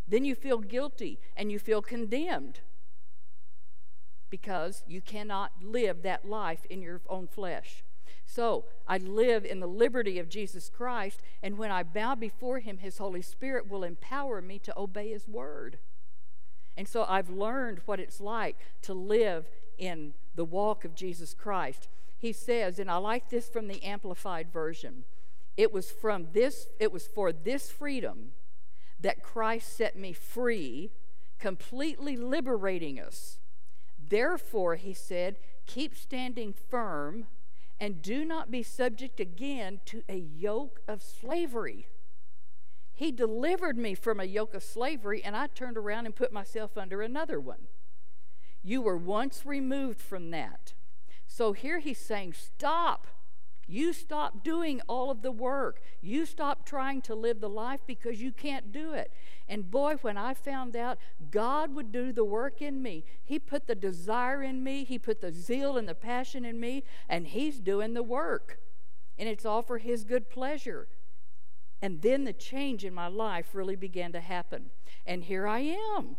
then 0.07 0.25
you 0.25 0.37
feel 0.37 0.59
guilty 0.59 1.19
and 1.37 1.51
you 1.51 1.59
feel 1.59 1.83
condemned 1.83 2.61
because 4.31 4.85
you 4.87 5.01
cannot 5.01 5.53
live 5.63 6.03
that 6.03 6.29
life 6.29 6.67
in 6.69 6.83
your 6.83 7.01
own 7.09 7.27
flesh. 7.27 7.85
So 8.25 8.65
I 8.89 8.99
live 8.99 9.45
in 9.45 9.61
the 9.61 9.69
liberty 9.69 10.19
of 10.19 10.29
Jesus 10.29 10.69
Christ, 10.69 11.23
and 11.43 11.57
when 11.57 11.71
I 11.71 11.83
bow 11.83 12.15
before 12.15 12.59
Him, 12.59 12.79
His 12.79 12.99
Holy 12.99 13.23
Spirit 13.23 13.71
will 13.71 13.85
empower 13.85 14.43
me 14.43 14.59
to 14.61 14.79
obey 14.79 15.11
His 15.11 15.29
word. 15.29 15.79
And 16.77 16.89
so 16.89 17.07
I've 17.09 17.31
learned 17.31 17.81
what 17.87 18.01
it's 18.01 18.21
like 18.21 18.57
to 18.83 18.93
live 18.93 19.49
in 19.79 20.15
the 20.35 20.45
walk 20.45 20.85
of 20.85 20.95
Jesus 20.95 21.35
Christ. 21.35 21.89
He 22.19 22.33
says, 22.33 22.79
and 22.79 22.91
I 22.91 22.97
like 22.97 23.31
this 23.31 23.49
from 23.49 23.69
the 23.69 23.83
amplified 23.83 24.53
version. 24.53 25.05
It 25.57 25.73
was 25.73 25.91
from 25.91 26.29
this 26.33 26.67
it 26.79 26.93
was 26.93 27.07
for 27.07 27.33
this 27.33 27.71
freedom 27.71 28.33
that 29.01 29.23
Christ 29.23 29.77
set 29.77 29.97
me 29.97 30.13
free, 30.13 30.91
completely 31.39 32.17
liberating 32.17 33.01
us. 33.01 33.39
Therefore, 34.09 34.77
he 34.77 34.95
said, 34.95 35.39
keep 35.67 35.97
standing 35.97 36.53
firm 36.53 37.27
and 37.79 38.03
do 38.03 38.25
not 38.25 38.51
be 38.51 38.63
subject 38.63 39.21
again 39.21 39.81
to 39.87 40.03
a 40.09 40.17
yoke 40.17 40.81
of 40.89 41.03
slavery. 41.03 41.89
He 42.93 43.13
delivered 43.13 43.77
me 43.77 43.95
from 43.95 44.19
a 44.19 44.25
yoke 44.25 44.55
of 44.55 44.63
slavery, 44.63 45.23
and 45.23 45.37
I 45.37 45.49
turned 45.49 45.77
around 45.77 46.07
and 46.07 46.15
put 46.15 46.33
myself 46.33 46.79
under 46.79 47.03
another 47.03 47.39
one. 47.39 47.69
You 48.63 48.81
were 48.81 48.97
once 48.97 49.45
removed 49.45 50.01
from 50.01 50.31
that. 50.31 50.73
So 51.27 51.53
here 51.53 51.79
he's 51.79 51.99
saying, 51.99 52.33
Stop. 52.33 53.07
You 53.67 53.93
stop 53.93 54.45
doing 54.45 54.81
all 54.89 55.11
of 55.11 55.23
the 55.23 55.33
work. 55.33 55.81
You 56.01 56.25
stop 56.25 56.65
trying 56.65 57.03
to 57.03 57.15
live 57.15 57.41
the 57.41 57.49
life 57.49 57.81
because 57.87 58.21
you 58.21 58.31
can't 58.31 58.71
do 58.71 58.93
it. 58.93 59.13
And 59.49 59.71
boy, 59.71 59.97
when 60.03 60.17
I 60.17 60.35
found 60.35 60.77
out 60.77 60.99
God 61.31 61.75
would 61.75 61.91
do 61.91 62.13
the 62.13 62.25
work 62.25 62.63
in 62.63 62.81
me, 62.81 63.05
He 63.25 63.39
put 63.39 63.67
the 63.67 63.75
desire 63.75 64.43
in 64.43 64.63
me, 64.63 64.85
He 64.85 64.99
put 64.99 65.21
the 65.21 65.33
zeal 65.33 65.77
and 65.77 65.89
the 65.89 65.95
passion 65.95 66.45
in 66.45 66.61
me, 66.61 66.85
and 67.09 67.27
He's 67.27 67.59
doing 67.59 67.95
the 67.95 68.03
work. 68.03 68.61
And 69.19 69.29
it's 69.29 69.45
all 69.45 69.63
for 69.63 69.79
His 69.79 70.05
good 70.05 70.31
pleasure. 70.31 70.89
And 71.83 72.03
then 72.03 72.25
the 72.25 72.33
change 72.33 72.85
in 72.85 72.95
my 72.95 73.09
life 73.09 73.55
really 73.55 73.77
began 73.77 74.13
to 74.13 74.21
happen. 74.21 74.71
And 75.05 75.25
here 75.25 75.47
I 75.47 75.61
am. 75.97 76.17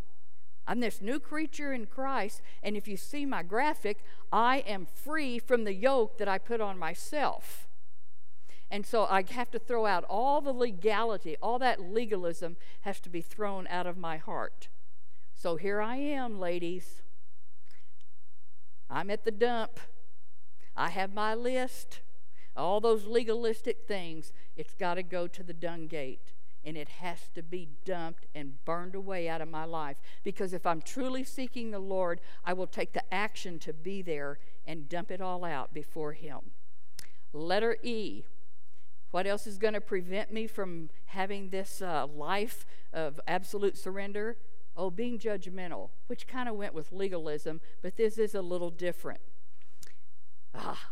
I'm 0.68 0.82
this 0.82 1.02
new 1.02 1.20
creature 1.20 1.72
in 1.72 1.86
Christ. 1.86 2.42
And 2.62 2.76
if 2.76 2.88
you 2.88 2.98
see 2.98 3.26
my 3.26 3.42
graphic, 3.42 4.04
I 4.32 4.58
am 4.68 4.86
free 4.86 5.40
from 5.40 5.64
the 5.64 5.74
yoke 5.74 6.18
that 6.18 6.28
I 6.28 6.38
put 6.38 6.60
on 6.60 6.78
myself. 6.78 7.68
And 8.70 8.86
so 8.86 9.06
I 9.06 9.24
have 9.30 9.50
to 9.52 9.60
throw 9.60 9.86
out 9.86 10.04
all 10.10 10.42
the 10.42 10.52
legality, 10.52 11.38
all 11.42 11.58
that 11.60 11.80
legalism 11.80 12.58
has 12.82 13.00
to 13.00 13.10
be 13.10 13.22
thrown 13.22 13.66
out 13.68 13.88
of 13.88 13.98
my 13.98 14.18
heart. 14.18 14.68
So 15.34 15.56
here 15.56 15.82
I 15.82 15.96
am, 15.96 16.38
ladies. 16.38 17.02
I'm 18.90 19.10
at 19.10 19.24
the 19.24 19.32
dump. 19.32 19.80
I 20.76 20.90
have 20.90 21.14
my 21.14 21.34
list. 21.34 22.02
All 22.58 22.82
those 22.82 23.06
legalistic 23.06 23.88
things, 23.88 24.34
it's 24.56 24.74
got 24.74 24.96
to 24.96 25.04
go 25.04 25.28
to 25.28 25.44
the 25.44 25.54
dung 25.54 25.88
gate. 25.88 26.34
And 26.68 26.76
it 26.76 26.90
has 26.90 27.30
to 27.34 27.42
be 27.42 27.70
dumped 27.86 28.26
and 28.36 28.64
burned 28.66 28.94
away 28.94 29.30
out 29.30 29.40
of 29.40 29.48
my 29.48 29.64
life. 29.64 30.02
Because 30.26 30.52
if 30.52 30.66
I'm 30.66 30.82
truly 30.82 31.24
seeking 31.24 31.72
the 31.72 31.80
Lord, 31.80 32.20
I 32.44 32.52
will 32.52 32.68
take 32.68 32.92
the 32.92 33.14
action 33.14 33.58
to 33.60 33.72
be 33.72 34.02
there 34.02 34.38
and 34.66 34.90
dump 34.90 35.10
it 35.10 35.22
all 35.22 35.46
out 35.46 35.74
before 35.74 36.12
Him. 36.12 36.52
Letter 37.32 37.78
E. 37.84 38.24
What 39.12 39.26
else 39.26 39.48
is 39.48 39.58
going 39.58 39.76
to 39.76 39.82
prevent 39.82 40.34
me 40.34 40.46
from 40.46 40.90
having 41.06 41.50
this 41.50 41.82
uh, 41.82 42.06
life 42.06 42.66
of 42.92 43.22
absolute 43.26 43.78
surrender? 43.78 44.36
Oh, 44.76 44.92
being 44.92 45.18
judgmental, 45.18 45.92
which 46.08 46.28
kind 46.28 46.50
of 46.50 46.56
went 46.56 46.74
with 46.74 46.92
legalism, 46.92 47.62
but 47.82 47.96
this 47.96 48.18
is 48.18 48.36
a 48.36 48.42
little 48.42 48.70
different. 48.70 49.22
Ah, 50.54 50.90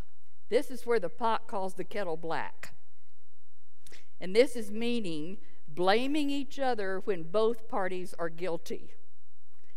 this 0.50 0.72
is 0.72 0.86
where 0.86 1.00
the 1.00 1.10
pot 1.10 1.48
calls 1.48 1.74
the 1.74 1.84
kettle 1.84 2.18
black. 2.18 2.74
And 4.20 4.36
this 4.36 4.56
is 4.56 4.72
meaning 4.72 5.38
blaming 5.76 6.30
each 6.30 6.58
other 6.58 7.02
when 7.06 7.24
both 7.24 7.68
parties 7.68 8.16
are 8.18 8.30
guilty. 8.30 8.96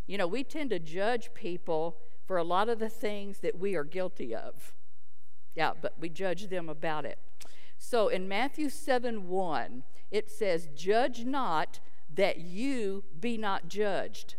You 0.06 0.16
know, 0.16 0.26
we 0.26 0.44
tend 0.44 0.70
to 0.70 0.78
judge 0.78 1.34
people 1.34 1.98
for 2.24 2.36
a 2.36 2.44
lot 2.44 2.68
of 2.68 2.78
the 2.78 2.88
things 2.88 3.38
that 3.38 3.58
we 3.58 3.74
are 3.74 3.84
guilty 3.84 4.34
of. 4.34 4.74
Yeah, 5.54 5.72
but 5.80 5.94
we 5.98 6.08
judge 6.08 6.48
them 6.48 6.68
about 6.68 7.04
it. 7.04 7.18
So 7.78 8.08
in 8.08 8.28
Matthew 8.28 8.68
7 8.68 9.28
1, 9.28 9.82
it 10.10 10.30
says, 10.30 10.68
Judge 10.74 11.24
not 11.24 11.80
that 12.12 12.38
you 12.38 13.04
be 13.18 13.36
not 13.36 13.68
judged. 13.68 14.36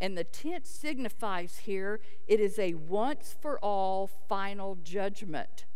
And 0.00 0.18
the 0.18 0.24
tense 0.24 0.68
signifies 0.68 1.58
here 1.58 2.00
it 2.26 2.40
is 2.40 2.58
a 2.58 2.74
once 2.74 3.36
for 3.40 3.58
all 3.60 4.06
final 4.06 4.76
judgment. 4.82 5.66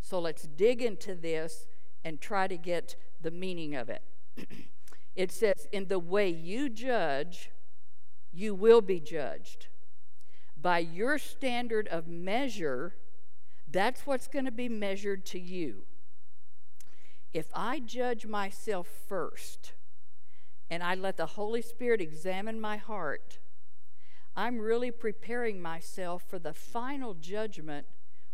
So 0.00 0.18
let's 0.18 0.44
dig 0.44 0.80
into 0.82 1.14
this 1.14 1.66
and 2.02 2.20
try 2.20 2.48
to 2.48 2.56
get 2.56 2.96
the 3.20 3.30
meaning 3.30 3.74
of 3.74 3.90
it. 3.90 4.02
it 5.16 5.30
says, 5.32 5.66
In 5.72 5.88
the 5.88 5.98
way 5.98 6.28
you 6.28 6.68
judge, 6.68 7.50
you 8.32 8.54
will 8.54 8.80
be 8.80 9.00
judged. 9.00 9.68
By 10.60 10.78
your 10.78 11.18
standard 11.18 11.88
of 11.88 12.08
measure, 12.08 12.94
that's 13.70 14.06
what's 14.06 14.28
going 14.28 14.44
to 14.44 14.50
be 14.50 14.68
measured 14.68 15.24
to 15.26 15.38
you. 15.38 15.84
If 17.32 17.46
I 17.54 17.80
judge 17.80 18.26
myself 18.26 18.88
first 19.08 19.72
and 20.70 20.82
I 20.82 20.94
let 20.94 21.16
the 21.16 21.26
Holy 21.26 21.62
Spirit 21.62 22.00
examine 22.00 22.60
my 22.60 22.76
heart, 22.76 23.38
I'm 24.36 24.58
really 24.58 24.90
preparing 24.90 25.60
myself 25.60 26.22
for 26.28 26.38
the 26.38 26.54
final 26.54 27.14
judgment 27.14 27.86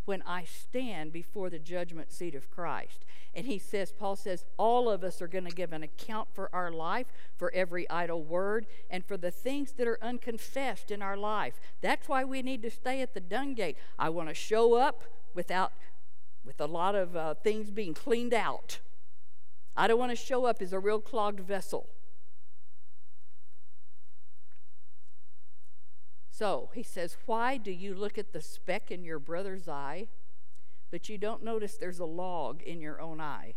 when 0.04 0.22
I 0.22 0.44
stand 0.44 1.12
before 1.12 1.50
the 1.50 1.58
judgment 1.58 2.12
seat 2.12 2.34
of 2.34 2.50
Christ. 2.50 3.04
And 3.34 3.46
he 3.46 3.58
says, 3.58 3.92
Paul 3.92 4.16
says, 4.16 4.44
all 4.56 4.90
of 4.90 5.04
us 5.04 5.22
are 5.22 5.28
going 5.28 5.44
to 5.44 5.54
give 5.54 5.72
an 5.72 5.82
account 5.82 6.28
for 6.32 6.48
our 6.52 6.72
life, 6.72 7.06
for 7.36 7.52
every 7.54 7.88
idle 7.88 8.22
word, 8.22 8.66
and 8.90 9.04
for 9.04 9.16
the 9.16 9.30
things 9.30 9.72
that 9.72 9.86
are 9.86 9.98
unconfessed 10.02 10.90
in 10.90 11.00
our 11.00 11.16
life. 11.16 11.60
That's 11.80 12.08
why 12.08 12.24
we 12.24 12.42
need 12.42 12.62
to 12.62 12.70
stay 12.70 13.02
at 13.02 13.14
the 13.14 13.20
dung 13.20 13.54
gate. 13.54 13.76
I 13.98 14.08
want 14.08 14.28
to 14.28 14.34
show 14.34 14.74
up 14.74 15.04
without, 15.34 15.72
with 16.44 16.60
a 16.60 16.66
lot 16.66 16.94
of 16.94 17.16
uh, 17.16 17.34
things 17.34 17.70
being 17.70 17.94
cleaned 17.94 18.34
out. 18.34 18.80
I 19.76 19.86
don't 19.86 19.98
want 19.98 20.10
to 20.10 20.16
show 20.16 20.44
up 20.44 20.60
as 20.60 20.72
a 20.72 20.80
real 20.80 21.00
clogged 21.00 21.40
vessel. 21.40 21.86
So 26.40 26.70
he 26.72 26.82
says, 26.82 27.18
Why 27.26 27.58
do 27.58 27.70
you 27.70 27.92
look 27.92 28.16
at 28.16 28.32
the 28.32 28.40
speck 28.40 28.90
in 28.90 29.04
your 29.04 29.18
brother's 29.18 29.68
eye, 29.68 30.08
but 30.90 31.06
you 31.10 31.18
don't 31.18 31.44
notice 31.44 31.76
there's 31.76 31.98
a 31.98 32.06
log 32.06 32.62
in 32.62 32.80
your 32.80 32.98
own 32.98 33.20
eye? 33.20 33.56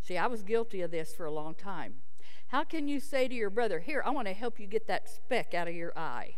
See, 0.00 0.16
I 0.16 0.26
was 0.26 0.42
guilty 0.42 0.80
of 0.80 0.90
this 0.90 1.14
for 1.14 1.26
a 1.26 1.30
long 1.30 1.54
time. 1.54 1.96
How 2.46 2.64
can 2.64 2.88
you 2.88 2.98
say 2.98 3.28
to 3.28 3.34
your 3.34 3.50
brother, 3.50 3.80
Here, 3.80 4.02
I 4.06 4.08
want 4.08 4.26
to 4.26 4.32
help 4.32 4.58
you 4.58 4.66
get 4.66 4.86
that 4.86 5.06
speck 5.06 5.52
out 5.52 5.68
of 5.68 5.74
your 5.74 5.92
eye, 5.98 6.36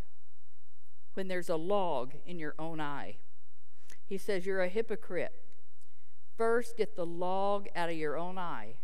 when 1.14 1.29
there's 1.29 1.49
a 1.49 1.55
log 1.55 2.14
in 2.27 2.41
your 2.41 2.57
own 2.59 2.81
eye? 2.81 3.18
He 4.05 4.18
says, 4.18 4.45
You're 4.47 4.64
a 4.64 4.68
hypocrite. 4.68 5.41
First, 6.37 6.79
get 6.79 6.97
the 6.97 7.07
log 7.07 7.68
out 7.77 7.91
of 7.91 7.95
your 7.95 8.16
own 8.16 8.39
eye, 8.39 8.75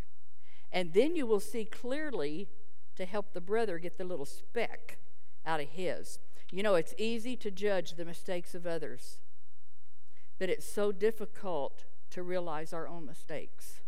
and 0.70 0.92
then 0.92 1.16
you 1.16 1.26
will 1.26 1.40
see 1.40 1.64
clearly 1.64 2.48
to 2.94 3.04
help 3.04 3.32
the 3.32 3.40
brother 3.40 3.80
get 3.80 3.98
the 3.98 4.04
little 4.04 4.24
speck 4.24 4.98
out 5.44 5.58
of 5.58 5.70
his. 5.70 6.20
You 6.50 6.62
know, 6.62 6.74
it's 6.74 6.94
easy 6.96 7.36
to 7.36 7.50
judge 7.50 7.94
the 7.94 8.04
mistakes 8.04 8.54
of 8.54 8.66
others, 8.66 9.20
but 10.38 10.48
it's 10.48 10.70
so 10.70 10.92
difficult 10.92 11.84
to 12.10 12.22
realize 12.22 12.72
our 12.72 12.86
own 12.86 13.04
mistakes. 13.04 13.80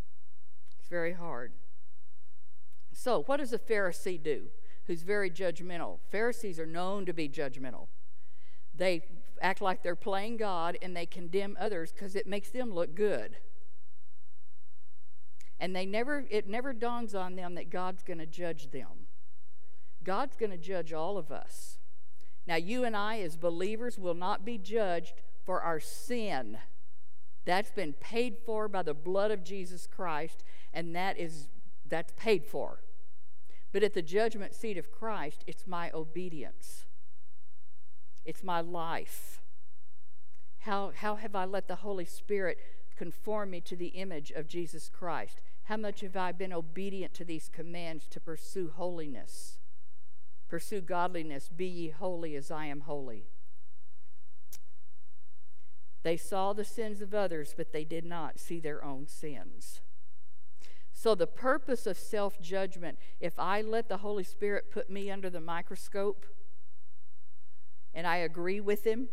It's 0.79 0.89
very 0.89 1.13
hard. 1.13 1.53
So, 2.93 3.23
what 3.27 3.37
does 3.37 3.53
a 3.53 3.59
Pharisee 3.59 4.21
do 4.21 4.49
who's 4.87 5.03
very 5.03 5.31
judgmental? 5.31 5.99
Pharisees 6.11 6.59
are 6.59 6.67
known 6.67 7.07
to 7.07 7.13
be 7.13 7.29
judgmental. 7.29 7.87
They 8.75 9.05
act 9.41 9.61
like 9.61 9.83
they're 9.83 9.95
playing 9.97 10.37
God 10.37 10.77
and 10.83 10.97
they 10.97 11.07
condemn 11.07 11.57
others 11.61 11.93
because 11.93 12.17
it 12.17 12.27
makes 12.27 12.51
them 12.51 12.73
look 12.73 12.95
good. 12.95 13.37
And 15.61 15.75
they 15.75 15.87
never 15.87 16.25
it 16.31 16.49
never 16.49 16.73
dawns 16.73 17.15
on 17.15 17.37
them 17.37 17.55
that 17.55 17.71
God's 17.71 18.03
going 18.03 18.19
to 18.19 18.27
judge 18.27 18.71
them. 18.71 19.07
God's 20.03 20.37
going 20.37 20.53
to 20.53 20.59
judge 20.59 20.93
all 20.93 21.19
of 21.19 21.31
us. 21.31 21.79
Now, 22.49 22.57
you 22.57 22.83
and 22.83 22.97
I, 22.97 23.21
as 23.21 23.37
believers, 23.37 23.99
will 23.99 24.15
not 24.15 24.43
be 24.43 24.57
judged 24.57 25.13
for 25.45 25.61
our 25.61 25.79
sin. 25.79 26.57
That's 27.45 27.71
been 27.71 27.93
paid 27.93 28.39
for 28.47 28.69
by 28.69 28.83
the 28.83 28.95
blood 28.95 29.31
of 29.31 29.45
Jesus 29.45 29.87
Christ, 29.87 30.43
and 30.73 30.97
that 30.97 31.19
is 31.19 31.49
that's 31.87 32.13
paid 32.17 32.47
for. 32.47 32.81
But 33.71 33.83
at 33.83 33.93
the 33.93 34.03
judgment 34.03 34.55
seat 34.55 34.79
of 34.79 34.91
Christ, 34.91 35.45
it's 35.47 35.67
my 35.67 35.91
obedience. 35.93 36.87
It's 38.25 38.43
my 38.43 38.63
life. 38.63 39.43
How, 40.61 40.93
how 40.95 41.17
have 41.17 41.35
I 41.35 41.45
let 41.45 41.69
the 41.69 41.77
Holy 41.77 42.05
Spirit 42.05 42.59
conform 42.97 43.51
me 43.51 43.61
to 43.63 43.77
the 43.77 43.89
image 43.89 44.31
of 44.31 44.49
Jesus 44.49 44.89
Christ? 44.89 45.41
How 45.65 45.77
much 45.77 46.01
have 46.01 46.17
I 46.17 46.33
been 46.33 46.53
obedient 46.53 47.13
to 47.15 47.25
these 47.25 47.49
commands 47.49 48.07
to 48.09 48.21
pursue 48.21 48.73
holiness? 48.75 49.58
Pursue 50.49 50.81
godliness. 50.81 51.49
Be 51.49 51.67
ye 51.67 51.89
holy 51.91 52.35
as 52.35 52.51
I 52.51 52.67
am 52.67 52.81
holy. 52.81 53.27
They 56.03 56.17
saw 56.17 56.53
the 56.53 56.65
sins 56.65 57.03
of 57.03 57.13
others, 57.13 57.55
but 57.57 57.73
they 57.73 57.85
did 57.85 58.05
not 58.05 58.39
see 58.39 58.61
their 58.61 58.83
own 58.85 59.07
sins. 59.07 59.81
So, 60.93 61.15
the 61.15 61.27
purpose 61.27 61.87
of 61.87 61.99
self 61.99 62.41
judgment, 62.41 62.99
if 63.21 63.39
I 63.39 63.61
let 63.61 63.89
the 63.89 63.99
Holy 63.99 64.25
Spirit 64.25 64.71
put 64.71 64.91
me 64.91 65.11
under 65.11 65.31
the 65.31 65.41
microscope 65.41 66.27
and 67.95 68.07
I 68.07 68.17
agree 68.17 68.61
with 68.61 68.85
Him 68.85 69.09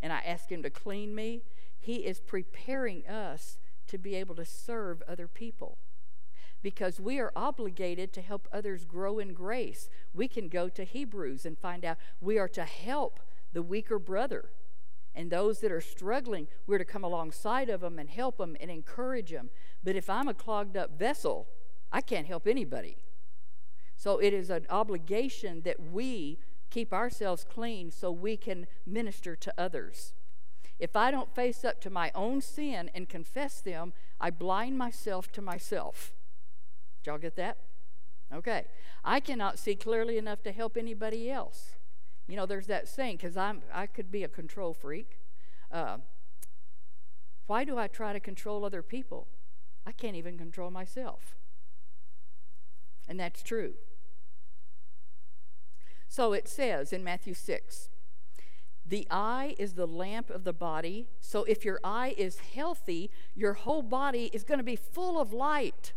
and 0.00 0.12
I 0.12 0.18
ask 0.18 0.50
Him 0.50 0.62
to 0.62 0.70
clean 0.70 1.14
me, 1.14 1.42
He 1.78 2.06
is 2.06 2.20
preparing 2.20 3.06
us 3.06 3.56
to 3.86 3.98
be 3.98 4.14
able 4.14 4.34
to 4.34 4.44
serve 4.44 5.02
other 5.08 5.28
people 5.28 5.78
because 6.62 7.00
we 7.00 7.18
are 7.18 7.32
obligated 7.34 8.12
to 8.12 8.20
help 8.20 8.48
others 8.52 8.84
grow 8.84 9.18
in 9.18 9.32
grace. 9.32 9.88
We 10.12 10.28
can 10.28 10.48
go 10.48 10.68
to 10.68 10.84
Hebrews 10.84 11.46
and 11.46 11.58
find 11.58 11.84
out 11.84 11.98
we 12.20 12.38
are 12.38 12.48
to 12.48 12.64
help 12.64 13.20
the 13.52 13.62
weaker 13.62 13.98
brother. 13.98 14.50
And 15.14 15.30
those 15.30 15.60
that 15.60 15.72
are 15.72 15.80
struggling, 15.80 16.46
we're 16.66 16.78
to 16.78 16.84
come 16.84 17.02
alongside 17.02 17.68
of 17.68 17.80
them 17.80 17.98
and 17.98 18.08
help 18.08 18.38
them 18.38 18.56
and 18.60 18.70
encourage 18.70 19.30
them. 19.30 19.50
But 19.82 19.96
if 19.96 20.08
I'm 20.08 20.28
a 20.28 20.34
clogged 20.34 20.76
up 20.76 20.98
vessel, 20.98 21.48
I 21.90 22.00
can't 22.00 22.26
help 22.26 22.46
anybody. 22.46 22.98
So 23.96 24.18
it 24.18 24.32
is 24.32 24.50
an 24.50 24.66
obligation 24.70 25.62
that 25.62 25.80
we 25.80 26.38
keep 26.70 26.92
ourselves 26.92 27.44
clean 27.44 27.90
so 27.90 28.10
we 28.10 28.36
can 28.36 28.66
minister 28.86 29.34
to 29.36 29.52
others. 29.58 30.14
If 30.78 30.96
I 30.96 31.10
don't 31.10 31.34
face 31.34 31.64
up 31.64 31.80
to 31.82 31.90
my 31.90 32.10
own 32.14 32.40
sin 32.40 32.90
and 32.94 33.08
confess 33.08 33.60
them, 33.60 33.92
I 34.20 34.30
blind 34.30 34.78
myself 34.78 35.30
to 35.32 35.42
myself. 35.42 36.14
Y'all 37.04 37.18
get 37.18 37.36
that? 37.36 37.58
Okay. 38.32 38.64
I 39.04 39.20
cannot 39.20 39.58
see 39.58 39.74
clearly 39.74 40.18
enough 40.18 40.42
to 40.42 40.52
help 40.52 40.76
anybody 40.76 41.30
else. 41.30 41.76
You 42.28 42.36
know, 42.36 42.46
there's 42.46 42.66
that 42.66 42.88
saying, 42.88 43.16
because 43.16 43.36
I 43.36 43.86
could 43.86 44.12
be 44.12 44.22
a 44.22 44.28
control 44.28 44.72
freak. 44.72 45.18
Uh, 45.72 45.98
why 47.46 47.64
do 47.64 47.76
I 47.78 47.88
try 47.88 48.12
to 48.12 48.20
control 48.20 48.64
other 48.64 48.82
people? 48.82 49.26
I 49.84 49.92
can't 49.92 50.14
even 50.14 50.38
control 50.38 50.70
myself. 50.70 51.36
And 53.08 53.18
that's 53.18 53.42
true. 53.42 53.74
So 56.08 56.32
it 56.32 56.46
says 56.48 56.92
in 56.92 57.02
Matthew 57.02 57.34
6 57.34 57.88
the 58.86 59.06
eye 59.10 59.54
is 59.58 59.74
the 59.74 59.86
lamp 59.86 60.30
of 60.30 60.42
the 60.42 60.52
body. 60.52 61.06
So 61.20 61.44
if 61.44 61.64
your 61.64 61.78
eye 61.84 62.14
is 62.18 62.38
healthy, 62.38 63.10
your 63.36 63.52
whole 63.52 63.82
body 63.82 64.30
is 64.32 64.42
going 64.42 64.58
to 64.58 64.64
be 64.64 64.74
full 64.74 65.20
of 65.20 65.32
light. 65.32 65.92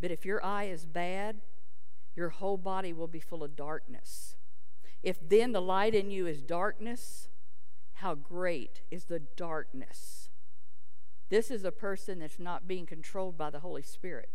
But 0.00 0.10
if 0.10 0.24
your 0.24 0.44
eye 0.44 0.64
is 0.64 0.84
bad, 0.84 1.40
your 2.14 2.30
whole 2.30 2.56
body 2.56 2.92
will 2.92 3.06
be 3.06 3.20
full 3.20 3.42
of 3.42 3.56
darkness. 3.56 4.36
If 5.02 5.28
then 5.28 5.52
the 5.52 5.62
light 5.62 5.94
in 5.94 6.10
you 6.10 6.26
is 6.26 6.42
darkness, 6.42 7.28
how 7.94 8.14
great 8.14 8.82
is 8.90 9.04
the 9.04 9.20
darkness? 9.20 10.30
This 11.30 11.50
is 11.50 11.64
a 11.64 11.72
person 11.72 12.20
that's 12.20 12.38
not 12.38 12.66
being 12.66 12.86
controlled 12.86 13.36
by 13.36 13.50
the 13.50 13.60
Holy 13.60 13.82
Spirit. 13.82 14.30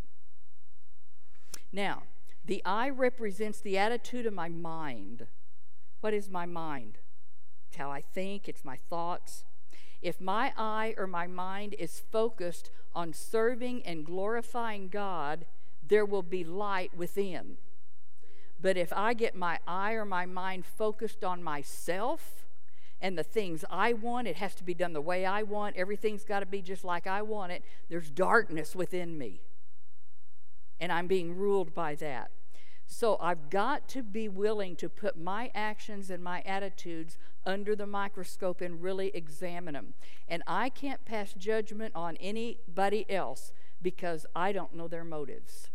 Now, 1.72 2.04
the 2.44 2.62
eye 2.64 2.90
represents 2.90 3.60
the 3.60 3.78
attitude 3.78 4.26
of 4.26 4.32
my 4.32 4.48
mind. 4.48 5.26
What 6.00 6.14
is 6.14 6.30
my 6.30 6.46
mind? 6.46 6.98
It's 7.68 7.76
how 7.76 7.90
I 7.90 8.02
think, 8.02 8.48
it's 8.48 8.64
my 8.64 8.78
thoughts. 8.88 9.44
If 10.00 10.20
my 10.20 10.52
eye 10.56 10.94
or 10.98 11.06
my 11.06 11.26
mind 11.26 11.74
is 11.78 12.02
focused 12.12 12.70
on 12.94 13.12
serving 13.12 13.82
and 13.84 14.04
glorifying 14.04 14.88
God, 14.88 15.46
there 15.88 16.04
will 16.04 16.22
be 16.22 16.44
light 16.44 16.96
within. 16.96 17.56
But 18.60 18.76
if 18.76 18.92
I 18.92 19.12
get 19.14 19.34
my 19.34 19.58
eye 19.66 19.92
or 19.92 20.04
my 20.04 20.24
mind 20.24 20.64
focused 20.64 21.22
on 21.22 21.42
myself 21.42 22.46
and 23.00 23.18
the 23.18 23.22
things 23.22 23.64
I 23.68 23.92
want, 23.92 24.26
it 24.26 24.36
has 24.36 24.54
to 24.54 24.64
be 24.64 24.72
done 24.72 24.94
the 24.94 25.00
way 25.02 25.26
I 25.26 25.42
want, 25.42 25.76
everything's 25.76 26.24
got 26.24 26.40
to 26.40 26.46
be 26.46 26.62
just 26.62 26.84
like 26.84 27.06
I 27.06 27.20
want 27.20 27.52
it, 27.52 27.62
there's 27.90 28.08
darkness 28.08 28.74
within 28.74 29.18
me. 29.18 29.42
And 30.80 30.90
I'm 30.90 31.06
being 31.06 31.36
ruled 31.36 31.74
by 31.74 31.94
that. 31.96 32.30
So 32.86 33.16
I've 33.20 33.50
got 33.50 33.88
to 33.90 34.02
be 34.02 34.28
willing 34.28 34.76
to 34.76 34.88
put 34.88 35.18
my 35.18 35.50
actions 35.54 36.10
and 36.10 36.22
my 36.22 36.40
attitudes 36.42 37.18
under 37.46 37.76
the 37.76 37.86
microscope 37.86 38.60
and 38.60 38.82
really 38.82 39.10
examine 39.14 39.74
them. 39.74 39.94
And 40.28 40.42
I 40.46 40.68
can't 40.68 41.04
pass 41.04 41.34
judgment 41.34 41.92
on 41.94 42.16
anybody 42.16 43.04
else 43.10 43.52
because 43.82 44.26
I 44.34 44.52
don't 44.52 44.74
know 44.74 44.88
their 44.88 45.04
motives. 45.04 45.68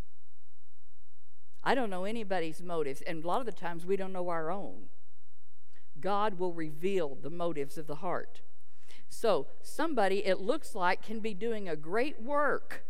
I 1.64 1.76
don't 1.76 1.90
know 1.90 2.06
anybody's 2.06 2.62
motives, 2.62 3.02
and 3.02 3.24
a 3.24 3.28
lot 3.28 3.40
of 3.40 3.46
the 3.46 3.52
times 3.52 3.86
we 3.86 3.98
don't 3.98 4.14
know 4.14 4.30
our 4.30 4.50
own. 4.50 4.90
God 6.00 6.40
will 6.40 6.54
reveal 6.54 7.16
the 7.16 7.30
motives 7.30 7.78
of 7.78 7.88
the 7.88 7.96
heart. 7.96 8.42
So, 9.10 9.48
somebody 9.62 10.26
it 10.26 10.40
looks 10.40 10.76
like 10.76 11.02
can 11.02 11.20
be 11.20 11.34
doing 11.34 11.68
a 11.68 11.76
great 11.76 12.22
work, 12.22 12.86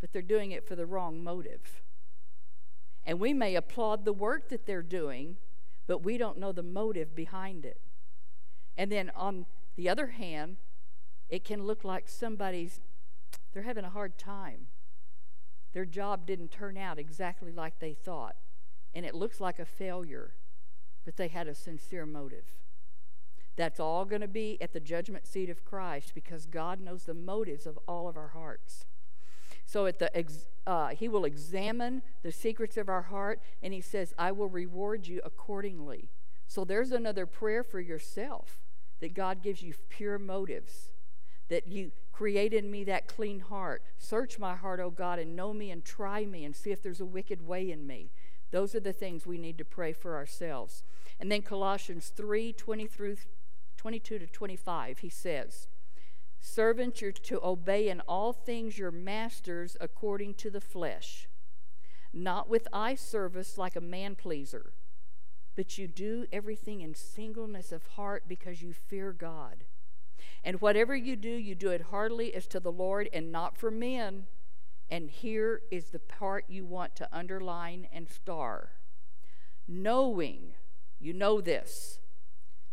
but 0.00 0.12
they're 0.12 0.22
doing 0.22 0.50
it 0.50 0.66
for 0.66 0.76
the 0.76 0.86
wrong 0.86 1.22
motive. 1.22 1.82
And 3.06 3.20
we 3.20 3.32
may 3.32 3.54
applaud 3.54 4.04
the 4.04 4.12
work 4.12 4.48
that 4.48 4.66
they're 4.66 4.82
doing, 4.82 5.36
but 5.86 6.02
we 6.02 6.18
don't 6.18 6.38
know 6.38 6.52
the 6.52 6.62
motive 6.62 7.14
behind 7.14 7.64
it. 7.64 7.80
And 8.76 8.90
then 8.90 9.10
on 9.14 9.46
the 9.76 9.88
other 9.88 10.08
hand, 10.08 10.56
it 11.28 11.44
can 11.44 11.64
look 11.64 11.84
like 11.84 12.08
somebody's, 12.08 12.80
they're 13.52 13.62
having 13.62 13.84
a 13.84 13.90
hard 13.90 14.18
time. 14.18 14.66
Their 15.74 15.84
job 15.84 16.24
didn't 16.24 16.52
turn 16.52 16.76
out 16.76 16.98
exactly 16.98 17.52
like 17.52 17.80
they 17.80 17.94
thought, 17.94 18.36
and 18.94 19.04
it 19.04 19.14
looks 19.14 19.40
like 19.40 19.58
a 19.58 19.64
failure, 19.64 20.34
but 21.04 21.16
they 21.16 21.28
had 21.28 21.48
a 21.48 21.54
sincere 21.54 22.06
motive. 22.06 22.46
That's 23.56 23.80
all 23.80 24.04
going 24.04 24.20
to 24.22 24.28
be 24.28 24.56
at 24.60 24.72
the 24.72 24.80
judgment 24.80 25.26
seat 25.26 25.50
of 25.50 25.64
Christ 25.64 26.12
because 26.14 26.46
God 26.46 26.80
knows 26.80 27.04
the 27.04 27.14
motives 27.14 27.66
of 27.66 27.78
all 27.86 28.08
of 28.08 28.16
our 28.16 28.28
hearts. 28.28 28.86
So 29.66 29.86
at 29.86 29.98
the 29.98 30.10
uh, 30.66 30.88
he 30.88 31.08
will 31.08 31.24
examine 31.24 32.02
the 32.22 32.32
secrets 32.32 32.76
of 32.76 32.88
our 32.88 33.02
heart, 33.02 33.40
and 33.62 33.74
he 33.74 33.80
says, 33.80 34.14
"I 34.18 34.30
will 34.32 34.48
reward 34.48 35.06
you 35.06 35.20
accordingly." 35.24 36.10
So 36.46 36.64
there's 36.64 36.92
another 36.92 37.26
prayer 37.26 37.64
for 37.64 37.80
yourself 37.80 38.60
that 39.00 39.14
God 39.14 39.42
gives 39.42 39.62
you 39.62 39.74
pure 39.88 40.18
motives, 40.18 40.92
that 41.48 41.66
you 41.66 41.92
create 42.14 42.54
in 42.54 42.70
me 42.70 42.84
that 42.84 43.08
clean 43.08 43.40
heart. 43.40 43.82
Search 43.98 44.38
my 44.38 44.54
heart, 44.54 44.78
O 44.78 44.88
God, 44.88 45.18
and 45.18 45.34
know 45.34 45.52
me 45.52 45.72
and 45.72 45.84
try 45.84 46.24
me 46.24 46.44
and 46.44 46.54
see 46.54 46.70
if 46.70 46.80
there's 46.80 47.00
a 47.00 47.04
wicked 47.04 47.44
way 47.44 47.68
in 47.68 47.88
me. 47.88 48.12
Those 48.52 48.72
are 48.76 48.80
the 48.80 48.92
things 48.92 49.26
we 49.26 49.36
need 49.36 49.58
to 49.58 49.64
pray 49.64 49.92
for 49.92 50.14
ourselves. 50.14 50.84
And 51.18 51.30
then 51.30 51.42
Colossians 51.42 52.12
3 52.14 52.52
20 52.52 52.86
through 52.86 53.16
22 53.76 54.20
to 54.20 54.26
25, 54.28 54.98
he 54.98 55.08
says, 55.08 55.66
Servants, 56.38 57.00
you're 57.00 57.10
to 57.10 57.44
obey 57.44 57.88
in 57.88 58.00
all 58.02 58.32
things 58.32 58.78
your 58.78 58.92
masters 58.92 59.76
according 59.80 60.34
to 60.34 60.50
the 60.50 60.60
flesh, 60.60 61.26
not 62.12 62.48
with 62.48 62.68
eye 62.72 62.94
service 62.94 63.58
like 63.58 63.74
a 63.74 63.80
man 63.80 64.14
pleaser, 64.14 64.72
but 65.56 65.78
you 65.78 65.88
do 65.88 66.26
everything 66.32 66.80
in 66.80 66.94
singleness 66.94 67.72
of 67.72 67.86
heart 67.96 68.24
because 68.28 68.62
you 68.62 68.72
fear 68.72 69.12
God. 69.12 69.64
And 70.42 70.60
whatever 70.60 70.94
you 70.94 71.16
do, 71.16 71.30
you 71.30 71.54
do 71.54 71.70
it 71.70 71.82
heartily 71.90 72.34
as 72.34 72.46
to 72.48 72.60
the 72.60 72.72
Lord 72.72 73.08
and 73.12 73.32
not 73.32 73.56
for 73.56 73.70
men. 73.70 74.26
And 74.90 75.10
here 75.10 75.62
is 75.70 75.86
the 75.86 75.98
part 75.98 76.44
you 76.48 76.64
want 76.64 76.94
to 76.96 77.08
underline 77.10 77.88
and 77.92 78.08
star. 78.08 78.72
Knowing, 79.66 80.54
you 80.98 81.12
know 81.12 81.40
this, 81.40 81.98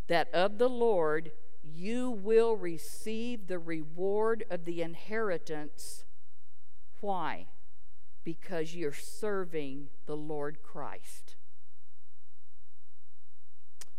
that 0.07 0.29
of 0.33 0.57
the 0.57 0.69
Lord 0.69 1.31
you 1.63 2.09
will 2.09 2.55
receive 2.55 3.47
the 3.47 3.59
reward 3.59 4.43
of 4.49 4.65
the 4.65 4.81
inheritance. 4.81 6.05
Why? 6.99 7.47
Because 8.23 8.75
you're 8.75 8.93
serving 8.93 9.89
the 10.05 10.17
Lord 10.17 10.61
Christ. 10.63 11.35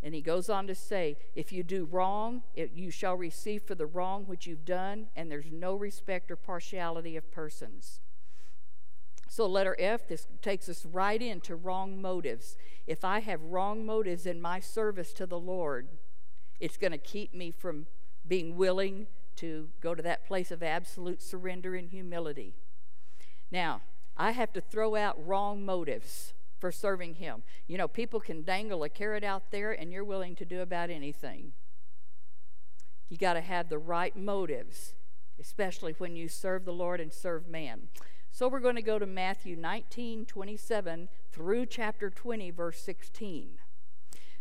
And 0.02 0.14
he 0.14 0.20
goes 0.20 0.50
on 0.50 0.66
to 0.66 0.74
say, 0.74 1.16
If 1.34 1.52
you 1.52 1.62
do 1.62 1.84
wrong, 1.84 2.42
it, 2.54 2.72
you 2.74 2.90
shall 2.90 3.14
receive 3.14 3.62
for 3.62 3.74
the 3.76 3.86
wrong 3.86 4.24
which 4.24 4.46
you've 4.46 4.64
done, 4.64 5.06
and 5.14 5.30
there's 5.30 5.52
no 5.52 5.76
respect 5.76 6.30
or 6.30 6.36
partiality 6.36 7.16
of 7.16 7.30
persons. 7.30 8.00
So, 9.28 9.46
letter 9.46 9.76
F, 9.78 10.08
this 10.08 10.26
takes 10.42 10.68
us 10.68 10.84
right 10.84 11.22
into 11.22 11.56
wrong 11.56 12.02
motives. 12.02 12.56
If 12.86 13.04
I 13.04 13.20
have 13.20 13.40
wrong 13.42 13.86
motives 13.86 14.26
in 14.26 14.42
my 14.42 14.60
service 14.60 15.12
to 15.14 15.26
the 15.26 15.38
Lord, 15.38 15.88
It's 16.60 16.76
going 16.76 16.92
to 16.92 16.98
keep 16.98 17.34
me 17.34 17.50
from 17.50 17.86
being 18.26 18.56
willing 18.56 19.08
to 19.36 19.68
go 19.80 19.94
to 19.94 20.02
that 20.02 20.26
place 20.26 20.50
of 20.50 20.62
absolute 20.62 21.20
surrender 21.22 21.74
and 21.74 21.90
humility. 21.90 22.54
Now, 23.50 23.82
I 24.16 24.32
have 24.32 24.52
to 24.52 24.60
throw 24.60 24.94
out 24.94 25.26
wrong 25.26 25.64
motives 25.64 26.34
for 26.62 26.70
serving 26.70 27.14
Him. 27.14 27.42
You 27.66 27.76
know, 27.76 27.88
people 27.88 28.20
can 28.20 28.44
dangle 28.44 28.84
a 28.84 28.88
carrot 28.88 29.24
out 29.24 29.50
there 29.50 29.72
and 29.72 29.92
you're 29.92 30.04
willing 30.04 30.36
to 30.36 30.44
do 30.44 30.60
about 30.60 30.90
anything. 30.90 31.54
You 33.08 33.18
got 33.18 33.32
to 33.32 33.40
have 33.40 33.68
the 33.68 33.78
right 33.80 34.14
motives, 34.14 34.94
especially 35.40 35.96
when 35.98 36.14
you 36.14 36.28
serve 36.28 36.64
the 36.64 36.72
Lord 36.72 37.00
and 37.00 37.12
serve 37.12 37.48
man. 37.48 37.88
So 38.30 38.46
we're 38.46 38.60
going 38.60 38.76
to 38.76 38.82
go 38.82 39.00
to 39.00 39.06
Matthew 39.06 39.56
19, 39.56 40.24
27 40.24 41.08
through 41.32 41.66
chapter 41.66 42.08
20, 42.10 42.52
verse 42.52 42.78
16. 42.78 43.58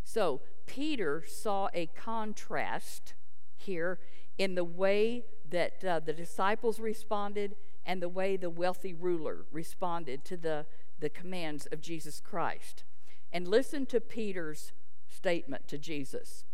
So 0.03 0.41
Peter 0.67 1.23
saw 1.27 1.69
a 1.73 1.87
contrast 1.87 3.15
here 3.57 3.97
in 4.37 4.53
the 4.53 4.63
way 4.63 5.23
that 5.49 5.83
uh, 5.83 5.99
the 5.99 6.13
disciples 6.13 6.79
responded 6.79 7.55
and 7.83 7.99
the 7.99 8.09
way 8.09 8.37
the 8.37 8.51
wealthy 8.51 8.93
ruler 8.93 9.45
responded 9.51 10.23
to 10.25 10.37
the, 10.37 10.67
the 11.01 11.09
commands 11.09 11.67
of 11.71 11.81
Jesus 11.81 12.21
Christ. 12.21 12.83
And 13.31 13.47
listen 13.47 13.85
to 13.87 13.99
Peter's 13.99 14.71
statement 15.07 15.67
to 15.67 15.77
Jesus 15.77 16.45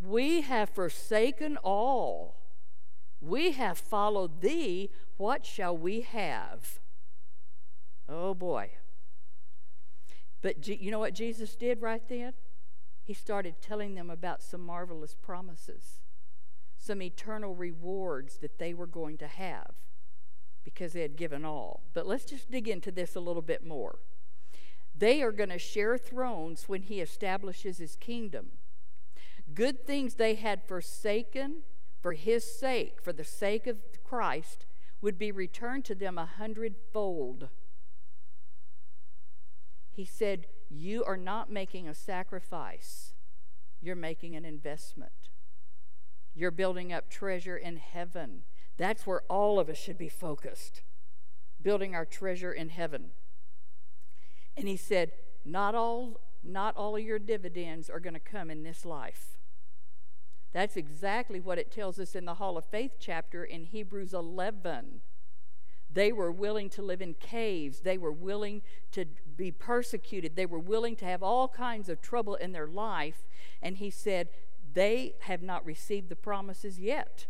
We 0.00 0.42
have 0.42 0.68
forsaken 0.68 1.56
all, 1.62 2.36
we 3.20 3.52
have 3.52 3.78
followed 3.78 4.42
thee. 4.42 4.90
What 5.16 5.44
shall 5.44 5.76
we 5.76 6.02
have? 6.02 6.78
Oh 8.08 8.34
boy. 8.34 8.70
But 10.40 10.68
you 10.68 10.92
know 10.92 11.00
what 11.00 11.14
Jesus 11.14 11.56
did 11.56 11.82
right 11.82 12.06
then? 12.08 12.34
He 13.02 13.12
started 13.12 13.56
telling 13.60 13.96
them 13.96 14.08
about 14.08 14.40
some 14.40 14.60
marvelous 14.60 15.16
promises, 15.16 16.00
some 16.76 17.02
eternal 17.02 17.56
rewards 17.56 18.38
that 18.38 18.60
they 18.60 18.72
were 18.72 18.86
going 18.86 19.18
to 19.18 19.26
have 19.26 19.74
because 20.74 20.92
they 20.92 21.00
had 21.00 21.16
given 21.16 21.46
all. 21.46 21.80
But 21.94 22.06
let's 22.06 22.26
just 22.26 22.50
dig 22.50 22.68
into 22.68 22.92
this 22.92 23.16
a 23.16 23.20
little 23.20 23.40
bit 23.40 23.66
more. 23.66 24.00
They 24.94 25.22
are 25.22 25.32
going 25.32 25.48
to 25.48 25.58
share 25.58 25.96
thrones 25.96 26.64
when 26.68 26.82
he 26.82 27.00
establishes 27.00 27.78
his 27.78 27.96
kingdom. 27.96 28.50
Good 29.54 29.86
things 29.86 30.14
they 30.14 30.34
had 30.34 30.68
forsaken 30.68 31.62
for 32.02 32.12
his 32.12 32.44
sake, 32.58 33.00
for 33.02 33.14
the 33.14 33.24
sake 33.24 33.66
of 33.66 33.78
Christ, 34.04 34.66
would 35.00 35.18
be 35.18 35.32
returned 35.32 35.86
to 35.86 35.94
them 35.94 36.18
a 36.18 36.26
hundredfold. 36.26 37.48
He 39.90 40.04
said, 40.04 40.48
You 40.68 41.02
are 41.04 41.16
not 41.16 41.50
making 41.50 41.88
a 41.88 41.94
sacrifice, 41.94 43.14
you're 43.80 43.96
making 43.96 44.36
an 44.36 44.44
investment. 44.44 45.12
You're 46.34 46.50
building 46.50 46.92
up 46.92 47.08
treasure 47.08 47.56
in 47.56 47.78
heaven. 47.78 48.42
That's 48.78 49.06
where 49.06 49.22
all 49.28 49.60
of 49.60 49.68
us 49.68 49.76
should 49.76 49.98
be 49.98 50.08
focused, 50.08 50.82
building 51.60 51.94
our 51.94 52.06
treasure 52.06 52.52
in 52.52 52.70
heaven. 52.70 53.10
And 54.56 54.68
he 54.68 54.76
said, 54.76 55.12
Not 55.44 55.74
all, 55.74 56.20
not 56.42 56.76
all 56.76 56.96
of 56.96 57.02
your 57.02 57.18
dividends 57.18 57.90
are 57.90 58.00
going 58.00 58.14
to 58.14 58.20
come 58.20 58.50
in 58.50 58.62
this 58.62 58.84
life. 58.84 59.36
That's 60.52 60.76
exactly 60.76 61.40
what 61.40 61.58
it 61.58 61.70
tells 61.70 61.98
us 61.98 62.14
in 62.14 62.24
the 62.24 62.34
Hall 62.34 62.56
of 62.56 62.64
Faith 62.64 62.92
chapter 62.98 63.44
in 63.44 63.64
Hebrews 63.64 64.14
11. 64.14 65.00
They 65.90 66.12
were 66.12 66.32
willing 66.32 66.70
to 66.70 66.82
live 66.82 67.02
in 67.02 67.14
caves. 67.14 67.80
They 67.80 67.98
were 67.98 68.12
willing 68.12 68.62
to 68.92 69.06
be 69.36 69.50
persecuted. 69.50 70.36
They 70.36 70.46
were 70.46 70.58
willing 70.58 70.96
to 70.96 71.04
have 71.04 71.22
all 71.22 71.48
kinds 71.48 71.88
of 71.88 72.00
trouble 72.00 72.34
in 72.36 72.52
their 72.52 72.66
life. 72.66 73.26
And 73.60 73.78
he 73.78 73.90
said, 73.90 74.28
They 74.74 75.14
have 75.20 75.42
not 75.42 75.64
received 75.64 76.08
the 76.08 76.16
promises 76.16 76.78
yet. 76.78 77.26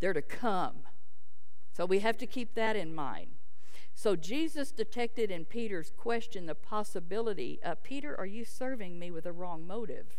They're 0.00 0.12
to 0.12 0.22
come. 0.22 0.82
So 1.72 1.84
we 1.86 2.00
have 2.00 2.16
to 2.18 2.26
keep 2.26 2.54
that 2.54 2.76
in 2.76 2.94
mind. 2.94 3.30
So 3.94 4.14
Jesus 4.14 4.72
detected 4.72 5.30
in 5.30 5.46
Peter's 5.46 5.90
question 5.96 6.46
the 6.46 6.54
possibility 6.54 7.58
uh, 7.64 7.74
Peter, 7.82 8.18
are 8.18 8.26
you 8.26 8.44
serving 8.44 8.98
me 8.98 9.10
with 9.10 9.24
a 9.24 9.32
wrong 9.32 9.66
motive? 9.66 10.18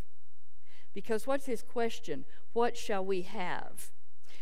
Because 0.93 1.27
what's 1.27 1.45
his 1.45 1.61
question? 1.61 2.25
What 2.53 2.75
shall 2.75 3.05
we 3.05 3.21
have? 3.21 3.91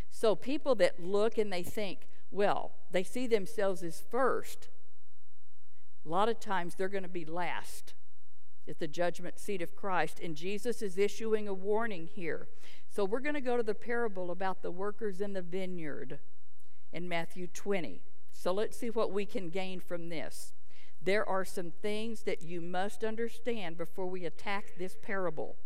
So 0.09 0.36
people 0.36 0.75
that 0.75 1.03
look 1.03 1.38
and 1.38 1.51
they 1.51 1.63
think, 1.63 2.07
well, 2.31 2.71
they 2.91 3.03
see 3.03 3.27
themselves 3.27 3.83
as 3.83 4.01
first. 4.09 4.69
A 6.05 6.09
lot 6.09 6.29
of 6.29 6.39
times 6.39 6.75
they're 6.75 6.88
going 6.88 7.03
to 7.03 7.09
be 7.09 7.25
last 7.25 7.93
at 8.69 8.79
the 8.79 8.88
judgment 8.88 9.38
seat 9.39 9.61
of 9.61 9.75
Christ. 9.75 10.19
And 10.23 10.36
Jesus 10.36 10.81
is 10.81 10.97
issuing 10.97 11.47
a 11.47 11.53
warning 11.53 12.07
here. 12.07 12.47
So 12.96 13.04
we're 13.04 13.20
going 13.20 13.36
to 13.36 13.41
go 13.41 13.58
to 13.58 13.64
the 13.64 13.74
parable 13.74 14.32
about 14.32 14.62
the 14.62 14.72
workers 14.72 15.20
in 15.20 15.34
the 15.34 15.41
vineyard 15.41 16.18
in 16.93 17.10
Matthew 17.10 17.46
20. 17.46 18.02
So 18.32 18.54
let's 18.54 18.78
see 18.78 18.89
what 18.89 19.12
we 19.12 19.26
can 19.26 19.50
gain 19.50 19.82
from 19.82 20.08
this. 20.08 20.54
There 21.04 21.28
are 21.28 21.43
some 21.43 21.72
things 21.72 22.24
that 22.24 22.41
you 22.41 22.62
must 22.62 23.04
understand 23.04 23.78
before 23.78 24.06
we 24.06 24.24
attack 24.24 24.76
this 24.80 24.96
parable. 25.02 25.58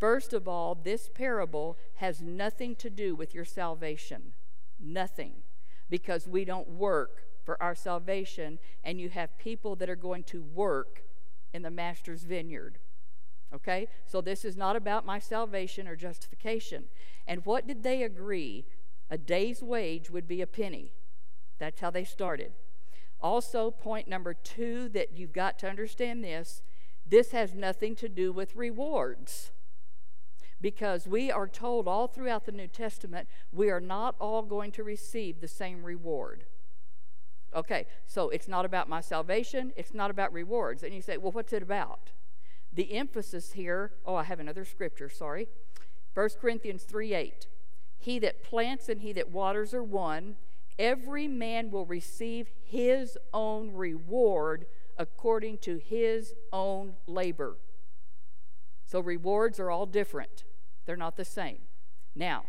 First 0.00 0.32
of 0.32 0.48
all, 0.48 0.74
this 0.74 1.08
parable 1.08 1.78
has 1.98 2.20
nothing 2.20 2.74
to 2.74 2.90
do 2.90 3.14
with 3.14 3.32
your 3.32 3.44
salvation. 3.44 4.32
Nothing. 4.80 5.34
Because 5.88 6.26
we 6.26 6.44
don't 6.44 6.70
work 6.70 7.22
for 7.44 7.62
our 7.62 7.76
salvation, 7.76 8.58
and 8.82 9.00
you 9.00 9.10
have 9.10 9.38
people 9.38 9.76
that 9.76 9.88
are 9.88 9.94
going 9.94 10.24
to 10.24 10.42
work 10.42 11.04
in 11.54 11.62
the 11.62 11.70
Master's 11.70 12.24
vineyard. 12.24 12.80
Okay? 13.54 13.88
So 14.06 14.20
this 14.20 14.44
is 14.44 14.56
not 14.56 14.76
about 14.76 15.06
my 15.06 15.18
salvation 15.18 15.88
or 15.88 15.96
justification. 15.96 16.84
And 17.26 17.44
what 17.44 17.66
did 17.66 17.82
they 17.82 18.02
agree? 18.02 18.64
A 19.10 19.18
day's 19.18 19.62
wage 19.62 20.10
would 20.10 20.28
be 20.28 20.40
a 20.40 20.46
penny. 20.46 20.92
That's 21.58 21.80
how 21.80 21.90
they 21.90 22.04
started. 22.04 22.52
Also, 23.20 23.70
point 23.70 24.08
number 24.08 24.32
two 24.32 24.88
that 24.90 25.12
you've 25.12 25.32
got 25.32 25.58
to 25.58 25.68
understand 25.68 26.24
this 26.24 26.62
this 27.10 27.32
has 27.32 27.54
nothing 27.54 27.96
to 27.96 28.08
do 28.08 28.32
with 28.32 28.54
rewards 28.54 29.50
because 30.60 31.08
we 31.08 31.30
are 31.30 31.48
told 31.48 31.88
all 31.88 32.06
throughout 32.06 32.46
the 32.46 32.52
New 32.52 32.68
Testament 32.68 33.28
we 33.50 33.68
are 33.68 33.80
not 33.80 34.14
all 34.20 34.42
going 34.42 34.70
to 34.72 34.84
receive 34.84 35.40
the 35.40 35.48
same 35.48 35.82
reward. 35.82 36.44
Okay, 37.54 37.86
so 38.06 38.28
it's 38.30 38.46
not 38.46 38.64
about 38.64 38.88
my 38.88 39.00
salvation, 39.00 39.72
it's 39.76 39.92
not 39.92 40.10
about 40.10 40.32
rewards. 40.32 40.84
And 40.84 40.94
you 40.94 41.02
say, 41.02 41.16
well, 41.16 41.32
what's 41.32 41.52
it 41.52 41.62
about? 41.62 42.12
The 42.72 42.94
emphasis 42.94 43.52
here, 43.52 43.92
oh, 44.06 44.14
I 44.14 44.24
have 44.24 44.40
another 44.40 44.64
scripture, 44.64 45.08
sorry. 45.08 45.48
1 46.14 46.28
Corinthians 46.40 46.84
3 46.84 47.14
8. 47.14 47.46
He 47.98 48.18
that 48.20 48.42
plants 48.42 48.88
and 48.88 49.00
he 49.00 49.12
that 49.12 49.30
waters 49.30 49.74
are 49.74 49.82
one. 49.82 50.36
Every 50.78 51.28
man 51.28 51.70
will 51.70 51.84
receive 51.84 52.48
his 52.64 53.18
own 53.34 53.72
reward 53.74 54.66
according 54.96 55.58
to 55.58 55.76
his 55.78 56.34
own 56.52 56.94
labor. 57.06 57.56
So 58.86 59.00
rewards 59.00 59.60
are 59.60 59.70
all 59.70 59.86
different. 59.86 60.44
They're 60.86 60.96
not 60.96 61.16
the 61.16 61.24
same. 61.24 61.58
Now, 62.14 62.44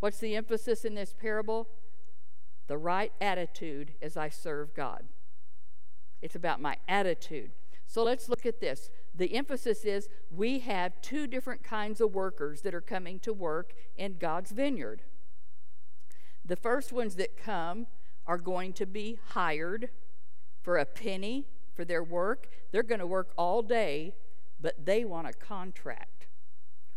what's 0.00 0.18
the 0.18 0.36
emphasis 0.36 0.84
in 0.84 0.94
this 0.94 1.14
parable? 1.18 1.68
The 2.66 2.76
right 2.76 3.12
attitude 3.20 3.94
as 4.02 4.16
I 4.16 4.28
serve 4.28 4.74
God. 4.74 5.04
It's 6.20 6.34
about 6.34 6.60
my 6.60 6.76
attitude. 6.88 7.52
So 7.86 8.02
let's 8.02 8.28
look 8.28 8.44
at 8.44 8.60
this. 8.60 8.90
The 9.16 9.34
emphasis 9.34 9.84
is 9.84 10.08
we 10.30 10.58
have 10.60 11.00
two 11.00 11.26
different 11.26 11.64
kinds 11.64 12.00
of 12.00 12.14
workers 12.14 12.60
that 12.62 12.74
are 12.74 12.82
coming 12.82 13.18
to 13.20 13.32
work 13.32 13.72
in 13.96 14.18
God's 14.18 14.52
vineyard. 14.52 15.02
The 16.44 16.56
first 16.56 16.92
ones 16.92 17.16
that 17.16 17.36
come 17.36 17.86
are 18.26 18.38
going 18.38 18.72
to 18.74 18.86
be 18.86 19.18
hired 19.30 19.88
for 20.62 20.76
a 20.76 20.84
penny 20.84 21.46
for 21.74 21.84
their 21.84 22.04
work. 22.04 22.48
They're 22.72 22.82
going 22.82 23.00
to 23.00 23.06
work 23.06 23.32
all 23.36 23.62
day, 23.62 24.14
but 24.60 24.84
they 24.84 25.04
want 25.04 25.28
a 25.28 25.32
contract. 25.32 26.26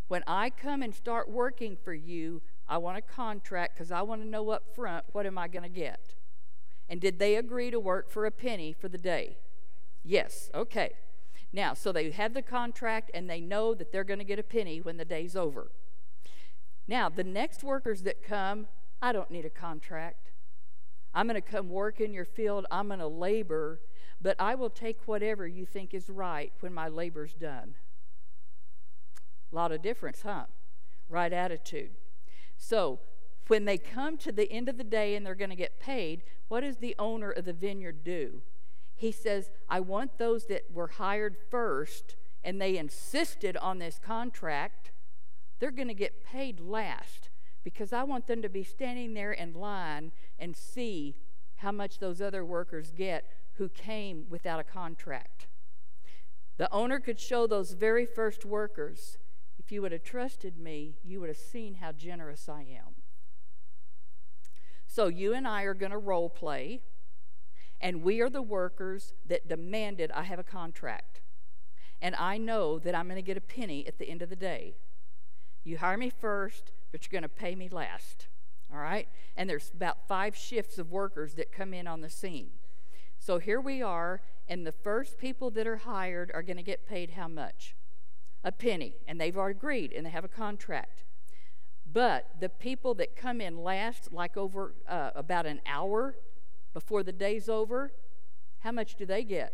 When 0.08 0.24
I 0.28 0.50
come 0.50 0.82
and 0.82 0.94
start 0.94 1.30
working 1.30 1.78
for 1.82 1.94
you, 1.94 2.42
I 2.68 2.80
want 2.80 2.98
a 2.98 3.02
contract 3.02 3.76
because 3.76 3.92
I 3.92 4.02
want 4.02 4.22
to 4.22 4.28
know 4.28 4.50
up 4.50 4.76
front 4.76 5.06
what 5.12 5.26
am 5.26 5.38
I 5.38 5.48
going 5.48 5.64
to 5.64 5.70
get. 5.70 6.16
And 6.90 7.00
did 7.00 7.20
they 7.20 7.36
agree 7.36 7.70
to 7.72 7.80
work 7.80 8.10
for 8.10 8.26
a 8.26 8.32
penny 8.32 8.74
for 8.74 8.90
the 8.90 8.98
day? 8.98 9.38
Yes. 10.04 10.50
Okay. 10.56 10.92
Now, 11.52 11.74
so 11.74 11.91
they 11.91 12.12
have 12.12 12.34
the 12.34 12.41
contract 12.41 13.10
and 13.14 13.30
they 13.30 13.41
know 13.41 13.74
that 13.74 13.91
they're 13.91 14.04
going 14.04 14.20
to 14.20 14.26
get 14.26 14.39
a 14.39 14.43
penny 14.43 14.80
when 14.82 14.97
the 14.97 15.06
day's 15.06 15.36
over. 15.36 15.72
Now, 16.88 17.10
the 17.10 17.24
next 17.24 17.64
workers 17.64 18.04
that 18.04 18.24
come, 18.24 18.68
I 19.02 19.12
don't 19.12 19.32
need 19.32 19.45
a 19.45 19.50
contract. 19.50 20.32
I'm 21.14 21.28
going 21.28 21.41
to 21.41 21.47
come 21.47 21.70
work 21.70 22.00
in 22.00 22.14
your 22.14 22.26
field. 22.26 22.66
I'm 22.70 22.88
going 22.88 23.00
to 23.00 23.08
labor, 23.08 23.80
but 24.22 24.36
I 24.39 24.56
will 24.56 24.70
take 24.70 25.08
whatever 25.08 25.47
you 25.47 25.66
think 25.66 25.93
is 25.93 26.10
right 26.10 26.52
when 26.60 26.74
my 26.74 26.88
labor's 26.88 27.34
done. 27.34 27.76
A 29.52 29.56
lot 29.56 29.72
of 29.72 29.82
difference, 29.82 30.22
huh? 30.22 30.45
Right 31.08 31.34
attitude. 31.34 31.91
So, 32.58 33.00
when 33.47 33.66
they 33.66 33.80
come 33.80 34.18
to 34.18 34.32
the 34.32 34.52
end 34.52 34.70
of 34.70 34.78
the 34.78 34.84
day 34.84 35.16
and 35.16 35.26
they're 35.26 35.34
going 35.34 35.50
to 35.50 35.56
get 35.56 35.80
paid, 35.80 36.22
what 36.50 36.62
does 36.62 36.78
the 36.78 36.95
owner 37.00 37.32
of 37.32 37.45
the 37.45 37.54
vineyard 37.54 38.04
do? 38.04 38.43
He 39.00 39.14
says, 39.14 39.50
I 39.70 39.80
want 39.80 40.18
those 40.18 40.47
that 40.47 40.66
were 40.74 40.89
hired 40.89 41.38
first 41.50 42.18
and 42.43 42.62
they 42.62 42.78
insisted 42.78 43.56
on 43.58 43.80
this 43.80 43.97
contract. 43.97 44.91
they're 45.60 45.72
going 45.72 45.88
to 45.88 45.93
get 45.93 46.24
paid 46.24 46.60
last 46.60 47.30
because 47.64 47.91
I 47.91 48.04
want 48.04 48.28
them 48.28 48.41
to 48.41 48.50
be 48.50 48.64
standing 48.64 49.14
there 49.14 49.32
in 49.32 49.54
line 49.54 50.12
and 50.38 50.56
see 50.56 51.16
how 51.58 51.72
much 51.72 52.00
those 52.00 52.22
other 52.22 52.43
workers 52.43 52.91
get 52.91 53.26
who 53.54 53.70
came 53.70 54.26
without 54.30 54.60
a 54.60 54.64
contract. 54.64 55.47
The 56.58 56.72
owner 56.74 57.00
could 57.00 57.20
show 57.20 57.47
those 57.47 57.72
very 57.72 58.06
first 58.06 58.43
workers 58.43 59.18
if 59.58 59.72
you 59.72 59.82
would 59.82 59.93
have 59.93 60.04
trusted 60.04 60.58
me, 60.58 60.97
you 61.06 61.22
would 61.22 61.30
have 61.30 61.38
seen 61.38 61.76
how 61.76 61.93
generous 61.93 62.50
I 62.50 62.62
am. 62.62 62.95
So 64.88 65.08
you 65.08 65.34
and 65.34 65.47
I 65.47 65.64
are 65.64 65.74
going 65.74 65.91
to 65.91 65.97
role 65.97 66.30
play, 66.30 66.82
and 67.82 68.04
we 68.04 68.20
are 68.22 68.30
the 68.30 68.42
workers 68.42 69.14
that 69.28 69.48
demanded 69.48 70.12
I 70.12 70.24
have 70.24 70.40
a 70.40 70.44
contract. 70.44 71.22
And 72.02 72.16
I 72.16 72.38
know 72.38 72.80
that 72.80 72.96
I'm 72.96 73.08
going 73.08 73.16
to 73.18 73.22
get 73.22 73.38
a 73.38 73.42
penny 73.42 73.86
at 73.88 73.98
the 73.98 74.10
end 74.10 74.22
of 74.22 74.30
the 74.30 74.36
day. 74.36 74.76
You 75.64 75.78
hire 75.78 75.98
me 75.98 76.10
first, 76.10 76.72
but 76.92 77.04
you're 77.04 77.20
going 77.20 77.30
to 77.30 77.36
pay 77.36 77.56
me 77.56 77.70
last. 77.70 78.28
All 78.72 78.80
right? 78.80 79.08
And 79.36 79.50
there's 79.50 79.72
about 79.74 80.08
five 80.08 80.36
shifts 80.36 80.78
of 80.78 80.92
workers 80.92 81.34
that 81.36 81.52
come 81.52 81.74
in 81.74 81.88
on 81.88 82.02
the 82.02 82.10
scene. 82.10 82.52
So 83.18 83.38
here 83.38 83.60
we 83.60 83.82
are, 83.82 84.22
and 84.48 84.66
the 84.66 84.72
first 84.72 85.18
people 85.18 85.52
that 85.52 85.68
are 85.68 85.78
hired 85.78 86.32
are 86.34 86.42
going 86.42 86.58
to 86.58 86.64
get 86.64 86.88
paid 86.88 87.12
how 87.12 87.28
much? 87.28 87.76
A 88.44 88.52
penny. 88.52 88.96
And 89.08 89.20
they've 89.20 89.38
already 89.38 89.58
agreed, 89.58 89.92
and 89.92 90.06
they 90.06 90.10
have 90.12 90.24
a 90.24 90.30
contract. 90.30 91.04
But 91.92 92.28
the 92.40 92.50
people 92.50 92.94
that 92.96 93.16
come 93.16 93.42
in 93.42 93.58
last, 93.58 94.14
like 94.14 94.38
over 94.38 94.76
uh, 94.88 95.12
about 95.16 95.46
an 95.46 95.60
hour 95.66 96.16
before 96.74 97.04
the 97.04 97.12
day's 97.12 97.50
over, 97.50 97.94
how 98.60 98.72
much 98.72 98.96
do 98.96 99.06
they 99.06 99.24
get? 99.24 99.54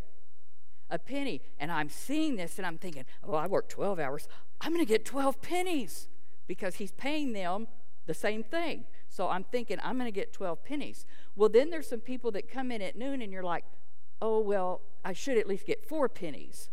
A 0.89 0.99
penny. 0.99 1.41
And 1.59 1.71
I'm 1.71 1.89
seeing 1.89 2.35
this 2.35 2.57
and 2.57 2.65
I'm 2.65 2.77
thinking, 2.77 3.05
oh, 3.23 3.35
I 3.35 3.47
work 3.47 3.69
12 3.69 3.99
hours. 3.99 4.27
I'm 4.61 4.73
going 4.73 4.85
to 4.85 4.89
get 4.89 5.05
12 5.05 5.41
pennies 5.41 6.07
because 6.47 6.75
he's 6.75 6.91
paying 6.91 7.33
them 7.33 7.67
the 8.05 8.13
same 8.13 8.43
thing. 8.43 8.85
So 9.09 9.29
I'm 9.29 9.43
thinking, 9.43 9.77
I'm 9.83 9.97
going 9.97 10.11
to 10.11 10.11
get 10.11 10.33
12 10.33 10.63
pennies. 10.63 11.05
Well, 11.35 11.49
then 11.49 11.69
there's 11.69 11.87
some 11.87 11.99
people 11.99 12.31
that 12.31 12.49
come 12.49 12.71
in 12.71 12.81
at 12.81 12.95
noon 12.95 13.21
and 13.21 13.31
you're 13.31 13.43
like, 13.43 13.65
oh, 14.21 14.39
well, 14.39 14.81
I 15.03 15.13
should 15.13 15.37
at 15.37 15.47
least 15.47 15.65
get 15.65 15.87
four 15.87 16.09
pennies. 16.09 16.69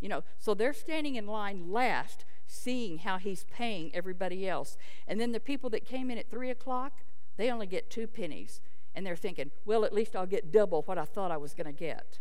You 0.00 0.08
know, 0.08 0.22
so 0.38 0.54
they're 0.54 0.72
standing 0.72 1.16
in 1.16 1.26
line 1.26 1.72
last 1.72 2.24
seeing 2.46 2.98
how 2.98 3.18
he's 3.18 3.44
paying 3.44 3.94
everybody 3.94 4.48
else. 4.48 4.76
And 5.06 5.20
then 5.20 5.32
the 5.32 5.40
people 5.40 5.70
that 5.70 5.84
came 5.84 6.10
in 6.10 6.18
at 6.18 6.30
3 6.30 6.50
o'clock, 6.50 7.00
they 7.36 7.50
only 7.50 7.66
get 7.66 7.90
two 7.90 8.06
pennies. 8.06 8.60
And 8.98 9.06
they're 9.06 9.14
thinking, 9.14 9.52
well, 9.64 9.84
at 9.84 9.92
least 9.92 10.16
I'll 10.16 10.26
get 10.26 10.50
double 10.50 10.82
what 10.82 10.98
I 10.98 11.04
thought 11.04 11.30
I 11.30 11.36
was 11.36 11.54
going 11.54 11.68
to 11.68 11.72
get. 11.72 12.18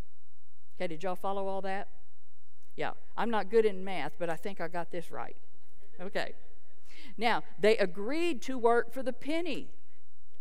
Okay, 0.75 0.85
did 0.85 1.01
y'all 1.01 1.15
follow 1.15 1.47
all 1.47 1.59
that? 1.63 1.87
Yeah, 2.75 2.91
I'm 3.17 3.31
not 3.31 3.49
good 3.49 3.65
in 3.65 3.83
math, 3.83 4.13
but 4.19 4.29
I 4.29 4.35
think 4.35 4.61
I 4.61 4.67
got 4.67 4.91
this 4.91 5.09
right. 5.09 5.35
Okay. 5.99 6.33
Now, 7.17 7.41
they 7.59 7.77
agreed 7.77 8.43
to 8.43 8.59
work 8.59 8.93
for 8.93 9.01
the 9.01 9.11
penny. 9.11 9.69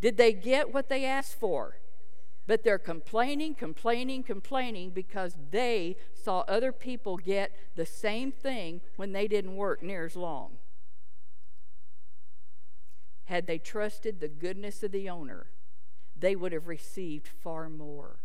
Did 0.03 0.19
they 0.19 0.35
get 0.35 0.75
what 0.75 0.91
they 0.91 1.07
asked 1.07 1.41
for? 1.41 1.79
But 2.47 2.65
they're 2.65 2.79
complaining, 2.79 3.55
complaining, 3.55 4.23
complaining 4.23 4.91
because 4.91 5.39
they 5.51 5.97
saw 6.13 6.41
other 6.41 6.71
people 6.71 7.17
get 7.17 7.51
the 7.77 7.87
same 7.87 8.31
thing 8.31 8.83
when 8.97 9.13
they 9.13 9.27
didn't 9.27 9.57
work 9.57 9.83
near 9.83 10.05
as 10.05 10.17
long. 10.17 10.59
Had 13.25 13.47
they 13.47 13.57
trusted 13.57 14.21
the 14.21 14.29
goodness 14.29 14.83
of 14.83 14.93
the 14.93 15.09
owner, 15.09 15.47
they 16.19 16.35
would 16.35 16.53
have 16.53 16.67
received 16.67 17.29
far 17.29 17.69
more 17.69 18.21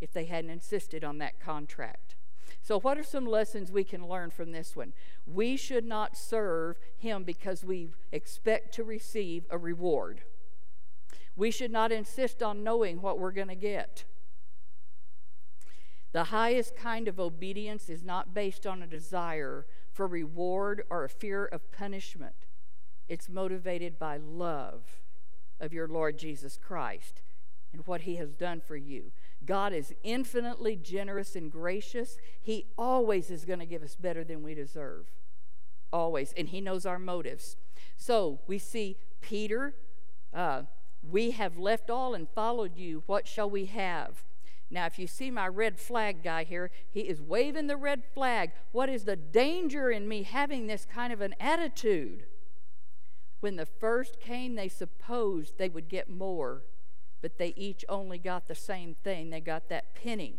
if 0.00 0.12
they 0.12 0.26
hadn't 0.26 0.50
insisted 0.50 1.02
on 1.02 1.18
that 1.18 1.40
contract. 1.40 2.14
So, 2.62 2.78
what 2.78 2.98
are 2.98 3.04
some 3.04 3.26
lessons 3.26 3.72
we 3.72 3.84
can 3.84 4.06
learn 4.06 4.30
from 4.30 4.52
this 4.52 4.76
one? 4.76 4.92
We 5.26 5.56
should 5.56 5.84
not 5.84 6.16
serve 6.16 6.78
Him 6.96 7.24
because 7.24 7.64
we 7.64 7.90
expect 8.12 8.74
to 8.74 8.84
receive 8.84 9.44
a 9.50 9.58
reward. 9.58 10.22
We 11.36 11.50
should 11.50 11.70
not 11.70 11.92
insist 11.92 12.42
on 12.42 12.62
knowing 12.62 13.00
what 13.00 13.18
we're 13.18 13.32
going 13.32 13.48
to 13.48 13.54
get. 13.54 14.04
The 16.12 16.24
highest 16.24 16.76
kind 16.76 17.08
of 17.08 17.18
obedience 17.18 17.88
is 17.88 18.04
not 18.04 18.34
based 18.34 18.66
on 18.66 18.82
a 18.82 18.86
desire 18.86 19.66
for 19.92 20.06
reward 20.06 20.84
or 20.88 21.04
a 21.04 21.08
fear 21.08 21.44
of 21.44 21.72
punishment. 21.72 22.46
It's 23.08 23.28
motivated 23.28 23.98
by 23.98 24.18
love 24.18 25.03
of 25.64 25.72
your 25.72 25.88
Lord 25.88 26.18
Jesus 26.18 26.56
Christ 26.56 27.22
and 27.72 27.86
what 27.86 28.02
he 28.02 28.16
has 28.16 28.34
done 28.34 28.60
for 28.60 28.76
you. 28.76 29.10
God 29.44 29.72
is 29.72 29.92
infinitely 30.02 30.76
generous 30.76 31.34
and 31.34 31.50
gracious. 31.50 32.16
He 32.40 32.66
always 32.78 33.30
is 33.30 33.44
going 33.44 33.58
to 33.58 33.66
give 33.66 33.82
us 33.82 33.96
better 33.96 34.24
than 34.24 34.42
we 34.42 34.54
deserve. 34.54 35.06
Always. 35.92 36.32
And 36.36 36.48
he 36.48 36.60
knows 36.60 36.86
our 36.86 36.98
motives. 36.98 37.56
So 37.96 38.40
we 38.46 38.58
see 38.58 38.96
Peter. 39.20 39.74
Uh, 40.32 40.62
we 41.02 41.32
have 41.32 41.58
left 41.58 41.90
all 41.90 42.14
and 42.14 42.28
followed 42.28 42.76
you. 42.76 43.02
What 43.06 43.26
shall 43.26 43.50
we 43.50 43.66
have? 43.66 44.24
Now, 44.70 44.86
if 44.86 44.98
you 44.98 45.06
see 45.06 45.30
my 45.30 45.46
red 45.46 45.78
flag 45.78 46.22
guy 46.22 46.44
here, 46.44 46.70
he 46.90 47.00
is 47.00 47.20
waving 47.20 47.66
the 47.66 47.76
red 47.76 48.02
flag. 48.04 48.52
What 48.72 48.88
is 48.88 49.04
the 49.04 49.16
danger 49.16 49.90
in 49.90 50.08
me 50.08 50.22
having 50.22 50.66
this 50.66 50.86
kind 50.86 51.12
of 51.12 51.20
an 51.20 51.34
attitude? 51.38 52.24
When 53.44 53.56
the 53.56 53.66
first 53.66 54.20
came, 54.20 54.54
they 54.54 54.70
supposed 54.70 55.58
they 55.58 55.68
would 55.68 55.90
get 55.90 56.08
more, 56.08 56.62
but 57.20 57.36
they 57.36 57.52
each 57.58 57.84
only 57.90 58.16
got 58.16 58.48
the 58.48 58.54
same 58.54 58.94
thing. 58.94 59.28
They 59.28 59.42
got 59.42 59.68
that 59.68 59.94
penny. 59.94 60.38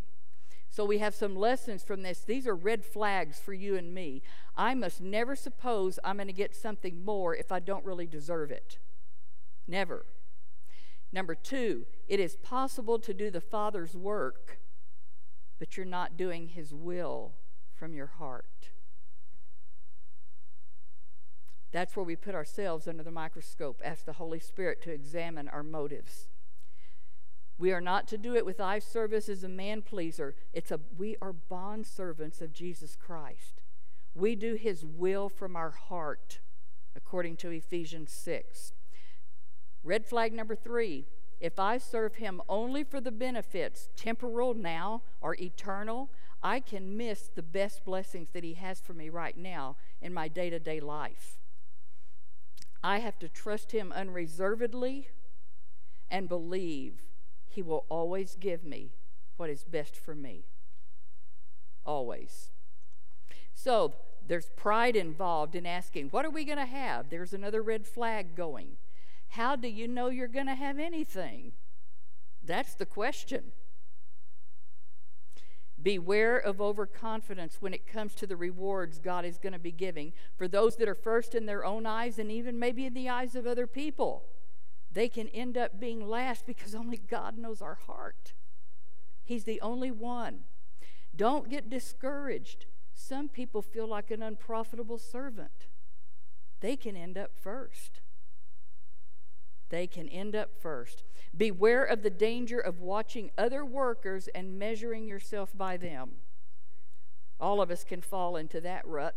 So 0.71 0.85
we 0.85 0.97
have 0.97 1.13
some 1.13 1.35
lessons 1.35 1.83
from 1.83 2.01
this. 2.01 2.21
These 2.21 2.47
are 2.47 2.55
red 2.55 2.83
flags 2.83 3.37
for 3.37 3.53
you 3.53 3.75
and 3.75 3.93
me. 3.93 4.23
I 4.57 4.73
must 4.73 5.01
never 5.01 5.35
suppose 5.35 5.99
I'm 6.03 6.17
going 6.17 6.25
to 6.25 6.33
get 6.33 6.55
something 6.55 7.05
more 7.05 7.35
if 7.35 7.51
I 7.51 7.59
don't 7.59 7.85
really 7.85 8.07
deserve 8.07 8.49
it. 8.49 8.79
Never. 9.67 10.07
Number 11.13 11.35
two, 11.35 11.85
it 12.07 12.19
is 12.19 12.37
possible 12.37 12.97
to 12.97 13.13
do 13.13 13.29
the 13.29 13.39
Father's 13.39 13.95
work, 13.95 14.57
but 15.59 15.77
you're 15.77 15.85
not 15.85 16.17
doing 16.17 16.47
His 16.47 16.73
will 16.73 17.33
from 17.75 17.93
your 17.93 18.07
heart. 18.17 18.71
That's 21.75 21.97
where 21.97 22.05
we 22.05 22.15
put 22.15 22.35
ourselves 22.35 22.87
under 22.87 23.03
the 23.03 23.11
microscope, 23.11 23.81
ask 23.83 24.05
the 24.05 24.13
Holy 24.13 24.39
Spirit 24.39 24.81
to 24.83 24.93
examine 24.93 25.49
our 25.49 25.61
motives. 25.61 26.29
We 27.57 27.73
are 27.73 27.81
not 27.81 28.07
to 28.07 28.17
do 28.17 28.33
it 28.33 28.45
with 28.45 28.61
eye 28.61 28.79
service 28.79 29.27
as 29.27 29.43
a 29.43 29.49
man 29.49 29.81
pleaser. 29.81 30.35
It's 30.53 30.71
a 30.71 30.79
we 30.97 31.17
are 31.21 31.33
bond 31.33 31.85
servants 31.85 32.41
of 32.41 32.53
Jesus 32.53 32.95
Christ. 32.95 33.61
We 34.13 34.37
do 34.37 34.53
his 34.53 34.85
will 34.85 35.27
from 35.27 35.57
our 35.57 35.71
heart, 35.71 36.39
according 36.95 37.35
to 37.37 37.49
Ephesians 37.49 38.13
6. 38.13 38.71
Red 39.83 40.05
flag 40.05 40.31
number 40.31 40.55
three 40.55 41.07
if 41.41 41.59
I 41.59 41.77
serve 41.77 42.15
him 42.15 42.41
only 42.47 42.85
for 42.85 43.01
the 43.01 43.11
benefits, 43.11 43.89
temporal 43.97 44.53
now 44.53 45.01
or 45.19 45.35
eternal, 45.35 46.09
I 46.41 46.61
can 46.61 46.95
miss 46.95 47.27
the 47.27 47.43
best 47.43 47.83
blessings 47.83 48.29
that 48.31 48.45
he 48.45 48.53
has 48.53 48.79
for 48.79 48.93
me 48.93 49.09
right 49.09 49.35
now 49.35 49.75
in 50.01 50.13
my 50.13 50.29
day 50.29 50.49
to 50.49 50.59
day 50.59 50.79
life. 50.79 51.41
I 52.85 52.99
have 52.99 53.17
to 53.17 53.27
trust 53.27 53.71
him 53.71 53.91
unreservedly 53.91 55.09
and 56.07 56.29
believe 56.29 57.01
he 57.47 57.63
will 57.63 57.83
always 57.89 58.37
give 58.39 58.63
me 58.63 58.91
what 59.37 59.49
is 59.49 59.63
best 59.63 59.97
for 59.97 60.13
me. 60.13 60.45
Always. 61.83 62.51
So 63.55 63.95
there's 64.27 64.51
pride 64.55 64.95
involved 64.95 65.55
in 65.55 65.65
asking, 65.65 66.09
What 66.09 66.25
are 66.25 66.29
we 66.29 66.45
going 66.45 66.59
to 66.59 66.65
have? 66.67 67.09
There's 67.09 67.33
another 67.33 67.63
red 67.63 67.87
flag 67.87 68.35
going. 68.35 68.77
How 69.29 69.55
do 69.55 69.67
you 69.67 69.87
know 69.87 70.09
you're 70.09 70.27
going 70.27 70.45
to 70.45 70.53
have 70.53 70.77
anything? 70.77 71.53
That's 72.43 72.75
the 72.75 72.85
question. 72.85 73.45
Beware 75.85 76.39
of 76.39 76.59
overconfidence 76.59 77.57
when 77.59 77.71
it 77.71 77.85
comes 77.85 78.15
to 78.15 78.25
the 78.25 78.35
rewards 78.35 78.97
God 78.97 79.23
is 79.23 79.37
going 79.37 79.53
to 79.53 79.59
be 79.59 79.71
giving 79.71 80.13
for 80.35 80.47
those 80.47 80.77
that 80.77 80.87
are 80.87 80.95
first 80.95 81.35
in 81.35 81.45
their 81.45 81.63
own 81.63 81.85
eyes 81.85 82.17
and 82.17 82.31
even 82.31 82.57
maybe 82.57 82.87
in 82.87 82.95
the 82.95 83.07
eyes 83.07 83.35
of 83.35 83.45
other 83.45 83.67
people. 83.67 84.23
They 84.91 85.07
can 85.07 85.27
end 85.27 85.59
up 85.59 85.79
being 85.79 86.09
last 86.09 86.47
because 86.47 86.73
only 86.73 86.97
God 86.97 87.37
knows 87.37 87.61
our 87.61 87.75
heart. 87.75 88.33
He's 89.23 89.43
the 89.43 89.61
only 89.61 89.91
one. 89.91 90.45
Don't 91.15 91.51
get 91.51 91.69
discouraged. 91.69 92.65
Some 92.95 93.29
people 93.29 93.61
feel 93.61 93.85
like 93.85 94.09
an 94.09 94.23
unprofitable 94.23 94.97
servant. 94.97 95.67
They 96.61 96.75
can 96.75 96.95
end 96.95 97.15
up 97.15 97.29
first 97.39 97.99
they 99.69 99.87
can 99.87 100.07
end 100.09 100.35
up 100.35 100.51
first. 100.59 101.03
Beware 101.35 101.83
of 101.83 102.03
the 102.03 102.09
danger 102.09 102.59
of 102.59 102.79
watching 102.79 103.31
other 103.37 103.65
workers 103.65 104.29
and 104.33 104.57
measuring 104.57 105.07
yourself 105.07 105.51
by 105.55 105.77
them. 105.77 106.11
All 107.39 107.61
of 107.61 107.71
us 107.71 107.83
can 107.83 108.01
fall 108.01 108.37
into 108.37 108.61
that 108.61 108.87
rut. 108.87 109.15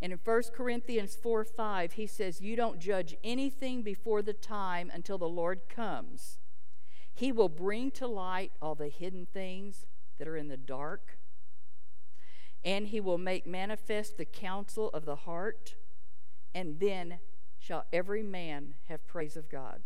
And 0.00 0.12
in 0.12 0.18
1 0.22 0.42
Corinthians 0.54 1.14
4 1.14 1.44
5, 1.44 1.92
he 1.92 2.06
says, 2.06 2.40
You 2.40 2.56
don't 2.56 2.78
judge 2.78 3.16
anything 3.22 3.82
before 3.82 4.22
the 4.22 4.32
time 4.32 4.90
until 4.92 5.18
the 5.18 5.28
Lord 5.28 5.68
comes. 5.68 6.38
He 7.12 7.32
will 7.32 7.50
bring 7.50 7.90
to 7.92 8.06
light 8.06 8.52
all 8.62 8.74
the 8.74 8.88
hidden 8.88 9.26
things 9.26 9.84
that 10.18 10.26
are 10.26 10.36
in 10.36 10.48
the 10.48 10.56
dark, 10.56 11.18
and 12.64 12.86
he 12.86 13.00
will 13.00 13.18
make 13.18 13.46
manifest 13.46 14.16
the 14.16 14.24
counsel 14.24 14.88
of 14.90 15.04
the 15.04 15.16
heart 15.16 15.74
and 16.54 16.80
then 16.80 17.18
shall 17.60 17.84
every 17.92 18.22
man 18.22 18.74
have 18.88 19.06
praise 19.06 19.36
of 19.36 19.48
God. 19.50 19.82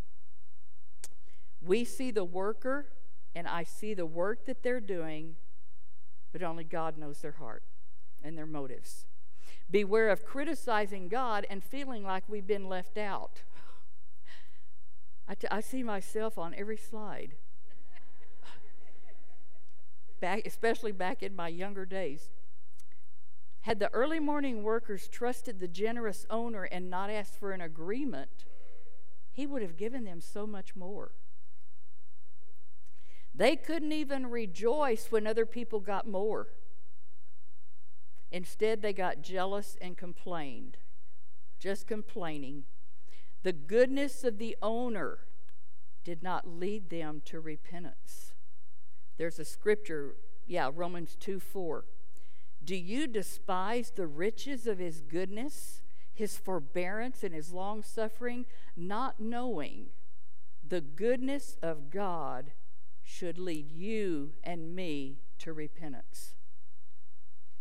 We 1.61 1.83
see 1.83 2.09
the 2.09 2.23
worker, 2.23 2.87
and 3.35 3.47
I 3.47 3.63
see 3.63 3.93
the 3.93 4.05
work 4.05 4.45
that 4.45 4.63
they're 4.63 4.79
doing, 4.79 5.35
but 6.31 6.41
only 6.41 6.63
God 6.63 6.97
knows 6.97 7.19
their 7.19 7.33
heart 7.33 7.63
and 8.23 8.37
their 8.37 8.45
motives. 8.45 9.05
Beware 9.69 10.09
of 10.09 10.25
criticizing 10.25 11.09
God 11.09 11.45
and 11.49 11.63
feeling 11.63 12.03
like 12.03 12.23
we've 12.27 12.47
been 12.47 12.69
left 12.69 12.97
out. 12.97 13.41
I, 15.27 15.35
t- 15.35 15.47
I 15.51 15.59
see 15.59 15.83
myself 15.83 16.37
on 16.37 16.53
every 16.55 16.77
slide. 16.77 17.33
back, 20.21 20.45
especially 20.45 20.91
back 20.91 21.23
in 21.23 21.35
my 21.35 21.47
younger 21.47 21.85
days. 21.85 22.29
Had 23.65 23.79
the 23.79 23.91
early 23.93 24.19
morning 24.19 24.61
workers 24.61 25.07
trusted 25.07 25.59
the 25.59 25.67
generous 25.67 26.27
owner 26.29 26.65
and 26.65 26.87
not 26.87 27.09
asked 27.09 27.39
for 27.39 27.51
an 27.51 27.61
agreement, 27.61 28.45
he 29.31 29.47
would 29.47 29.63
have 29.63 29.75
given 29.75 30.03
them 30.03 30.21
so 30.21 30.45
much 30.45 30.75
more. 30.75 31.13
They 33.33 33.55
couldn't 33.55 33.91
even 33.91 34.27
rejoice 34.27 35.07
when 35.09 35.25
other 35.25 35.47
people 35.47 35.79
got 35.79 36.07
more. 36.07 36.49
Instead, 38.31 38.83
they 38.83 38.93
got 38.93 39.23
jealous 39.23 39.77
and 39.81 39.97
complained, 39.97 40.77
just 41.57 41.87
complaining. 41.87 42.65
The 43.41 43.53
goodness 43.53 44.23
of 44.23 44.37
the 44.37 44.55
owner 44.61 45.21
did 46.03 46.21
not 46.21 46.47
lead 46.47 46.91
them 46.91 47.19
to 47.25 47.39
repentance. 47.39 48.35
There's 49.17 49.39
a 49.39 49.45
scripture, 49.45 50.17
yeah, 50.45 50.69
Romans 50.71 51.17
2 51.19 51.39
4. 51.39 51.85
Do 52.65 52.75
you 52.75 53.05
despise 53.05 53.91
the 53.91 54.07
riches 54.07 54.65
of 54.65 54.79
his 54.79 55.01
goodness, 55.01 55.81
his 56.11 56.35
forbearance, 56.35 57.23
and 57.23 57.33
his 57.33 57.53
long 57.53 57.83
suffering, 57.83 58.47
not 58.75 59.19
knowing 59.19 59.89
the 60.67 60.81
goodness 60.81 61.57
of 61.61 61.91
God 61.91 62.53
should 63.03 63.37
lead 63.37 63.71
you 63.71 64.33
and 64.43 64.75
me 64.75 65.19
to 65.39 65.53
repentance? 65.53 66.33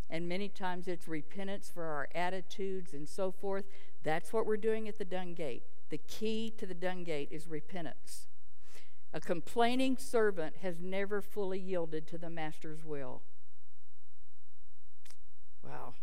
And 0.08 0.26
many 0.26 0.48
times 0.48 0.88
it's 0.88 1.06
repentance 1.06 1.70
for 1.72 1.84
our 1.84 2.08
attitudes 2.14 2.94
and 2.94 3.06
so 3.06 3.30
forth. 3.30 3.66
That's 4.02 4.32
what 4.32 4.46
we're 4.46 4.56
doing 4.56 4.88
at 4.88 4.96
the 4.96 5.04
dung 5.04 5.34
gate. 5.34 5.64
The 5.90 5.98
key 5.98 6.50
to 6.56 6.64
the 6.64 6.74
dung 6.74 7.04
gate 7.04 7.28
is 7.30 7.46
repentance. 7.46 8.28
A 9.12 9.20
complaining 9.20 9.98
servant 9.98 10.56
has 10.62 10.80
never 10.80 11.20
fully 11.20 11.58
yielded 11.58 12.06
to 12.08 12.18
the 12.18 12.30
master's 12.30 12.84
will. 12.84 13.22
Wow. 15.64 15.94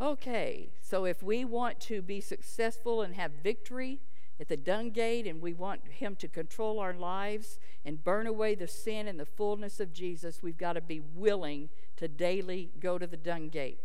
Okay, 0.00 0.72
so 0.80 1.04
if 1.04 1.22
we 1.22 1.44
want 1.44 1.78
to 1.80 2.02
be 2.02 2.20
successful 2.20 3.02
and 3.02 3.14
have 3.14 3.30
victory 3.42 4.00
at 4.40 4.48
the 4.48 4.56
dung 4.56 4.90
gate 4.90 5.26
and 5.26 5.40
we 5.40 5.52
want 5.52 5.86
Him 5.88 6.16
to 6.16 6.26
control 6.26 6.80
our 6.80 6.92
lives 6.92 7.60
and 7.84 8.02
burn 8.02 8.26
away 8.26 8.56
the 8.56 8.66
sin 8.66 9.06
and 9.06 9.20
the 9.20 9.26
fullness 9.26 9.78
of 9.78 9.92
Jesus, 9.92 10.42
we've 10.42 10.58
got 10.58 10.72
to 10.72 10.80
be 10.80 11.00
willing 11.00 11.68
to 11.96 12.08
daily 12.08 12.70
go 12.80 12.98
to 12.98 13.06
the 13.06 13.16
dung 13.16 13.48
gate. 13.48 13.78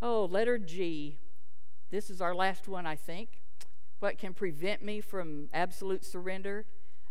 Oh, 0.00 0.24
letter 0.24 0.56
G. 0.56 1.18
This 1.90 2.08
is 2.08 2.20
our 2.22 2.34
last 2.34 2.68
one, 2.68 2.86
I 2.86 2.96
think. 2.96 3.42
What 3.98 4.16
can 4.16 4.32
prevent 4.32 4.82
me 4.82 5.00
from 5.00 5.48
absolute 5.52 6.04
surrender? 6.04 6.64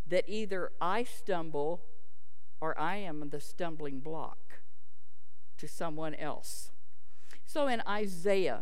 That 0.07 0.23
either 0.27 0.71
I 0.79 1.03
stumble 1.03 1.81
or 2.61 2.79
I 2.79 2.95
am 2.95 3.29
the 3.29 3.41
stumbling 3.41 3.99
block 3.99 4.46
to 5.57 5.67
someone 5.67 6.15
else. 6.15 6.71
So 7.45 7.67
in 7.67 7.81
Isaiah, 7.87 8.61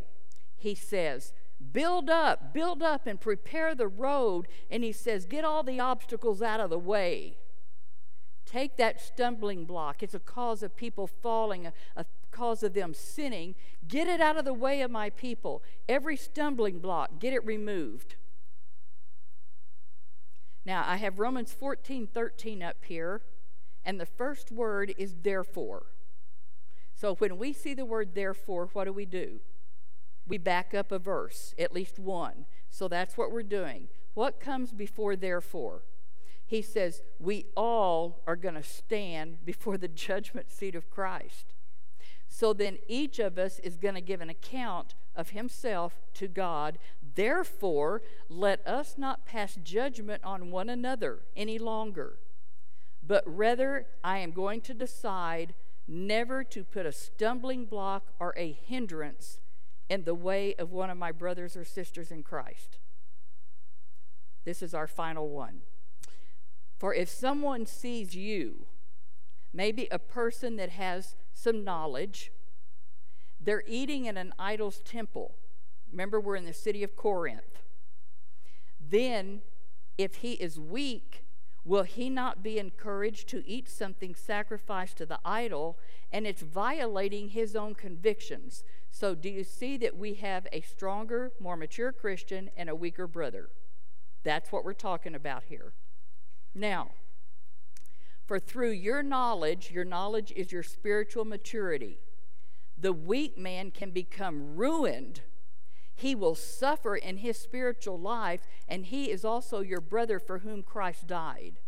he 0.55 0.75
says, 0.75 1.33
Build 1.71 2.09
up, 2.09 2.53
build 2.53 2.83
up, 2.83 3.07
and 3.07 3.19
prepare 3.19 3.73
the 3.73 3.87
road. 3.87 4.47
And 4.69 4.83
he 4.83 4.91
says, 4.91 5.25
Get 5.25 5.45
all 5.45 5.63
the 5.63 5.79
obstacles 5.79 6.41
out 6.41 6.59
of 6.59 6.69
the 6.69 6.79
way. 6.79 7.37
Take 8.45 8.77
that 8.77 9.01
stumbling 9.01 9.65
block. 9.65 10.03
It's 10.03 10.13
a 10.13 10.19
cause 10.19 10.61
of 10.61 10.75
people 10.75 11.07
falling, 11.07 11.65
a, 11.65 11.73
a 11.95 12.05
cause 12.31 12.61
of 12.61 12.73
them 12.73 12.93
sinning. 12.93 13.55
Get 13.87 14.07
it 14.07 14.21
out 14.21 14.37
of 14.37 14.45
the 14.45 14.53
way 14.53 14.81
of 14.81 14.91
my 14.91 15.09
people. 15.09 15.63
Every 15.89 16.15
stumbling 16.15 16.79
block, 16.79 17.19
get 17.19 17.33
it 17.33 17.45
removed. 17.45 18.15
Now, 20.65 20.83
I 20.85 20.97
have 20.97 21.19
Romans 21.19 21.53
14 21.53 22.07
13 22.07 22.63
up 22.63 22.77
here, 22.85 23.21
and 23.83 23.99
the 23.99 24.05
first 24.05 24.51
word 24.51 24.93
is 24.97 25.15
therefore. 25.21 25.87
So 26.95 27.15
when 27.15 27.37
we 27.37 27.51
see 27.51 27.73
the 27.73 27.85
word 27.85 28.15
therefore, 28.15 28.69
what 28.71 28.85
do 28.85 28.93
we 28.93 29.05
do? 29.05 29.41
We 30.25 30.37
back 30.37 30.73
up 30.73 30.91
a 30.91 30.97
verse, 30.97 31.53
at 31.59 31.73
least 31.73 31.99
one. 31.99 32.45
So 32.69 32.87
that's 32.87 33.17
what 33.17 33.31
we're 33.31 33.43
doing. 33.43 33.89
What 34.13 34.39
comes 34.39 34.71
before 34.71 35.15
therefore? 35.15 35.83
He 36.45 36.61
says, 36.61 37.01
We 37.19 37.47
all 37.55 38.21
are 38.25 38.37
going 38.37 38.55
to 38.55 38.63
stand 38.63 39.45
before 39.45 39.77
the 39.77 39.87
judgment 40.07 40.51
seat 40.51 40.73
of 40.73 40.89
Christ. 40.89 41.53
So 42.27 42.53
then 42.53 42.77
each 42.87 43.19
of 43.19 43.37
us 43.37 43.59
is 43.59 43.77
going 43.77 43.95
to 43.95 44.01
give 44.01 44.21
an 44.21 44.29
account 44.29 44.95
of 45.15 45.29
himself 45.29 46.01
to 46.15 46.27
God. 46.27 46.77
Therefore, 47.15 48.01
let 48.29 48.65
us 48.67 48.95
not 48.97 49.25
pass 49.25 49.57
judgment 49.63 50.23
on 50.23 50.49
one 50.49 50.69
another 50.69 51.19
any 51.35 51.59
longer, 51.59 52.19
but 53.05 53.23
rather 53.25 53.85
I 54.03 54.19
am 54.19 54.31
going 54.31 54.61
to 54.61 54.73
decide 54.73 55.53
never 55.87 56.43
to 56.43 56.63
put 56.63 56.85
a 56.85 56.91
stumbling 56.91 57.65
block 57.65 58.13
or 58.19 58.33
a 58.37 58.51
hindrance 58.51 59.39
in 59.89 60.03
the 60.03 60.15
way 60.15 60.55
of 60.55 60.71
one 60.71 60.89
of 60.89 60.97
my 60.97 61.11
brothers 61.11 61.55
or 61.55 61.63
sisters 61.63 62.11
in 62.11 62.23
Christ. 62.23 62.79
This 64.45 64.61
is 64.61 64.73
our 64.73 64.87
final 64.87 65.29
one. 65.29 65.61
For 66.77 66.93
if 66.93 67.09
someone 67.09 67.65
sees 67.65 68.15
you, 68.15 68.67
maybe 69.53 69.87
a 69.91 69.99
person 69.99 70.55
that 70.57 70.69
has 70.71 71.15
some 71.33 71.63
knowledge, 71.63 72.31
they're 73.39 73.63
eating 73.67 74.05
in 74.05 74.17
an 74.17 74.33
idol's 74.37 74.81
temple. 74.81 75.35
Remember, 75.91 76.19
we're 76.19 76.35
in 76.35 76.45
the 76.45 76.53
city 76.53 76.83
of 76.83 76.95
Corinth. 76.95 77.61
Then, 78.79 79.41
if 79.97 80.15
he 80.17 80.33
is 80.33 80.59
weak, 80.59 81.24
will 81.65 81.83
he 81.83 82.09
not 82.09 82.43
be 82.43 82.59
encouraged 82.59 83.27
to 83.29 83.45
eat 83.45 83.67
something 83.67 84.13
sacrificed 84.13 84.97
to 84.97 85.05
the 85.05 85.19
idol 85.25 85.77
and 86.11 86.25
it's 86.27 86.43
violating 86.43 87.29
his 87.29 87.55
own 87.55 87.73
convictions? 87.73 88.63
So, 88.91 89.15
do 89.15 89.29
you 89.29 89.43
see 89.43 89.75
that 89.77 89.97
we 89.97 90.13
have 90.13 90.47
a 90.53 90.61
stronger, 90.61 91.31
more 91.39 91.57
mature 91.57 91.91
Christian 91.91 92.51
and 92.55 92.69
a 92.69 92.75
weaker 92.75 93.07
brother? 93.07 93.49
That's 94.23 94.51
what 94.51 94.63
we're 94.63 94.73
talking 94.73 95.15
about 95.15 95.43
here. 95.49 95.73
Now, 96.53 96.91
for 98.25 98.39
through 98.39 98.71
your 98.71 99.03
knowledge, 99.03 99.71
your 99.71 99.85
knowledge 99.85 100.31
is 100.35 100.51
your 100.51 100.63
spiritual 100.63 101.25
maturity, 101.25 101.99
the 102.77 102.93
weak 102.93 103.37
man 103.37 103.71
can 103.71 103.91
become 103.91 104.55
ruined. 104.55 105.21
He 105.95 106.13
will 106.13 106.35
suffer 106.35 106.95
in 106.95 107.17
his 107.17 107.37
spiritual 107.37 107.97
life, 107.97 108.41
and 108.67 108.85
he 108.85 109.09
is 109.09 109.23
also 109.23 109.61
your 109.61 109.81
brother 109.81 110.19
for 110.19 110.39
whom 110.39 110.61
Christ 110.61 111.07
died. 111.07 111.59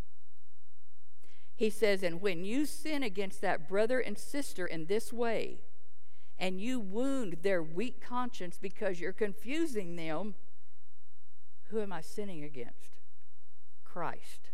He 1.55 1.69
says, 1.69 2.03
And 2.03 2.21
when 2.21 2.43
you 2.43 2.65
sin 2.65 3.03
against 3.03 3.41
that 3.41 3.67
brother 3.67 3.99
and 3.99 4.17
sister 4.17 4.67
in 4.67 4.85
this 4.85 5.13
way, 5.13 5.61
and 6.37 6.61
you 6.61 6.79
wound 6.79 7.37
their 7.41 7.63
weak 7.63 8.01
conscience 8.01 8.59
because 8.61 8.99
you're 8.99 9.13
confusing 9.13 9.95
them, 9.95 10.35
who 11.69 11.81
am 11.81 11.91
I 11.91 12.01
sinning 12.01 12.43
against? 12.43 13.01
Christ. 13.83 14.51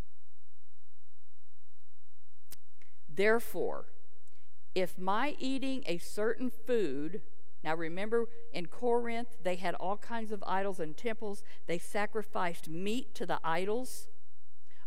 Therefore, 3.09 3.85
if 4.73 4.97
my 4.97 5.35
eating 5.37 5.83
a 5.85 5.97
certain 5.97 6.49
food, 6.49 7.21
now 7.63 7.75
remember 7.75 8.27
in 8.51 8.65
Corinth, 8.65 9.37
they 9.43 9.55
had 9.55 9.75
all 9.75 9.97
kinds 9.97 10.31
of 10.31 10.43
idols 10.45 10.79
and 10.79 10.95
temples, 10.95 11.43
they 11.67 11.79
sacrificed 11.79 12.67
meat 12.67 13.15
to 13.15 13.25
the 13.25 13.39
idols. 13.43 14.07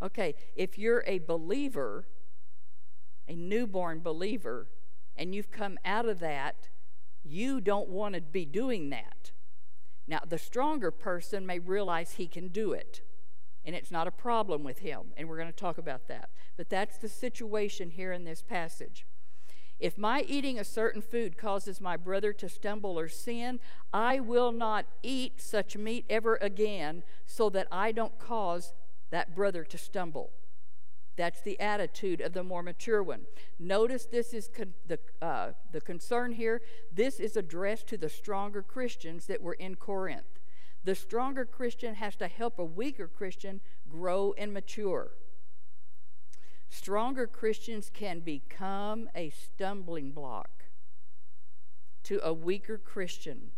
Okay, 0.03 0.35
if 0.55 0.79
you're 0.79 1.05
a 1.07 1.19
believer, 1.19 2.07
a 3.27 3.35
newborn 3.35 4.01
believer, 4.01 4.69
and 5.17 5.35
you've 5.35 5.51
come 5.51 5.79
out 5.85 6.07
of 6.07 6.21
that, 6.21 6.69
you 7.25 7.61
don't 7.61 7.89
want 7.89 8.15
to 8.15 8.21
be 8.21 8.45
doing 8.45 8.91
that. 8.91 9.33
Now, 10.07 10.21
the 10.29 10.39
stronger 10.39 10.91
person 10.91 11.47
may 11.47 11.59
realize 11.59 12.13
he 12.13 12.29
can 12.29 12.49
do 12.49 12.73
it 12.73 13.01
and 13.67 13.75
it's 13.75 13.91
not 13.91 14.07
a 14.07 14.13
problem 14.13 14.63
with 14.63 14.79
him. 14.79 15.13
And 15.17 15.29
we're 15.29 15.37
going 15.37 15.49
to 15.49 15.53
talk 15.53 15.77
about 15.77 16.07
that. 16.07 16.31
But 16.57 16.71
that's 16.71 16.97
the 16.97 17.09
situation 17.09 17.91
here 17.91 18.13
in 18.13 18.25
this 18.25 18.41
passage. 18.41 19.05
If 19.79 19.99
my 19.99 20.23
eating 20.23 20.59
a 20.59 20.65
certain 20.65 21.03
food 21.03 21.37
causes 21.37 21.81
my 21.81 21.97
brother 21.97 22.33
to 22.33 22.49
stumble 22.49 22.99
or 22.99 23.09
sin, 23.09 23.61
I 23.93 24.21
will 24.21 24.53
not 24.53 24.87
eat 25.03 25.41
such 25.41 25.77
meat 25.77 26.07
ever 26.09 26.39
again 26.41 27.03
so 27.27 27.51
that 27.51 27.69
I 27.71 27.93
don't 27.93 28.19
cause 28.19 28.73
that 29.11 29.35
brother 29.35 29.65
to 29.65 29.79
stumble. 29.79 30.31
That's 31.17 31.41
the 31.41 31.59
attitude 31.61 32.21
of 32.21 32.33
the 32.33 32.43
more 32.43 32.63
mature 32.63 33.03
one. 33.03 33.23
Notice 33.59 34.07
this 34.07 34.35
is 34.35 34.49
con- 34.55 34.75
the, 34.87 34.99
uh, 35.23 35.53
the 35.73 35.81
concern 35.81 36.33
here. 36.33 36.61
This 36.93 37.21
is 37.21 37.37
addressed 37.37 37.87
to 37.89 37.97
the 37.97 38.11
stronger 38.11 38.63
Christians 38.63 39.27
that 39.27 39.43
were 39.43 39.55
in 39.55 39.77
Corinth. 39.77 40.41
The 40.85 40.95
stronger 40.95 41.45
Christian 41.45 41.95
has 41.97 42.17
to 42.17 42.29
help 42.29 42.59
a 42.59 42.65
weaker 42.65 43.09
Christian 43.09 43.61
grow 43.91 44.35
and 44.39 44.53
mature. 44.53 45.11
Stronger 46.69 47.27
Christians 47.27 47.91
can 47.93 48.21
become 48.21 49.09
a 49.15 49.31
stumbling 49.31 50.11
block 50.11 50.65
to 52.05 52.21
a 52.23 52.33
weaker 52.33 52.79
Christian. 52.79 53.51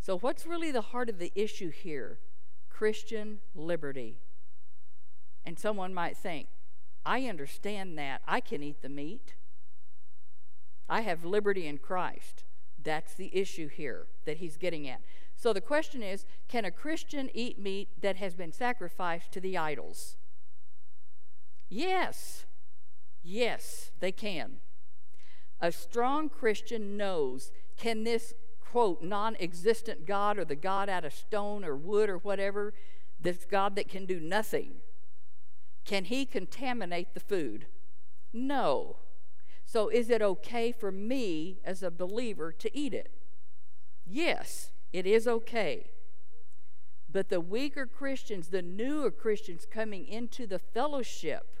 So, 0.00 0.18
what's 0.18 0.46
really 0.46 0.70
the 0.70 0.80
heart 0.80 1.08
of 1.08 1.18
the 1.18 1.32
issue 1.34 1.70
here? 1.70 2.18
Christian 2.68 3.38
liberty. 3.54 4.18
And 5.44 5.58
someone 5.58 5.94
might 5.94 6.16
think, 6.16 6.48
I 7.04 7.26
understand 7.26 7.96
that. 7.98 8.20
I 8.26 8.40
can 8.40 8.62
eat 8.62 8.82
the 8.82 8.88
meat. 8.88 9.34
I 10.88 11.02
have 11.02 11.24
liberty 11.24 11.66
in 11.66 11.78
Christ. 11.78 12.44
That's 12.82 13.14
the 13.14 13.34
issue 13.36 13.68
here 13.68 14.06
that 14.24 14.38
he's 14.38 14.56
getting 14.56 14.88
at. 14.88 15.00
So 15.36 15.52
the 15.52 15.60
question 15.60 16.02
is 16.02 16.24
can 16.48 16.64
a 16.64 16.70
Christian 16.70 17.30
eat 17.34 17.58
meat 17.58 17.88
that 18.00 18.16
has 18.16 18.34
been 18.34 18.52
sacrificed 18.52 19.32
to 19.32 19.40
the 19.40 19.56
idols? 19.56 20.16
Yes. 21.68 22.46
Yes, 23.22 23.90
they 24.00 24.12
can. 24.12 24.58
A 25.60 25.72
strong 25.72 26.28
Christian 26.28 26.96
knows 26.96 27.50
can 27.76 28.04
this, 28.04 28.34
quote, 28.60 29.02
non 29.02 29.36
existent 29.40 30.06
God 30.06 30.38
or 30.38 30.44
the 30.44 30.56
God 30.56 30.88
out 30.88 31.04
of 31.04 31.12
stone 31.12 31.64
or 31.64 31.76
wood 31.76 32.08
or 32.08 32.18
whatever, 32.18 32.72
this 33.20 33.44
God 33.44 33.76
that 33.76 33.88
can 33.88 34.06
do 34.06 34.20
nothing, 34.20 34.74
can 35.84 36.04
he 36.04 36.26
contaminate 36.26 37.14
the 37.14 37.20
food? 37.20 37.66
No. 38.32 38.96
So 39.64 39.88
is 39.88 40.10
it 40.10 40.22
okay 40.22 40.72
for 40.72 40.92
me 40.92 41.58
as 41.64 41.82
a 41.82 41.90
believer 41.90 42.52
to 42.52 42.76
eat 42.76 42.92
it? 42.92 43.10
Yes, 44.04 44.70
it 44.92 45.06
is 45.06 45.26
okay. 45.26 45.90
But 47.16 47.30
the 47.30 47.40
weaker 47.40 47.86
Christians, 47.86 48.48
the 48.48 48.60
newer 48.60 49.10
Christians 49.10 49.64
coming 49.64 50.06
into 50.06 50.46
the 50.46 50.58
fellowship, 50.58 51.58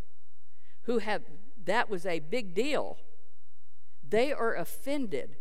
who 0.82 0.98
have, 0.98 1.22
that 1.64 1.88
was 1.88 2.04
a 2.04 2.18
big 2.18 2.54
deal, 2.54 2.98
they 4.06 4.34
are 4.34 4.54
offended 4.54 5.36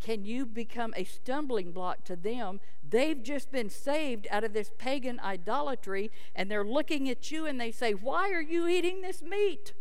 can 0.00 0.24
you 0.24 0.46
become 0.46 0.94
a 0.96 1.04
stumbling 1.04 1.72
block 1.72 2.04
to 2.06 2.16
them? 2.16 2.60
They've 2.82 3.22
just 3.22 3.52
been 3.52 3.68
saved 3.68 4.26
out 4.30 4.44
of 4.44 4.54
this 4.54 4.70
pagan 4.78 5.20
idolatry, 5.20 6.10
and 6.34 6.50
they're 6.50 6.64
looking 6.64 7.10
at 7.10 7.30
you 7.30 7.44
and 7.44 7.60
they 7.60 7.70
say, 7.70 7.92
Why 7.92 8.30
are 8.30 8.40
you 8.40 8.66
eating 8.66 9.02
this 9.02 9.20
meat? 9.22 9.74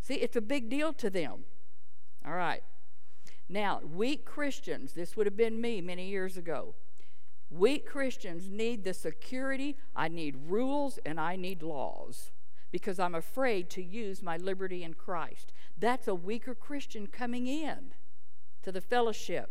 See, 0.00 0.14
it's 0.14 0.36
a 0.36 0.40
big 0.40 0.70
deal 0.70 0.92
to 0.92 1.10
them. 1.10 1.42
All 2.24 2.34
right. 2.34 2.62
Now, 3.48 3.80
weak 3.80 4.24
Christians, 4.24 4.92
this 4.92 5.16
would 5.16 5.26
have 5.26 5.36
been 5.36 5.60
me 5.60 5.80
many 5.80 6.08
years 6.08 6.36
ago. 6.36 6.76
Weak 7.52 7.86
Christians 7.86 8.48
need 8.48 8.82
the 8.82 8.94
security, 8.94 9.76
I 9.94 10.08
need 10.08 10.36
rules, 10.46 10.98
and 11.04 11.20
I 11.20 11.36
need 11.36 11.62
laws 11.62 12.32
because 12.70 12.98
I'm 12.98 13.14
afraid 13.14 13.68
to 13.70 13.82
use 13.82 14.22
my 14.22 14.38
liberty 14.38 14.82
in 14.82 14.94
Christ. 14.94 15.52
That's 15.78 16.08
a 16.08 16.14
weaker 16.14 16.54
Christian 16.54 17.06
coming 17.06 17.46
in 17.46 17.92
to 18.62 18.72
the 18.72 18.80
fellowship. 18.80 19.50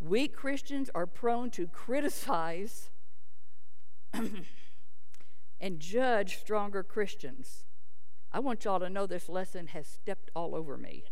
Weak 0.00 0.34
Christians 0.34 0.88
are 0.94 1.06
prone 1.06 1.50
to 1.50 1.66
criticize 1.66 2.88
and 5.60 5.78
judge 5.78 6.38
stronger 6.38 6.82
Christians. 6.82 7.64
I 8.32 8.38
want 8.40 8.64
y'all 8.64 8.80
to 8.80 8.88
know 8.88 9.06
this 9.06 9.28
lesson 9.28 9.66
has 9.68 9.86
stepped 9.86 10.30
all 10.34 10.54
over 10.54 10.78
me. 10.78 11.04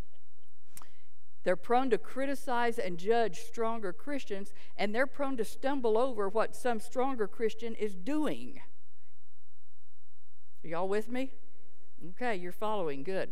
They're 1.45 1.57
prone 1.57 1.91
to 1.91 1.99
criticize 1.99 2.79
and 2.79 2.99
judge 2.99 3.41
stronger 3.41 3.93
Christians, 3.93 4.53
and 4.77 4.95
they're 4.95 5.07
prone 5.07 5.37
to 5.37 5.45
stumble 5.45 5.97
over 5.97 6.29
what 6.29 6.57
some 6.57 6.81
stronger 6.81 7.29
Christian 7.29 7.75
is 7.75 7.95
doing. 7.95 8.61
Are 10.65 10.69
y'all 10.69 10.89
with 10.89 11.11
me? 11.11 11.33
Okay, 12.11 12.35
you're 12.35 12.53
following. 12.53 13.03
Good. 13.03 13.31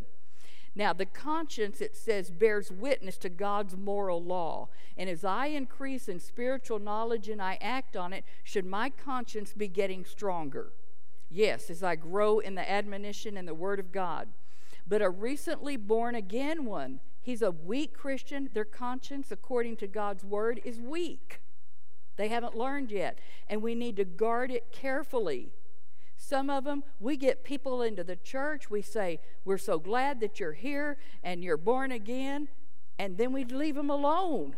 Now, 0.75 0.93
the 0.93 1.05
conscience, 1.05 1.81
it 1.81 1.95
says, 1.95 2.31
bears 2.31 2.71
witness 2.71 3.17
to 3.19 3.29
God's 3.29 3.77
moral 3.77 4.23
law. 4.23 4.69
And 4.97 5.09
as 5.09 5.23
I 5.23 5.47
increase 5.47 6.07
in 6.07 6.19
spiritual 6.19 6.79
knowledge 6.79 7.29
and 7.29 7.41
I 7.41 7.59
act 7.61 7.95
on 7.95 8.13
it, 8.13 8.23
should 8.43 8.65
my 8.65 8.89
conscience 8.89 9.53
be 9.53 9.67
getting 9.67 10.03
stronger? 10.03 10.71
Yes, 11.29 11.69
as 11.69 11.83
I 11.83 11.95
grow 11.95 12.39
in 12.39 12.55
the 12.55 12.69
admonition 12.69 13.37
and 13.37 13.47
the 13.47 13.53
Word 13.53 13.79
of 13.79 13.91
God. 13.91 14.29
But 14.87 15.01
a 15.01 15.09
recently 15.09 15.77
born 15.77 16.15
again 16.15 16.65
one, 16.65 16.99
he's 17.23 17.41
a 17.41 17.51
weak 17.51 17.97
Christian. 17.97 18.49
Their 18.53 18.65
conscience, 18.65 19.31
according 19.31 19.77
to 19.77 19.87
God's 19.87 20.23
Word, 20.23 20.61
is 20.63 20.79
weak. 20.79 21.39
They 22.15 22.27
haven't 22.27 22.55
learned 22.55 22.91
yet. 22.91 23.17
And 23.49 23.63
we 23.63 23.73
need 23.73 23.95
to 23.95 24.05
guard 24.05 24.51
it 24.51 24.71
carefully 24.71 25.51
some 26.23 26.49
of 26.49 26.63
them, 26.63 26.83
we 27.01 27.17
get 27.17 27.43
people 27.43 27.81
into 27.81 28.03
the 28.03 28.15
church, 28.15 28.69
we 28.69 28.81
say, 28.81 29.19
We're 29.43 29.57
so 29.57 29.77
glad 29.77 30.21
that 30.21 30.39
you're 30.39 30.53
here 30.53 30.97
and 31.21 31.43
you're 31.43 31.57
born 31.57 31.91
again, 31.91 32.47
and 32.97 33.17
then 33.17 33.33
we 33.33 33.43
leave 33.43 33.75
them 33.75 33.89
alone. 33.89 34.55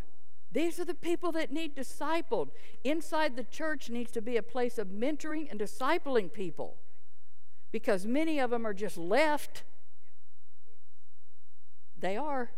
These 0.51 0.79
are 0.79 0.85
the 0.85 0.93
people 0.93 1.31
that 1.33 1.51
need 1.51 1.75
discipled. 1.75 2.49
Inside 2.83 3.35
the 3.35 3.43
church 3.43 3.89
needs 3.89 4.11
to 4.11 4.21
be 4.21 4.37
a 4.37 4.43
place 4.43 4.77
of 4.77 4.89
mentoring 4.89 5.49
and 5.49 5.59
discipling 5.59 6.31
people 6.31 6.77
because 7.71 8.05
many 8.05 8.39
of 8.39 8.51
them 8.51 8.65
are 8.65 8.73
just 8.73 8.97
left. 8.97 9.63
They 11.97 12.17
are. 12.17 12.51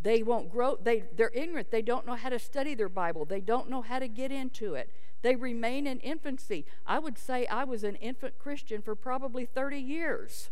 They 0.00 0.22
won't 0.22 0.50
grow. 0.50 0.76
They, 0.80 1.04
they're 1.14 1.32
ignorant. 1.34 1.70
They 1.70 1.82
don't 1.82 2.06
know 2.06 2.14
how 2.14 2.28
to 2.28 2.38
study 2.38 2.74
their 2.74 2.88
Bible. 2.88 3.24
They 3.24 3.40
don't 3.40 3.68
know 3.68 3.82
how 3.82 3.98
to 3.98 4.08
get 4.08 4.30
into 4.30 4.74
it. 4.74 4.90
They 5.22 5.34
remain 5.34 5.86
in 5.86 5.98
infancy. 6.00 6.64
I 6.86 6.98
would 7.00 7.18
say 7.18 7.46
I 7.46 7.64
was 7.64 7.82
an 7.82 7.96
infant 7.96 8.38
Christian 8.38 8.82
for 8.82 8.94
probably 8.94 9.44
30 9.44 9.78
years. 9.78 10.50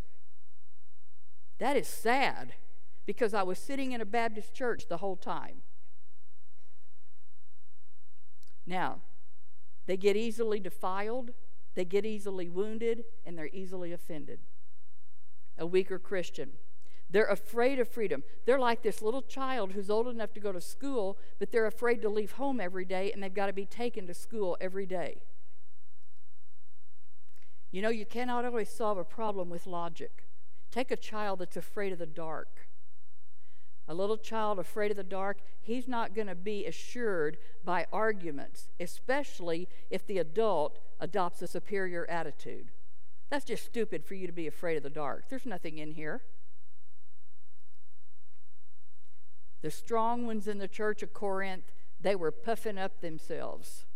That 1.58 1.76
is 1.76 1.86
sad 1.86 2.54
because 3.06 3.32
I 3.32 3.44
was 3.44 3.58
sitting 3.58 3.92
in 3.92 4.00
a 4.00 4.04
Baptist 4.06 4.52
church 4.52 4.88
the 4.88 4.96
whole 4.96 5.16
time. 5.16 5.62
Now, 8.66 8.98
they 9.86 9.96
get 9.96 10.16
easily 10.16 10.58
defiled, 10.58 11.30
they 11.76 11.84
get 11.84 12.04
easily 12.04 12.48
wounded, 12.48 13.04
and 13.24 13.38
they're 13.38 13.50
easily 13.52 13.92
offended. 13.92 14.40
A 15.56 15.64
weaker 15.64 16.00
Christian. 16.00 16.54
They're 17.16 17.24
afraid 17.24 17.78
of 17.78 17.88
freedom. 17.88 18.24
They're 18.44 18.58
like 18.58 18.82
this 18.82 19.00
little 19.00 19.22
child 19.22 19.72
who's 19.72 19.88
old 19.88 20.06
enough 20.06 20.34
to 20.34 20.40
go 20.40 20.52
to 20.52 20.60
school, 20.60 21.16
but 21.38 21.50
they're 21.50 21.64
afraid 21.64 22.02
to 22.02 22.10
leave 22.10 22.32
home 22.32 22.60
every 22.60 22.84
day 22.84 23.10
and 23.10 23.22
they've 23.22 23.32
got 23.32 23.46
to 23.46 23.54
be 23.54 23.64
taken 23.64 24.06
to 24.06 24.12
school 24.12 24.54
every 24.60 24.84
day. 24.84 25.22
You 27.70 27.80
know, 27.80 27.88
you 27.88 28.04
cannot 28.04 28.44
always 28.44 28.68
solve 28.68 28.98
a 28.98 29.02
problem 29.02 29.48
with 29.48 29.66
logic. 29.66 30.26
Take 30.70 30.90
a 30.90 30.96
child 30.96 31.38
that's 31.38 31.56
afraid 31.56 31.90
of 31.90 31.98
the 31.98 32.04
dark. 32.04 32.68
A 33.88 33.94
little 33.94 34.18
child 34.18 34.58
afraid 34.58 34.90
of 34.90 34.98
the 34.98 35.02
dark, 35.02 35.38
he's 35.62 35.88
not 35.88 36.14
going 36.14 36.28
to 36.28 36.34
be 36.34 36.66
assured 36.66 37.38
by 37.64 37.86
arguments, 37.94 38.68
especially 38.78 39.70
if 39.88 40.06
the 40.06 40.18
adult 40.18 40.80
adopts 41.00 41.40
a 41.40 41.46
superior 41.46 42.04
attitude. 42.10 42.72
That's 43.30 43.46
just 43.46 43.64
stupid 43.64 44.04
for 44.04 44.16
you 44.16 44.26
to 44.26 44.34
be 44.34 44.46
afraid 44.46 44.76
of 44.76 44.82
the 44.82 44.90
dark. 44.90 45.30
There's 45.30 45.46
nothing 45.46 45.78
in 45.78 45.92
here. 45.92 46.20
The 49.62 49.70
strong 49.70 50.26
ones 50.26 50.46
in 50.46 50.59
the 50.59 50.68
church 50.68 51.02
of 51.02 51.12
Corinth, 51.12 51.72
they 52.00 52.14
were 52.14 52.30
puffing 52.30 52.78
up 52.78 53.00
themselves 53.00 53.86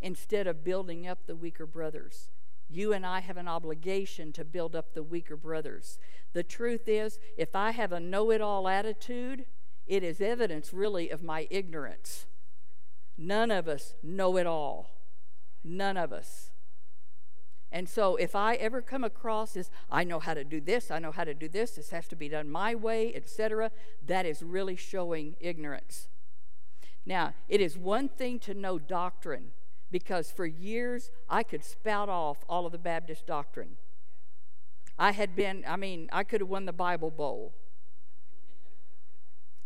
instead 0.00 0.46
of 0.46 0.64
building 0.64 1.06
up 1.06 1.26
the 1.26 1.36
weaker 1.36 1.66
brothers. 1.66 2.30
You 2.68 2.92
and 2.92 3.04
I 3.04 3.20
have 3.20 3.36
an 3.36 3.48
obligation 3.48 4.32
to 4.32 4.44
build 4.44 4.76
up 4.76 4.94
the 4.94 5.02
weaker 5.02 5.36
brothers. 5.36 5.98
The 6.32 6.44
truth 6.44 6.86
is, 6.86 7.18
if 7.36 7.56
I 7.56 7.72
have 7.72 7.92
a 7.92 7.98
know 7.98 8.30
it 8.30 8.40
all 8.40 8.68
attitude, 8.68 9.46
it 9.86 10.04
is 10.04 10.20
evidence 10.20 10.72
really 10.72 11.10
of 11.10 11.22
my 11.22 11.48
ignorance. 11.50 12.26
None 13.18 13.50
of 13.50 13.66
us 13.66 13.94
know 14.02 14.36
it 14.36 14.46
all. 14.46 14.90
None 15.64 15.96
of 15.96 16.12
us. 16.12 16.49
And 17.72 17.88
so 17.88 18.16
if 18.16 18.34
I 18.34 18.54
ever 18.54 18.82
come 18.82 19.04
across 19.04 19.52
this, 19.52 19.70
I 19.90 20.02
know 20.02 20.18
how 20.18 20.34
to 20.34 20.42
do 20.42 20.60
this, 20.60 20.90
I 20.90 20.98
know 20.98 21.12
how 21.12 21.24
to 21.24 21.34
do 21.34 21.48
this, 21.48 21.72
this 21.72 21.90
has 21.90 22.08
to 22.08 22.16
be 22.16 22.28
done 22.28 22.50
my 22.50 22.74
way, 22.74 23.14
etc., 23.14 23.70
that 24.04 24.26
is 24.26 24.42
really 24.42 24.76
showing 24.76 25.36
ignorance. 25.38 26.08
Now, 27.06 27.34
it 27.48 27.60
is 27.60 27.78
one 27.78 28.08
thing 28.08 28.38
to 28.40 28.54
know 28.54 28.78
doctrine, 28.78 29.52
because 29.90 30.30
for 30.30 30.46
years 30.46 31.10
I 31.28 31.42
could 31.44 31.64
spout 31.64 32.08
off 32.08 32.38
all 32.48 32.66
of 32.66 32.72
the 32.72 32.78
Baptist 32.78 33.26
doctrine. 33.26 33.76
I 34.98 35.12
had 35.12 35.36
been, 35.36 35.64
I 35.66 35.76
mean, 35.76 36.08
I 36.12 36.24
could 36.24 36.40
have 36.40 36.50
won 36.50 36.66
the 36.66 36.72
Bible 36.72 37.10
Bowl. 37.10 37.54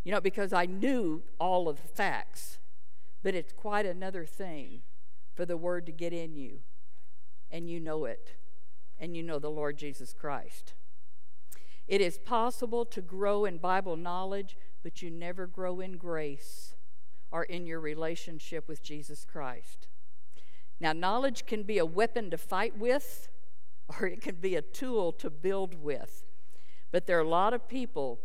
You 0.05 0.13
know, 0.13 0.21
because 0.21 0.53
I 0.53 0.67
knew 0.67 1.23
all 1.41 1.69
of 1.69 1.81
the 1.81 1.89
facts. 1.89 2.59
But 3.23 3.35
it's 3.35 3.53
quite 3.53 3.87
another 3.87 4.27
thing 4.27 4.83
for 5.35 5.47
the 5.47 5.57
word 5.57 5.87
to 5.87 5.93
get 5.93 6.13
in 6.13 6.37
you 6.37 6.61
and 7.51 7.69
you 7.69 7.81
know 7.81 8.05
it 8.05 8.37
and 8.99 9.17
you 9.17 9.23
know 9.23 9.39
the 9.39 9.51
Lord 9.51 9.77
Jesus 9.77 10.13
Christ. 10.13 10.75
It 11.87 12.01
is 12.01 12.19
possible 12.19 12.85
to 12.87 13.03
grow 13.03 13.45
in 13.45 13.59
Bible 13.59 13.97
knowledge, 13.97 14.57
but 14.83 15.03
you 15.03 15.11
never 15.11 15.47
grow 15.47 15.81
in 15.81 15.97
grace 15.97 16.75
or 17.31 17.45
in 17.45 17.67
your 17.67 17.81
relationship 17.81 18.69
with 18.69 18.83
Jesus 18.83 19.25
Christ. 19.25 19.89
Now, 20.81 20.93
knowledge 20.93 21.47
can 21.47 21.63
be 21.63 21.79
a 21.79 21.87
weapon 21.87 22.31
to 22.31 22.39
fight 22.39 22.79
with, 22.79 23.29
or 23.89 24.07
it 24.07 24.23
can 24.23 24.37
be 24.37 24.55
a 24.55 24.63
tool 24.63 25.13
to 25.13 25.31
build 25.31 25.83
with. 25.83 26.25
But 26.91 27.07
there 27.07 27.19
are 27.19 27.23
a 27.23 27.29
lot 27.29 27.53
of 27.53 27.69
people 27.69 28.21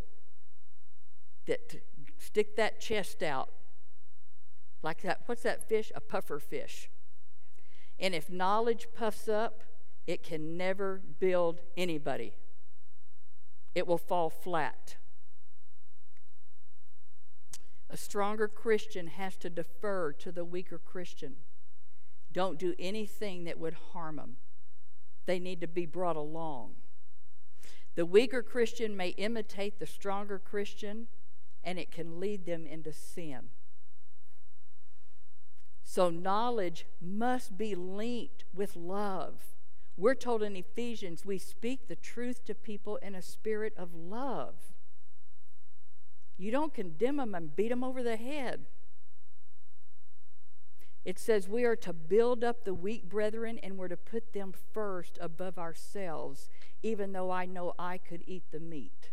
that 1.48 1.82
stick 2.18 2.56
that 2.56 2.80
chest 2.80 3.24
out 3.24 3.50
like 4.84 5.02
that. 5.02 5.22
What's 5.26 5.44
that 5.44 5.68
fish? 5.68 5.92
A 5.96 6.00
puffer 6.00 6.40
fish. 6.40 6.90
And 8.00 8.16
if 8.16 8.30
knowledge 8.30 8.88
puffs 8.96 9.28
up, 9.28 9.64
it 10.08 10.24
can 10.24 10.58
never 10.58 11.02
build 11.20 11.62
anybody, 11.78 12.34
it 13.76 13.86
will 13.86 13.98
fall 13.98 14.30
flat. 14.30 14.96
A 17.90 17.98
stronger 17.98 18.48
Christian 18.48 19.08
has 19.08 19.36
to 19.38 19.50
defer 19.50 20.14
to 20.14 20.32
the 20.32 20.46
weaker 20.46 20.78
Christian. 20.78 21.36
Don't 22.32 22.60
do 22.60 22.76
anything 22.78 23.46
that 23.46 23.60
would 23.60 23.76
harm 23.94 24.18
them. 24.18 24.38
They 25.26 25.40
need 25.40 25.60
to 25.62 25.68
be 25.68 25.88
brought 25.88 26.16
along. 26.16 26.76
The 27.96 28.06
weaker 28.06 28.44
Christian 28.44 28.96
may 28.96 29.10
imitate 29.10 29.80
the 29.80 29.88
stronger 29.88 30.40
Christian, 30.40 31.08
and 31.64 31.80
it 31.80 31.92
can 31.92 32.20
lead 32.20 32.46
them 32.46 32.66
into 32.66 32.94
sin. 32.94 33.50
So, 35.92 36.12
knowledge 36.12 36.86
must 37.02 37.58
be 37.58 37.74
linked 37.74 38.44
with 38.54 38.76
love. 38.76 39.56
We're 39.98 40.14
told 40.14 40.44
in 40.44 40.56
Ephesians 40.56 41.26
we 41.26 41.40
speak 41.40 41.88
the 41.88 41.96
truth 41.96 42.46
to 42.46 42.54
people 42.54 42.98
in 42.98 43.16
a 43.16 43.24
spirit 43.24 43.74
of 43.76 43.96
love. 43.96 44.54
You 46.38 46.52
don't 46.52 46.76
condemn 46.76 47.18
them 47.18 47.34
and 47.34 47.56
beat 47.56 47.70
them 47.70 47.84
over 47.84 48.04
the 48.04 48.18
head. 48.18 48.68
It 51.06 51.18
says 51.18 51.50
we 51.50 51.64
are 51.64 51.76
to 51.78 51.92
build 51.92 52.44
up 52.44 52.66
the 52.66 52.76
weak 52.76 53.10
brethren 53.10 53.58
and 53.64 53.76
we're 53.76 53.88
to 53.88 53.98
put 53.98 54.34
them 54.34 54.54
first 54.72 55.18
above 55.20 55.58
ourselves, 55.58 56.50
even 56.84 57.14
though 57.14 57.32
I 57.32 57.48
know 57.48 57.74
I 57.80 57.98
could 57.98 58.24
eat 58.28 58.44
the 58.52 58.60
meat. 58.60 59.10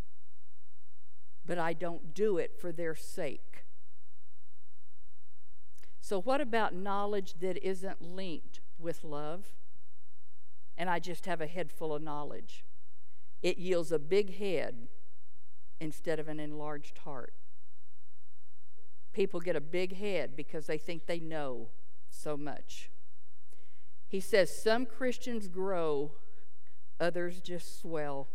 But 1.47 1.57
I 1.57 1.73
don't 1.73 2.13
do 2.13 2.37
it 2.37 2.61
for 2.61 2.71
their 2.71 2.95
sake. 2.95 3.66
So, 6.07 6.21
what 6.21 6.41
about 6.41 6.73
knowledge 6.73 7.35
that 7.41 7.67
isn't 7.67 8.01
linked 8.01 8.61
with 8.79 9.03
love? 9.03 9.57
And 10.77 10.89
I 10.89 11.01
just 11.01 11.27
have 11.27 11.41
a 11.41 11.49
head 11.49 11.73
full 11.73 11.93
of 11.93 12.01
knowledge. 12.01 12.65
It 13.43 13.59
yields 13.59 13.91
a 13.91 13.99
big 13.99 14.39
head 14.39 14.87
instead 15.81 16.21
of 16.21 16.29
an 16.29 16.39
enlarged 16.39 16.99
heart. 16.99 17.35
People 19.13 19.41
get 19.41 19.57
a 19.57 19.61
big 19.61 19.97
head 19.97 20.37
because 20.37 20.67
they 20.67 20.79
think 20.79 21.07
they 21.07 21.19
know 21.19 21.71
so 22.09 22.37
much. 22.37 22.89
He 24.07 24.21
says 24.21 24.57
some 24.57 24.87
Christians 24.87 25.49
grow, 25.49 26.13
others 27.01 27.41
just 27.41 27.81
swell. 27.81 28.29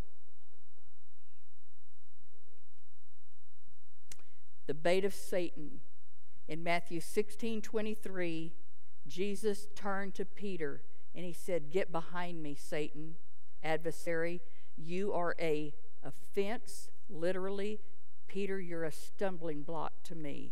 The 4.67 4.73
bait 4.73 5.05
of 5.05 5.13
Satan 5.13 5.79
in 6.51 6.61
Matthew 6.61 6.99
16 6.99 7.61
23, 7.61 8.51
Jesus 9.07 9.67
turned 9.73 10.13
to 10.15 10.25
Peter 10.25 10.81
and 11.15 11.23
he 11.23 11.31
said, 11.31 11.71
Get 11.71 11.93
behind 11.93 12.43
me, 12.43 12.55
Satan, 12.55 13.15
adversary. 13.63 14.41
You 14.75 15.13
are 15.13 15.33
a 15.39 15.73
offense, 16.03 16.89
literally. 17.09 17.79
Peter, 18.27 18.59
you're 18.59 18.83
a 18.83 18.91
stumbling 18.91 19.61
block 19.61 19.93
to 20.03 20.13
me. 20.13 20.51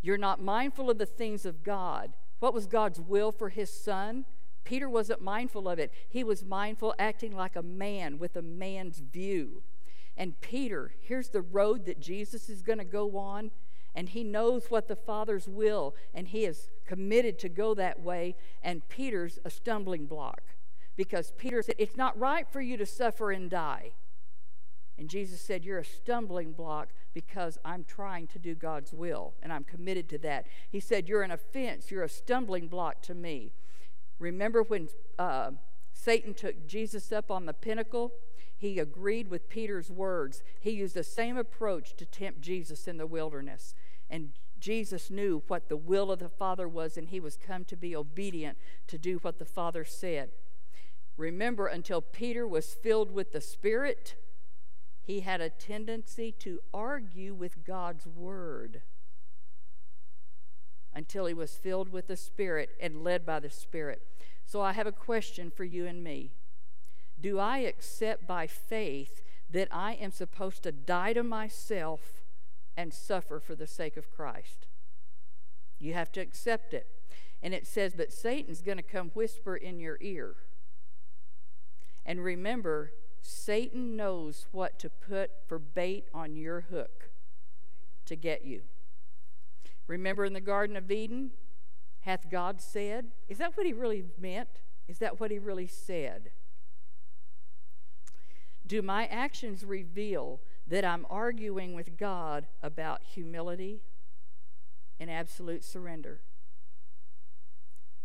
You're 0.00 0.16
not 0.16 0.40
mindful 0.40 0.90
of 0.90 0.98
the 0.98 1.06
things 1.06 1.44
of 1.44 1.64
God. 1.64 2.12
What 2.38 2.54
was 2.54 2.66
God's 2.68 3.00
will 3.00 3.32
for 3.32 3.48
his 3.48 3.72
son? 3.72 4.26
Peter 4.62 4.88
wasn't 4.88 5.20
mindful 5.20 5.68
of 5.68 5.80
it. 5.80 5.92
He 6.08 6.22
was 6.22 6.44
mindful, 6.44 6.94
acting 7.00 7.34
like 7.34 7.56
a 7.56 7.62
man 7.64 8.16
with 8.16 8.36
a 8.36 8.42
man's 8.42 9.00
view. 9.00 9.64
And 10.16 10.40
Peter, 10.40 10.92
here's 11.00 11.30
the 11.30 11.42
road 11.42 11.84
that 11.86 11.98
Jesus 11.98 12.48
is 12.48 12.62
going 12.62 12.78
to 12.78 12.84
go 12.84 13.16
on 13.16 13.50
and 13.94 14.08
he 14.10 14.24
knows 14.24 14.66
what 14.70 14.88
the 14.88 14.96
Father's 14.96 15.48
will, 15.48 15.94
and 16.14 16.28
he 16.28 16.44
is 16.44 16.70
committed 16.86 17.38
to 17.40 17.48
go 17.48 17.74
that 17.74 18.00
way. 18.00 18.36
And 18.62 18.88
Peter's 18.88 19.38
a 19.44 19.50
stumbling 19.50 20.06
block 20.06 20.42
because 20.96 21.32
Peter 21.36 21.62
said, 21.62 21.74
It's 21.78 21.96
not 21.96 22.18
right 22.18 22.46
for 22.50 22.60
you 22.60 22.76
to 22.76 22.86
suffer 22.86 23.30
and 23.30 23.50
die. 23.50 23.92
And 24.98 25.08
Jesus 25.08 25.40
said, 25.40 25.64
You're 25.64 25.78
a 25.78 25.84
stumbling 25.84 26.52
block 26.52 26.88
because 27.12 27.58
I'm 27.64 27.84
trying 27.84 28.26
to 28.28 28.38
do 28.38 28.54
God's 28.54 28.92
will, 28.92 29.34
and 29.42 29.52
I'm 29.52 29.64
committed 29.64 30.08
to 30.10 30.18
that. 30.18 30.46
He 30.70 30.80
said, 30.80 31.08
You're 31.08 31.22
an 31.22 31.30
offense, 31.30 31.90
you're 31.90 32.04
a 32.04 32.08
stumbling 32.08 32.68
block 32.68 33.02
to 33.02 33.14
me. 33.14 33.52
Remember 34.18 34.62
when 34.62 34.88
uh, 35.18 35.50
Satan 35.92 36.34
took 36.34 36.66
Jesus 36.66 37.12
up 37.12 37.30
on 37.30 37.46
the 37.46 37.52
pinnacle? 37.52 38.12
He 38.56 38.78
agreed 38.78 39.26
with 39.26 39.48
Peter's 39.48 39.90
words. 39.90 40.40
He 40.60 40.70
used 40.70 40.94
the 40.94 41.02
same 41.02 41.36
approach 41.36 41.96
to 41.96 42.06
tempt 42.06 42.40
Jesus 42.40 42.86
in 42.86 42.96
the 42.96 43.08
wilderness. 43.08 43.74
And 44.12 44.32
Jesus 44.60 45.10
knew 45.10 45.42
what 45.48 45.70
the 45.70 45.76
will 45.76 46.12
of 46.12 46.18
the 46.18 46.28
Father 46.28 46.68
was, 46.68 46.98
and 46.98 47.08
he 47.08 47.18
was 47.18 47.38
come 47.38 47.64
to 47.64 47.76
be 47.76 47.96
obedient 47.96 48.58
to 48.88 48.98
do 48.98 49.16
what 49.22 49.38
the 49.38 49.46
Father 49.46 49.84
said. 49.86 50.28
Remember, 51.16 51.66
until 51.66 52.02
Peter 52.02 52.46
was 52.46 52.74
filled 52.74 53.10
with 53.10 53.32
the 53.32 53.40
Spirit, 53.40 54.14
he 55.00 55.20
had 55.20 55.40
a 55.40 55.48
tendency 55.48 56.30
to 56.40 56.60
argue 56.74 57.32
with 57.32 57.64
God's 57.64 58.06
Word 58.06 58.82
until 60.94 61.24
he 61.24 61.32
was 61.32 61.56
filled 61.56 61.88
with 61.88 62.06
the 62.06 62.16
Spirit 62.16 62.70
and 62.78 63.02
led 63.02 63.24
by 63.24 63.40
the 63.40 63.50
Spirit. 63.50 64.02
So 64.44 64.60
I 64.60 64.72
have 64.72 64.86
a 64.86 64.92
question 64.92 65.50
for 65.50 65.64
you 65.64 65.86
and 65.86 66.04
me. 66.04 66.32
Do 67.18 67.38
I 67.38 67.58
accept 67.58 68.26
by 68.26 68.46
faith 68.46 69.22
that 69.50 69.68
I 69.70 69.94
am 69.94 70.10
supposed 70.10 70.62
to 70.64 70.72
die 70.72 71.14
to 71.14 71.22
myself 71.22 72.21
and 72.76 72.92
suffer 72.92 73.40
for 73.40 73.54
the 73.54 73.66
sake 73.66 73.96
of 73.96 74.10
Christ. 74.10 74.66
You 75.78 75.94
have 75.94 76.12
to 76.12 76.20
accept 76.20 76.72
it. 76.74 76.86
And 77.42 77.52
it 77.52 77.66
says, 77.66 77.94
but 77.96 78.12
Satan's 78.12 78.62
going 78.62 78.76
to 78.76 78.82
come 78.82 79.10
whisper 79.14 79.56
in 79.56 79.80
your 79.80 79.98
ear. 80.00 80.36
And 82.06 82.22
remember, 82.22 82.92
Satan 83.20 83.96
knows 83.96 84.46
what 84.52 84.78
to 84.78 84.88
put 84.90 85.30
for 85.46 85.58
bait 85.58 86.08
on 86.14 86.36
your 86.36 86.62
hook 86.62 87.10
to 88.06 88.16
get 88.16 88.44
you. 88.44 88.62
Remember 89.86 90.24
in 90.24 90.32
the 90.32 90.40
Garden 90.40 90.76
of 90.76 90.90
Eden, 90.90 91.32
hath 92.00 92.30
God 92.30 92.60
said? 92.60 93.06
Is 93.28 93.38
that 93.38 93.56
what 93.56 93.66
he 93.66 93.72
really 93.72 94.04
meant? 94.18 94.60
Is 94.88 94.98
that 94.98 95.20
what 95.20 95.30
he 95.30 95.38
really 95.38 95.66
said? 95.66 96.30
Do 98.66 98.82
my 98.82 99.06
actions 99.06 99.64
reveal 99.64 100.40
that 100.72 100.86
I'm 100.86 101.04
arguing 101.10 101.74
with 101.74 101.98
God 101.98 102.46
about 102.62 103.02
humility 103.02 103.82
and 104.98 105.10
absolute 105.10 105.62
surrender? 105.62 106.22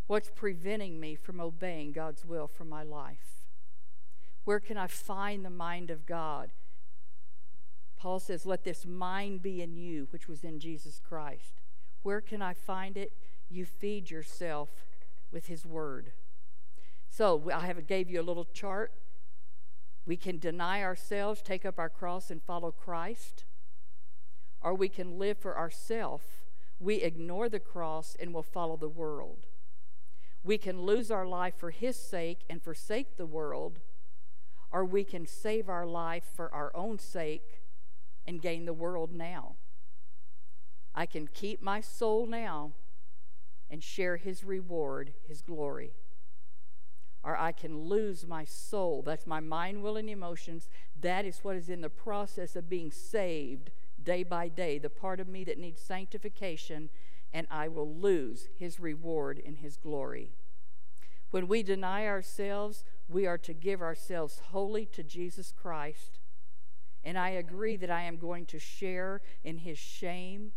What's 0.08 0.30
preventing 0.30 1.00
me 1.00 1.16
from 1.16 1.40
obeying 1.40 1.94
God's 1.94 2.26
will 2.26 2.46
for 2.46 2.66
my 2.66 2.84
life? 2.84 3.46
Where 4.44 4.60
can 4.60 4.76
I 4.76 4.88
find 4.88 5.46
the 5.46 5.50
mind 5.50 5.90
of 5.90 6.06
God? 6.06 6.52
Paul 7.96 8.20
says, 8.20 8.46
Let 8.46 8.66
this 8.66 8.86
mind 8.86 9.42
be 9.42 9.62
in 9.62 9.78
you, 9.78 10.10
which 10.10 10.28
was 10.28 10.44
in 10.44 10.60
Jesus 10.60 11.00
Christ. 11.00 11.62
Where 12.04 12.20
can 12.20 12.42
I 12.42 12.54
find 12.54 12.98
it? 12.98 13.14
You 13.50 13.64
feed 13.64 14.12
yourself 14.12 14.72
with 15.32 15.48
His 15.48 15.66
Word. 15.66 16.12
So 17.10 17.50
I 17.50 17.68
have 17.68 17.88
gave 17.88 18.10
you 18.10 18.20
a 18.20 18.22
little 18.22 18.44
chart 18.44 18.92
we 20.08 20.16
can 20.16 20.40
deny 20.40 20.82
ourselves, 20.82 21.42
take 21.42 21.66
up 21.66 21.78
our 21.78 21.90
cross, 21.90 22.32
and 22.32 22.42
follow 22.42 22.72
Christ, 22.72 23.44
or 24.62 24.74
we 24.74 24.88
can 24.88 25.20
live 25.20 25.38
for 25.38 25.58
ourselves. 25.58 26.24
We 26.80 26.96
ignore 26.96 27.50
the 27.50 27.60
cross 27.60 28.16
and 28.18 28.34
will 28.34 28.42
follow 28.42 28.78
the 28.78 28.88
world. 28.88 29.48
We 30.44 30.58
can 30.58 30.84
lose 30.84 31.12
our 31.12 31.28
life 31.28 31.56
for 31.58 31.72
His 31.72 32.00
sake 32.00 32.46
and 32.50 32.64
forsake 32.64 33.18
the 33.18 33.26
world, 33.26 33.80
or 34.72 34.86
we 34.86 35.04
can 35.04 35.28
save 35.28 35.68
our 35.68 35.86
life 35.86 36.24
for 36.34 36.54
our 36.54 36.74
own 36.74 37.00
sake 37.00 37.64
and 38.26 38.42
gain 38.42 38.66
the 38.66 38.74
world 38.74 39.14
now. 39.14 39.56
I 40.96 41.06
can 41.06 41.28
keep 41.28 41.62
my 41.62 41.82
soul 41.82 42.26
now 42.26 42.72
and 43.70 43.84
share 43.84 44.16
His 44.16 44.46
reward, 44.46 45.12
His 45.28 45.42
glory 45.42 45.92
or 47.28 47.38
I 47.38 47.52
can 47.52 47.90
lose 47.90 48.26
my 48.26 48.46
soul. 48.46 49.02
That's 49.02 49.28
my 49.28 49.42
mind, 49.42 49.84
will, 49.84 49.98
and 49.98 50.10
emotions. 50.10 50.70
That 51.02 51.26
is 51.26 51.40
what 51.44 51.58
is 51.58 51.68
in 51.68 51.82
the 51.82 51.90
process 51.90 52.56
of 52.56 52.70
being 52.70 52.90
saved 52.90 53.70
day 54.02 54.24
by 54.24 54.48
day, 54.48 54.78
the 54.78 54.90
part 54.90 55.20
of 55.20 55.28
me 55.28 55.44
that 55.44 55.58
needs 55.58 55.82
sanctification, 55.82 56.90
and 57.34 57.46
I 57.52 57.68
will 57.68 57.94
lose 57.94 58.48
his 58.58 58.80
reward 58.80 59.40
in 59.40 59.58
his 59.58 59.76
glory. 59.76 60.32
When 61.30 61.50
we 61.50 61.64
deny 61.64 62.08
ourselves, 62.08 62.86
we 63.10 63.28
are 63.28 63.38
to 63.40 63.54
give 63.54 63.82
ourselves 63.82 64.42
wholly 64.52 64.86
to 64.86 65.04
Jesus 65.04 65.52
Christ. 65.52 66.20
And 67.04 67.18
I 67.18 67.32
agree 67.32 67.76
that 67.76 67.92
I 67.92 68.04
am 68.04 68.16
going 68.16 68.46
to 68.46 68.58
share 68.58 69.22
in 69.44 69.58
his 69.58 69.78
shame 69.78 70.54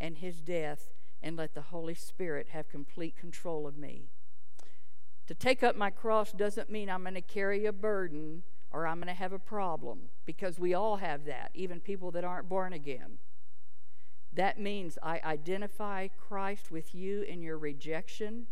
and 0.00 0.16
his 0.16 0.40
death 0.40 0.94
and 1.22 1.36
let 1.36 1.52
the 1.52 1.60
Holy 1.60 1.94
Spirit 1.94 2.48
have 2.52 2.70
complete 2.70 3.14
control 3.14 3.66
of 3.66 3.76
me. 3.76 4.08
To 5.26 5.34
take 5.34 5.62
up 5.62 5.76
my 5.76 5.90
cross 5.90 6.32
doesn't 6.32 6.70
mean 6.70 6.90
I'm 6.90 7.02
going 7.02 7.14
to 7.14 7.20
carry 7.20 7.64
a 7.66 7.72
burden 7.72 8.42
or 8.70 8.86
I'm 8.86 8.98
going 8.98 9.06
to 9.06 9.14
have 9.14 9.32
a 9.32 9.38
problem, 9.38 10.08
because 10.26 10.58
we 10.58 10.74
all 10.74 10.96
have 10.96 11.26
that, 11.26 11.52
even 11.54 11.78
people 11.78 12.10
that 12.10 12.24
aren't 12.24 12.48
born 12.48 12.72
again. 12.72 13.18
That 14.32 14.58
means 14.58 14.98
I 15.00 15.20
identify 15.24 16.08
Christ 16.08 16.72
with 16.72 16.92
you 16.92 17.22
in 17.22 17.40
your 17.40 17.56
rejection, 17.56 18.46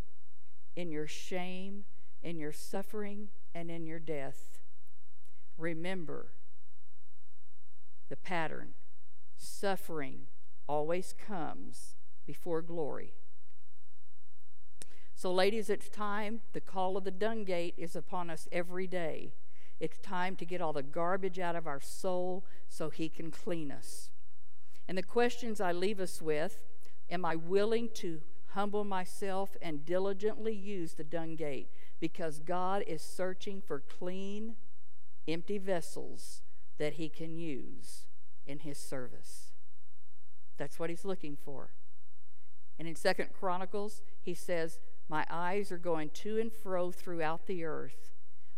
in 0.77 0.93
your 0.93 1.09
shame, 1.09 1.85
in 2.23 2.39
your 2.39 2.53
suffering, 2.53 3.31
and 3.53 3.69
in 3.69 3.85
your 3.85 3.99
death. 3.99 4.61
Remember 5.59 6.29
the 8.09 8.17
pattern 8.17 8.75
suffering 9.37 10.27
always 10.69 11.13
comes 11.27 11.97
before 12.25 12.63
glory. 12.63 13.15
So, 15.23 15.33
ladies, 15.33 15.71
it's 15.71 15.89
time. 15.89 16.41
The 16.53 16.61
call 16.61 16.97
of 16.97 17.05
the 17.05 17.13
dung 17.13 17.45
gate 17.45 17.75
is 17.79 17.95
upon 17.95 18.29
us 18.29 18.49
every 18.51 18.89
day. 18.89 19.35
It's 19.79 19.99
time 19.99 20.35
to 20.35 20.45
get 20.45 20.61
all 20.61 20.73
the 20.73 20.83
garbage 20.83 21.39
out 21.39 21.55
of 21.55 21.65
our 21.65 21.79
soul 21.79 22.45
so 22.67 22.91
He 22.91 23.09
can 23.09 23.31
clean 23.31 23.71
us. 23.71 24.11
And 24.89 24.99
the 24.99 25.03
questions 25.05 25.61
I 25.61 25.71
leave 25.71 26.01
us 26.01 26.21
with 26.21 26.65
Am 27.09 27.25
I 27.25 27.37
willing 27.37 27.91
to 27.95 28.23
humble 28.55 28.83
myself 28.83 29.57
and 29.63 29.85
diligently 29.85 30.57
use 30.57 30.95
the 30.95 31.05
dung 31.05 31.37
gate? 31.37 31.69
Because 32.01 32.41
God 32.41 32.83
is 32.89 33.01
searching 33.01 33.63
for 33.65 33.79
clean, 33.79 34.57
empty 35.29 35.59
vessels 35.59 36.43
that 36.79 36.95
He 36.95 37.09
can 37.09 37.39
use 37.39 38.09
in 38.45 38.59
His 38.59 38.77
service. 38.77 39.53
That's 40.59 40.81
what 40.81 40.91
He's 40.91 41.05
looking 41.05 41.37
for. 41.37 41.75
And 42.77 42.89
in 42.89 42.97
Second 42.97 43.29
Chronicles, 43.33 44.03
He 44.21 44.35
says, 44.35 44.81
My 45.09 45.27
eyes 45.31 45.71
are 45.71 45.79
going 45.79 46.11
to 46.11 46.39
and 46.41 46.53
fro 46.53 46.91
throughout 46.91 47.47
the 47.47 47.65
earth. 47.65 48.13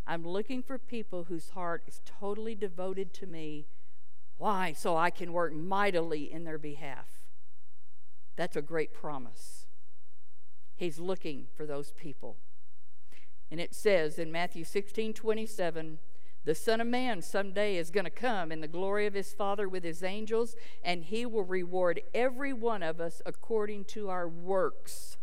I'm 0.06 0.26
looking 0.26 0.62
for 0.62 0.78
people 0.78 1.24
whose 1.24 1.50
heart 1.50 1.82
is 1.86 2.00
totally 2.04 2.54
devoted 2.54 3.12
to 3.14 3.26
me. 3.26 3.66
Why? 4.36 4.72
So 4.72 4.96
I 4.96 5.10
can 5.10 5.32
work 5.32 5.54
mightily 5.54 6.30
in 6.30 6.44
their 6.44 6.58
behalf. 6.58 7.08
That's 8.36 8.56
a 8.56 8.62
great 8.62 8.92
promise. 8.92 9.66
He's 10.76 10.98
looking 10.98 11.46
for 11.56 11.66
those 11.66 11.92
people. 11.92 12.36
And 13.50 13.60
it 13.60 13.74
says 13.74 14.18
in 14.18 14.32
Matthew 14.32 14.64
16 14.64 15.14
27, 15.14 15.98
the 16.44 16.54
Son 16.54 16.80
of 16.80 16.86
Man 16.86 17.22
someday 17.22 17.76
is 17.76 17.90
going 17.90 18.04
to 18.04 18.10
come 18.10 18.52
in 18.52 18.60
the 18.60 18.68
glory 18.68 19.06
of 19.06 19.14
his 19.14 19.32
Father 19.32 19.66
with 19.66 19.82
his 19.82 20.02
angels, 20.02 20.56
and 20.82 21.04
he 21.04 21.24
will 21.24 21.44
reward 21.44 22.02
every 22.12 22.52
one 22.52 22.82
of 22.82 23.00
us 23.00 23.22
according 23.24 23.84
to 23.86 24.10
our 24.10 24.28
works. 24.28 25.16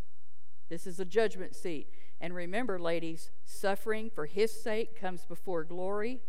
This 0.72 0.88
is 0.88 1.02
a 1.02 1.06
judgment 1.06 1.54
seat. 1.54 1.90
And 2.22 2.34
remember, 2.34 2.80
ladies, 2.80 3.30
suffering 3.44 4.10
for 4.10 4.26
his 4.26 4.64
sake 4.64 4.98
comes 4.98 5.26
before 5.26 5.66
glory, 5.66 6.22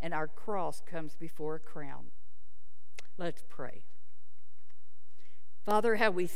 and 0.00 0.14
our 0.14 0.28
cross 0.28 0.80
comes 0.88 1.16
before 1.16 1.56
a 1.56 1.58
crown. 1.58 2.12
Let's 3.16 3.42
pray. 3.48 3.82
Father, 5.66 5.96
how 5.96 6.12
we 6.12 6.26